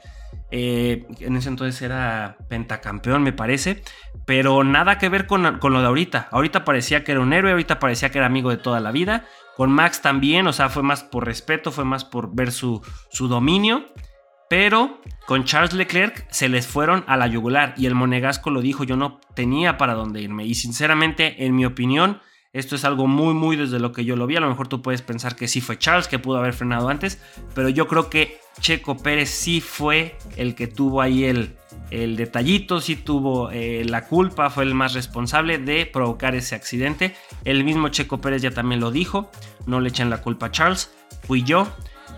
eh, 0.51 1.07
en 1.21 1.37
ese 1.37 1.49
entonces 1.49 1.81
era 1.83 2.39
pentacampeón, 2.49 3.23
me 3.23 3.33
parece. 3.33 3.83
Pero 4.25 4.65
nada 4.65 4.99
que 4.99 5.09
ver 5.09 5.27
con, 5.27 5.43
lo 5.43 5.81
de 5.81 5.87
ahorita. 5.87 6.29
Ahorita 6.31 6.65
parecía 6.65 7.05
que 7.05 7.13
era 7.13 7.21
un 7.21 7.33
héroe, 7.33 7.53
ahorita 7.53 7.79
parecía 7.79 8.11
que 8.11 8.19
era 8.19 8.27
amigo 8.27 8.51
de 8.51 8.57
toda 8.57 8.81
la 8.81 8.93
vida. 8.93 9.27
Con 9.57 9.73
Max 9.73 10.03
también, 10.03 10.47
o 10.47 10.53
sea, 10.53 10.69
fue 10.69 10.83
más 10.83 11.03
por 11.03 11.27
respeto, 11.27 11.73
fue 11.73 11.85
más 11.85 12.05
por 12.05 12.35
ver 12.35 12.53
su, 12.53 12.83
su 13.11 13.29
dominio. 13.29 13.87
Pero 14.49 15.03
con 15.27 15.45
Charles 15.45 15.75
Leclerc 15.75 16.27
se 16.31 16.49
les 16.49 16.67
fueron 16.67 17.05
a 17.07 17.19
la 17.19 17.27
yugular 17.27 17.75
y 17.77 17.85
el 17.85 17.95
monegasco 17.95 18.49
lo 18.51 18.63
dijo, 18.63 18.85
yo 18.85 18.97
no 18.97 19.21
tenía 19.35 19.77
para 19.77 19.95
dónde 19.95 20.23
irme. 20.23 20.47
Y 20.47 20.55
sinceramente, 20.55 21.45
en 21.45 21.55
mi 21.55 21.67
opinión, 21.67 22.21
esto 22.53 22.77
es 22.77 22.85
algo 22.85 23.07
muy, 23.07 23.35
muy 23.35 23.57
desde 23.57 23.79
lo 23.79 23.93
que 23.93 24.05
yo 24.05 24.17
lo 24.17 24.27
vi. 24.27 24.37
A 24.37 24.41
lo 24.41 24.49
mejor 24.49 24.69
tú 24.69 24.81
puedes 24.81 25.03
pensar 25.03 25.37
que 25.37 25.49
sí 25.49 25.61
fue 25.61 25.79
Charles, 25.79 26.09
que 26.09 26.19
pudo 26.19 26.39
haber 26.39 26.55
frenado 26.55 26.89
antes, 26.89 27.21
pero 27.55 27.69
yo 27.69 27.87
creo 27.87 28.09
que 28.09 28.39
Checo 28.61 28.97
Pérez 28.97 29.31
sí 29.31 29.61
fue 29.61 30.17
el 30.37 30.55
que 30.55 30.67
tuvo 30.67 31.03
ahí 31.03 31.25
el, 31.25 31.57
el 31.91 32.17
detallito, 32.17 32.81
sí 32.81 32.97
tuvo 32.97 33.51
eh, 33.51 33.85
la 33.85 34.07
culpa, 34.07 34.51
fue 34.51 34.65
el 34.65 34.75
más 34.75 34.95
responsable 34.95 35.59
de 35.59 35.87
provocar 35.87 36.35
ese 36.35 36.55
accidente. 36.55 37.15
El 37.45 37.65
mismo 37.65 37.89
Checo 37.89 38.21
Pérez 38.21 38.43
ya 38.43 38.51
también 38.51 38.81
lo 38.81 38.91
dijo, 38.91 39.31
no 39.67 39.81
le 39.81 39.91
echen 39.91 40.11
la 40.11 40.23
culpa 40.23 40.47
a 40.47 40.51
Charles, 40.51 40.91
fui 41.27 41.43
yo, 41.43 41.69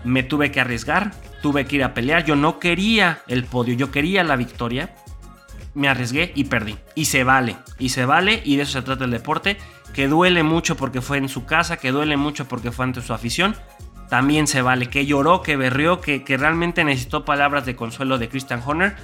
me 0.03 0.23
tuve 0.23 0.51
que 0.51 0.61
arriesgar, 0.61 1.11
tuve 1.41 1.65
que 1.65 1.75
ir 1.75 1.83
a 1.83 1.93
pelear, 1.93 2.25
yo 2.25 2.35
no 2.35 2.57
quería 2.57 3.21
el 3.27 3.43
podio, 3.43 3.73
yo 3.73 3.91
quería 3.91 4.23
la 4.23 4.35
victoria, 4.35 4.95
me 5.73 5.87
arriesgué 5.87 6.31
y 6.35 6.45
perdí. 6.45 6.77
Y 6.95 7.05
se 7.05 7.23
vale, 7.23 7.57
y 7.79 7.89
se 7.89 8.05
vale, 8.05 8.41
y 8.43 8.55
de 8.55 8.63
eso 8.63 8.73
se 8.73 8.81
trata 8.81 9.05
el 9.05 9.11
deporte 9.11 9.57
que 9.93 10.07
duele 10.07 10.43
mucho 10.43 10.75
porque 10.77 11.01
fue 11.01 11.17
en 11.17 11.29
su 11.29 11.45
casa, 11.45 11.77
que 11.77 11.91
duele 11.91 12.17
mucho 12.17 12.47
porque 12.47 12.71
fue 12.71 12.85
ante 12.85 13.01
su 13.01 13.13
afición, 13.13 13.55
también 14.09 14.47
se 14.47 14.61
vale. 14.61 14.87
Que 14.87 15.05
lloró, 15.05 15.41
que 15.41 15.55
berrió, 15.55 16.01
que, 16.01 16.23
que 16.23 16.37
realmente 16.37 16.83
necesitó 16.83 17.25
palabras 17.25 17.65
de 17.65 17.75
consuelo 17.75 18.17
de 18.17 18.29
Christian 18.29 18.61
Horner, 18.65 18.95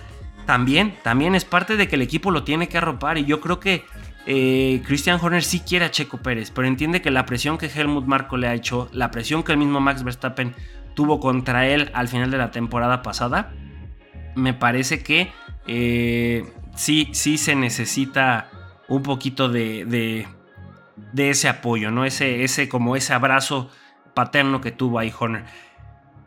también, 0.46 0.96
también 1.04 1.36
es 1.36 1.46
parte 1.46 1.76
de 1.76 1.88
que 1.88 1.96
el 1.96 2.02
equipo 2.02 2.32
lo 2.32 2.44
tiene 2.44 2.70
que 2.70 2.78
arropar. 2.78 3.18
Y 3.18 3.26
yo 3.26 3.42
creo 3.42 3.60
que 3.60 3.84
eh, 4.26 4.82
Christian 4.86 5.20
Horner 5.22 5.44
sí 5.44 5.62
quiere 5.62 5.86
a 5.86 5.92
Checo 5.92 6.18
Pérez, 6.18 6.52
pero 6.52 6.68
entiende 6.68 7.02
que 7.02 7.12
la 7.12 7.26
presión 7.26 7.58
que 7.58 7.68
Helmut 7.68 8.06
Marco 8.06 8.36
le 8.38 8.48
ha 8.48 8.54
hecho, 8.54 8.90
la 8.92 9.12
presión 9.12 9.44
que 9.44 9.54
el 9.54 9.58
mismo 9.58 9.80
Max 9.80 10.04
Verstappen 10.04 10.54
tuvo 10.96 11.20
contra 11.20 11.68
él 11.68 11.92
al 11.94 12.08
final 12.08 12.32
de 12.32 12.38
la 12.38 12.52
temporada 12.52 13.02
pasada, 13.04 13.54
me 14.36 14.54
parece 14.54 15.02
que 15.02 15.32
eh, 15.68 16.46
sí, 16.76 17.10
sí 17.14 17.38
se 17.38 17.56
necesita 17.56 18.50
un 18.90 19.04
poquito 19.04 19.48
de, 19.48 19.86
de 19.86 20.28
ese 21.18 21.50
apoyo, 21.50 21.92
¿no? 21.92 22.06
Ese, 22.06 22.44
ese, 22.44 22.70
como 22.70 22.96
ese 22.96 23.14
abrazo 23.14 23.70
paterno 24.14 24.62
que 24.62 24.72
tuvo 24.72 25.00
ahí 25.00 25.14
Horner. 25.18 25.46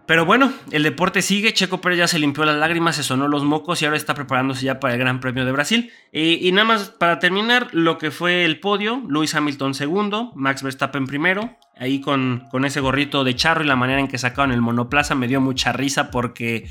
Pero 0.06 0.24
bueno, 0.24 0.52
el 0.72 0.82
deporte 0.82 1.22
sigue. 1.22 1.52
Checo 1.52 1.80
Pérez 1.80 1.98
ya 1.98 2.08
se 2.08 2.18
limpió 2.18 2.44
las 2.44 2.56
lágrimas, 2.56 2.96
se 2.96 3.04
sonó 3.04 3.28
los 3.28 3.44
mocos 3.44 3.80
y 3.80 3.84
ahora 3.84 3.96
está 3.96 4.12
preparándose 4.12 4.64
ya 4.64 4.80
para 4.80 4.94
el 4.94 4.98
Gran 4.98 5.20
Premio 5.20 5.44
de 5.44 5.52
Brasil. 5.52 5.92
y 6.10 6.50
nada 6.50 6.64
más 6.64 6.90
para 6.90 7.20
terminar, 7.20 7.68
lo 7.70 7.96
que 7.96 8.10
fue 8.10 8.44
el 8.44 8.58
podio: 8.58 9.04
Lewis 9.08 9.36
Hamilton 9.36 9.74
segundo, 9.74 10.32
Max 10.34 10.64
Verstappen 10.64 11.06
primero. 11.06 11.56
Ahí 11.76 12.00
con, 12.00 12.48
con 12.50 12.64
ese 12.64 12.80
gorrito 12.80 13.22
de 13.22 13.36
charro 13.36 13.62
y 13.62 13.68
la 13.68 13.76
manera 13.76 14.00
en 14.00 14.08
que 14.08 14.18
sacaron 14.18 14.50
el 14.50 14.60
monoplaza 14.60 15.14
me 15.14 15.28
dio 15.28 15.40
mucha 15.40 15.72
risa 15.72 16.10
porque 16.10 16.68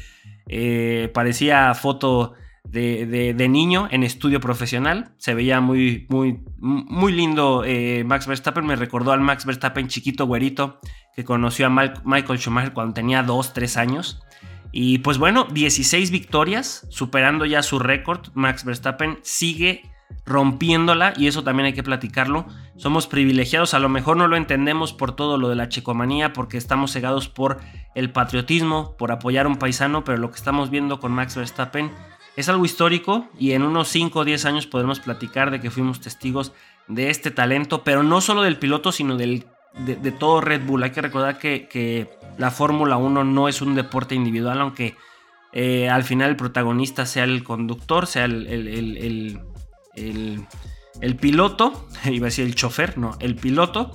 eh, 0.49 1.09
parecía 1.13 1.73
foto 1.75 2.33
de, 2.63 3.47
niño 3.49 3.87
en 3.91 4.03
estudio 4.03 4.39
profesional. 4.39 5.11
Se 5.17 5.33
veía 5.33 5.61
muy, 5.61 6.05
muy, 6.09 6.41
muy 6.57 7.11
lindo 7.11 7.63
eh, 7.65 8.03
Max 8.05 8.27
Verstappen. 8.27 8.65
Me 8.65 8.75
recordó 8.75 9.11
al 9.11 9.21
Max 9.21 9.45
Verstappen 9.45 9.87
chiquito, 9.87 10.25
güerito, 10.25 10.79
que 11.15 11.23
conoció 11.23 11.67
a 11.67 11.69
Michael 11.69 12.39
Schumacher 12.39 12.73
cuando 12.73 12.93
tenía 12.93 13.23
2, 13.23 13.53
3 13.53 13.77
años. 13.77 14.21
Y 14.71 14.99
pues 14.99 15.17
bueno, 15.17 15.45
16 15.51 16.11
victorias, 16.11 16.85
superando 16.89 17.45
ya 17.45 17.63
su 17.63 17.79
récord. 17.79 18.27
Max 18.33 18.63
Verstappen 18.63 19.19
sigue 19.23 19.83
rompiéndola 20.25 21.13
y 21.15 21.27
eso 21.27 21.43
también 21.43 21.67
hay 21.67 21.73
que 21.73 21.83
platicarlo. 21.83 22.45
Somos 22.77 23.07
privilegiados, 23.07 23.73
a 23.73 23.79
lo 23.79 23.89
mejor 23.89 24.17
no 24.17 24.27
lo 24.27 24.37
entendemos 24.37 24.93
por 24.93 25.15
todo 25.15 25.37
lo 25.37 25.49
de 25.49 25.55
la 25.55 25.69
checomanía, 25.69 26.33
porque 26.33 26.57
estamos 26.57 26.91
cegados 26.93 27.27
por 27.29 27.59
el 27.95 28.11
patriotismo, 28.11 28.95
por 28.97 29.11
apoyar 29.11 29.45
a 29.45 29.49
un 29.49 29.57
paisano, 29.57 30.03
pero 30.03 30.17
lo 30.17 30.29
que 30.29 30.37
estamos 30.37 30.69
viendo 30.69 30.99
con 30.99 31.11
Max 31.11 31.35
Verstappen 31.35 31.91
es 32.39 32.47
algo 32.47 32.63
histórico 32.63 33.27
y 33.37 33.51
en 33.51 33.63
unos 33.63 33.89
5 33.89 34.19
o 34.19 34.23
10 34.23 34.45
años 34.45 34.65
podremos 34.65 35.01
platicar 35.01 35.51
de 35.51 35.59
que 35.59 35.69
fuimos 35.69 35.99
testigos 35.99 36.53
de 36.87 37.09
este 37.09 37.31
talento, 37.31 37.83
pero 37.83 38.01
no 38.01 38.21
solo 38.21 38.43
del 38.43 38.57
piloto, 38.57 38.93
sino 38.93 39.17
del, 39.17 39.45
de, 39.77 40.11
todo 40.11 40.39
Red 40.39 40.65
Bull. 40.65 40.83
Hay 40.83 40.91
que 40.91 41.01
recordar 41.01 41.37
que, 41.37 42.09
la 42.37 42.49
Fórmula 42.49 42.95
1 42.95 43.25
no 43.25 43.49
es 43.49 43.61
un 43.61 43.75
deporte 43.75 44.15
individual, 44.15 44.61
aunque 44.61 44.95
eh, 45.51 45.89
al 45.89 46.05
final 46.05 46.29
el 46.29 46.35
protagonista 46.37 47.05
sea 47.05 47.25
el 47.25 47.43
conductor, 47.43 48.07
sea 48.07 48.23
el, 48.23 48.47
el, 48.47 49.41
el, 51.01 51.15
piloto, 51.17 51.87
iba 52.05 52.27
a 52.27 52.29
decir 52.29 52.45
el 52.45 52.55
chofer, 52.55 52.97
no, 52.97 53.17
el 53.19 53.35
piloto. 53.35 53.91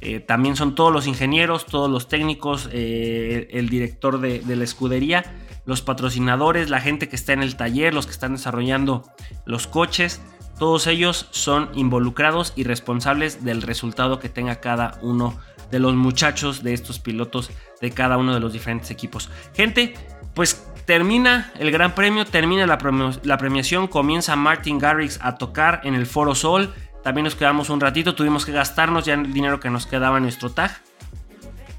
Eh, 0.00 0.20
también 0.20 0.56
son 0.56 0.74
todos 0.74 0.92
los 0.92 1.06
ingenieros, 1.06 1.66
todos 1.66 1.90
los 1.90 2.08
técnicos, 2.08 2.68
eh, 2.72 3.48
el 3.50 3.68
director 3.68 4.20
de, 4.20 4.40
de 4.40 4.56
la 4.56 4.64
escudería 4.64 5.24
los 5.66 5.82
patrocinadores, 5.82 6.70
la 6.70 6.80
gente 6.80 7.08
que 7.08 7.16
está 7.16 7.32
en 7.32 7.42
el 7.42 7.56
taller, 7.56 7.92
los 7.92 8.06
que 8.06 8.12
están 8.12 8.32
desarrollando 8.32 9.02
los 9.44 9.66
coches, 9.66 10.22
todos 10.58 10.86
ellos 10.86 11.28
son 11.32 11.68
involucrados 11.74 12.52
y 12.56 12.64
responsables 12.64 13.44
del 13.44 13.60
resultado 13.62 14.18
que 14.18 14.30
tenga 14.30 14.60
cada 14.60 14.98
uno 15.02 15.38
de 15.70 15.80
los 15.80 15.94
muchachos 15.94 16.62
de 16.62 16.72
estos 16.72 16.98
pilotos 16.98 17.50
de 17.80 17.90
cada 17.90 18.16
uno 18.16 18.32
de 18.32 18.40
los 18.40 18.52
diferentes 18.52 18.90
equipos. 18.90 19.28
Gente, 19.54 19.94
pues 20.34 20.66
termina 20.86 21.52
el 21.58 21.70
Gran 21.72 21.94
Premio, 21.94 22.24
termina 22.24 22.66
la, 22.66 22.78
premiación, 23.38 23.88
comienza 23.88 24.36
Martin 24.36 24.78
Garrix 24.78 25.18
a 25.20 25.36
tocar 25.36 25.80
en 25.84 25.94
el 25.94 26.06
Foro 26.06 26.34
Sol. 26.34 26.72
También 27.06 27.22
nos 27.22 27.36
quedamos 27.36 27.70
un 27.70 27.80
ratito, 27.80 28.16
tuvimos 28.16 28.44
que 28.44 28.50
gastarnos 28.50 29.04
ya 29.04 29.14
el 29.14 29.32
dinero 29.32 29.60
que 29.60 29.70
nos 29.70 29.86
quedaba 29.86 30.16
en 30.16 30.24
nuestro 30.24 30.50
tag 30.50 30.76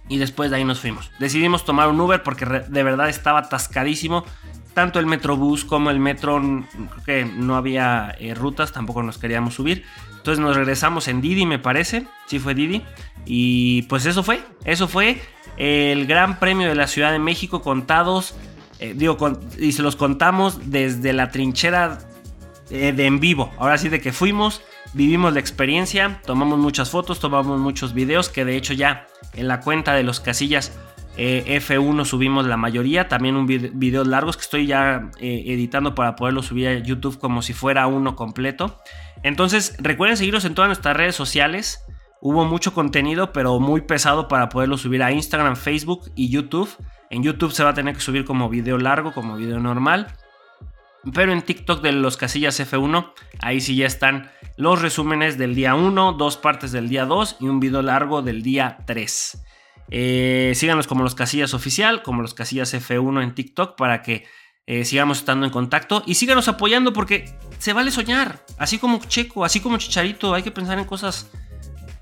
y 0.08 0.20
después 0.20 0.50
de 0.50 0.56
ahí 0.56 0.64
nos 0.64 0.80
fuimos. 0.80 1.12
Decidimos 1.20 1.66
tomar 1.66 1.90
un 1.90 2.00
Uber 2.00 2.24
porque 2.24 2.46
de 2.46 2.84
verdad 2.84 3.10
estaba 3.10 3.40
atascadísimo. 3.40 4.24
Tanto 4.74 5.00
el 5.00 5.06
Metrobús 5.06 5.66
como 5.66 5.90
el 5.90 6.00
metro, 6.00 6.42
creo 6.72 7.04
que 7.04 7.26
no 7.26 7.58
había 7.58 8.16
eh, 8.20 8.36
rutas, 8.36 8.72
tampoco 8.72 9.04
nos 9.04 9.18
queríamos 9.18 9.56
subir. 9.56 9.84
Entonces 10.16 10.40
nos 10.40 10.56
regresamos 10.56 11.10
en 11.10 11.20
Didi, 11.20 11.46
me 11.46 11.60
parece. 11.60 12.08
Sí 12.28 12.40
fue 12.40 12.56
Didi. 12.56 12.84
Y 13.26 13.82
pues 13.90 14.06
eso 14.06 14.24
fue. 14.24 14.42
Eso 14.64 14.88
fue 14.88 15.22
el 15.58 16.08
Gran 16.08 16.40
Premio 16.40 16.70
de 16.70 16.76
la 16.76 16.88
Ciudad 16.88 17.12
de 17.12 17.20
México 17.20 17.62
contados. 17.62 18.34
Eh, 18.80 18.94
digo, 18.96 19.18
y 19.60 19.74
se 19.74 19.82
los 19.82 19.98
contamos 19.98 20.72
desde 20.72 21.12
la 21.12 21.32
trinchera 21.32 22.00
eh, 22.70 22.94
de 22.94 23.06
en 23.06 23.20
vivo. 23.20 23.52
Ahora 23.58 23.78
sí 23.78 23.90
de 23.90 24.00
que 24.00 24.14
fuimos, 24.14 24.62
vivimos 24.94 25.34
la 25.34 25.40
experiencia, 25.40 26.22
tomamos 26.26 26.60
muchas 26.60 26.90
fotos, 26.90 27.20
tomamos 27.20 27.60
muchos 27.60 27.94
videos, 27.94 28.30
que 28.30 28.46
de 28.46 28.58
hecho 28.58 28.74
ya 28.74 29.08
en 29.34 29.48
la 29.48 29.60
cuenta 29.60 29.94
de 29.94 30.04
los 30.04 30.20
casillas 30.20 30.78
eh, 31.18 31.60
F1 31.60 32.06
subimos 32.06 32.46
la 32.46 32.58
mayoría, 32.58 33.08
también 33.08 33.36
un 33.36 33.48
videos 33.48 34.06
largos 34.08 34.38
que 34.38 34.44
estoy 34.44 34.68
ya 34.68 35.10
eh, 35.20 35.44
editando 35.48 35.96
para 35.96 36.16
poderlo 36.16 36.44
subir 36.44 36.68
a 36.68 36.78
YouTube 36.78 37.18
como 37.18 37.42
si 37.42 37.54
fuera 37.54 37.88
uno 37.88 38.16
completo. 38.16 38.80
Entonces 39.24 39.76
recuerden 39.80 40.16
seguirnos 40.16 40.46
en 40.46 40.54
todas 40.54 40.70
nuestras 40.70 40.96
redes 40.96 41.16
sociales. 41.16 41.84
Hubo 42.22 42.46
mucho 42.46 42.74
contenido, 42.74 43.32
pero 43.32 43.60
muy 43.60 43.82
pesado 43.82 44.28
para 44.28 44.50
poderlo 44.50 44.78
subir 44.78 45.02
a 45.02 45.12
Instagram, 45.12 45.56
Facebook 45.56 46.12
y 46.16 46.30
YouTube. 46.30 46.70
En 47.10 47.24
YouTube 47.24 47.52
se 47.52 47.64
va 47.64 47.72
a 47.72 47.74
tener 47.74 47.96
que 47.96 48.02
subir 48.02 48.24
como 48.24 48.48
video 48.50 48.78
largo, 48.78 49.12
como 49.12 49.38
video 49.38 49.60
normal. 49.60 50.08
Pero 51.14 51.34
en 51.34 51.42
TikTok 51.42 51.82
de 51.82 51.92
los 51.92 52.18
casillas 52.18 52.60
F1, 52.60 53.12
ahí 53.40 53.62
sí 53.62 53.76
ya 53.76 53.88
están 53.88 54.32
los 54.58 54.82
resúmenes 54.82 55.38
del 55.38 55.56
día 55.56 55.76
1, 55.76 56.14
dos 56.14 56.38
partes 56.38 56.72
del 56.72 56.90
día 56.90 57.06
2 57.06 57.38
y 57.40 57.48
un 57.48 57.60
video 57.60 57.82
largo 57.82 58.22
del 58.22 58.42
día 58.42 58.80
3. 58.86 59.44
Eh, 59.90 60.52
síganos 60.56 60.88
como 60.88 61.04
los 61.04 61.16
casillas 61.16 61.54
oficial, 61.54 62.02
como 62.04 62.22
los 62.22 62.34
casillas 62.34 62.74
F1 62.74 63.24
en 63.24 63.36
TikTok 63.36 63.78
para 63.78 64.02
que 64.02 64.26
eh, 64.66 64.84
sigamos 64.84 65.20
estando 65.20 65.46
en 65.46 65.52
contacto 65.52 66.04
y 66.06 66.16
síganos 66.16 66.50
apoyando 66.50 66.92
porque 66.92 67.34
se 67.60 67.74
vale 67.74 67.92
soñar. 67.92 68.44
Así 68.58 68.80
como 68.80 69.00
Checo, 69.00 69.46
así 69.46 69.60
como 69.62 69.78
Chicharito, 69.78 70.34
hay 70.34 70.44
que 70.44 70.52
pensar 70.52 70.78
en 70.78 70.86
cosas 70.86 71.30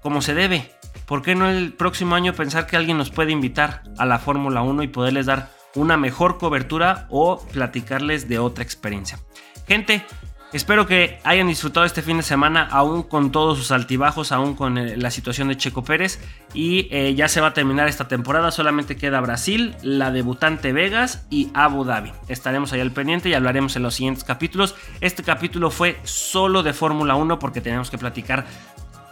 como 0.02 0.22
se 0.22 0.34
debe. 0.34 0.72
¿Por 1.06 1.22
qué 1.22 1.36
no 1.36 1.48
el 1.48 1.74
próximo 1.74 2.16
año 2.16 2.34
pensar 2.34 2.66
que 2.66 2.78
alguien 2.78 2.98
nos 2.98 3.12
puede 3.12 3.32
invitar 3.32 3.84
a 3.98 4.06
la 4.06 4.18
Fórmula 4.18 4.64
1 4.64 4.82
y 4.82 4.88
poderles 4.88 5.28
dar 5.28 5.52
una 5.76 5.98
mejor 5.98 6.38
cobertura 6.38 7.08
o 7.10 7.40
platicarles 7.52 8.28
de 8.28 8.40
otra 8.40 8.64
experiencia. 8.64 9.20
Gente, 9.68 10.06
espero 10.54 10.88
que 10.88 11.20
hayan 11.24 11.48
disfrutado 11.48 11.86
este 11.86 12.02
fin 12.02 12.18
de 12.18 12.24
semana 12.24 12.68
aún 12.72 13.04
con 13.04 13.32
todos 13.32 13.58
sus 13.58 13.72
altibajos, 13.72 14.32
aún 14.32 14.56
con 14.56 14.78
eh, 14.78 14.96
la 14.98 15.12
situación 15.12 15.50
de 15.50 15.58
Checo 15.58 15.84
Pérez 15.84 16.20
y 16.54 16.88
eh, 16.92 17.14
ya 17.16 17.28
se 17.28 17.42
va 17.42 17.48
a 17.48 17.54
terminar 17.54 17.88
esta 17.88 18.08
temporada, 18.08 18.52
solamente 18.52 18.96
queda 18.96 19.22
Brasil, 19.22 19.76
la 19.82 20.12
debutante 20.12 20.72
Vegas 20.72 21.26
y 21.30 21.52
Abu 21.54 21.84
Dhabi. 21.84 22.12
Estaremos 22.28 22.72
ahí 22.74 22.80
al 22.80 22.92
pendiente 22.92 23.30
y 23.30 23.34
hablaremos 23.34 23.76
en 23.76 23.84
los 23.84 23.96
siguientes 23.96 24.24
capítulos. 24.24 24.76
Este 25.02 25.24
capítulo 25.24 25.72
fue 25.72 26.00
solo 26.04 26.64
de 26.64 26.74
Fórmula 26.74 27.16
1 27.16 27.40
porque 27.40 27.62
tenemos 27.62 27.90
que 27.90 27.98
platicar 27.98 28.46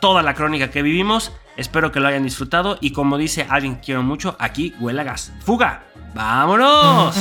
toda 0.04 0.22
la 0.22 0.34
crónica 0.34 0.70
que 0.70 0.82
vivimos. 0.82 1.32
Espero 1.56 1.92
que 1.92 2.00
lo 2.00 2.10
hayan 2.10 2.24
disfrutado 2.24 2.78
y 2.82 2.92
como 2.92 3.18
dice 3.18 3.48
alguien 3.50 3.76
que 3.78 3.82
quiero 3.84 4.04
mucho, 4.04 4.36
aquí 4.38 4.74
huele 4.80 5.02
a 5.02 5.06
gas. 5.06 5.32
¡Fuga! 5.46 5.93
¡Vámonos! 6.14 7.16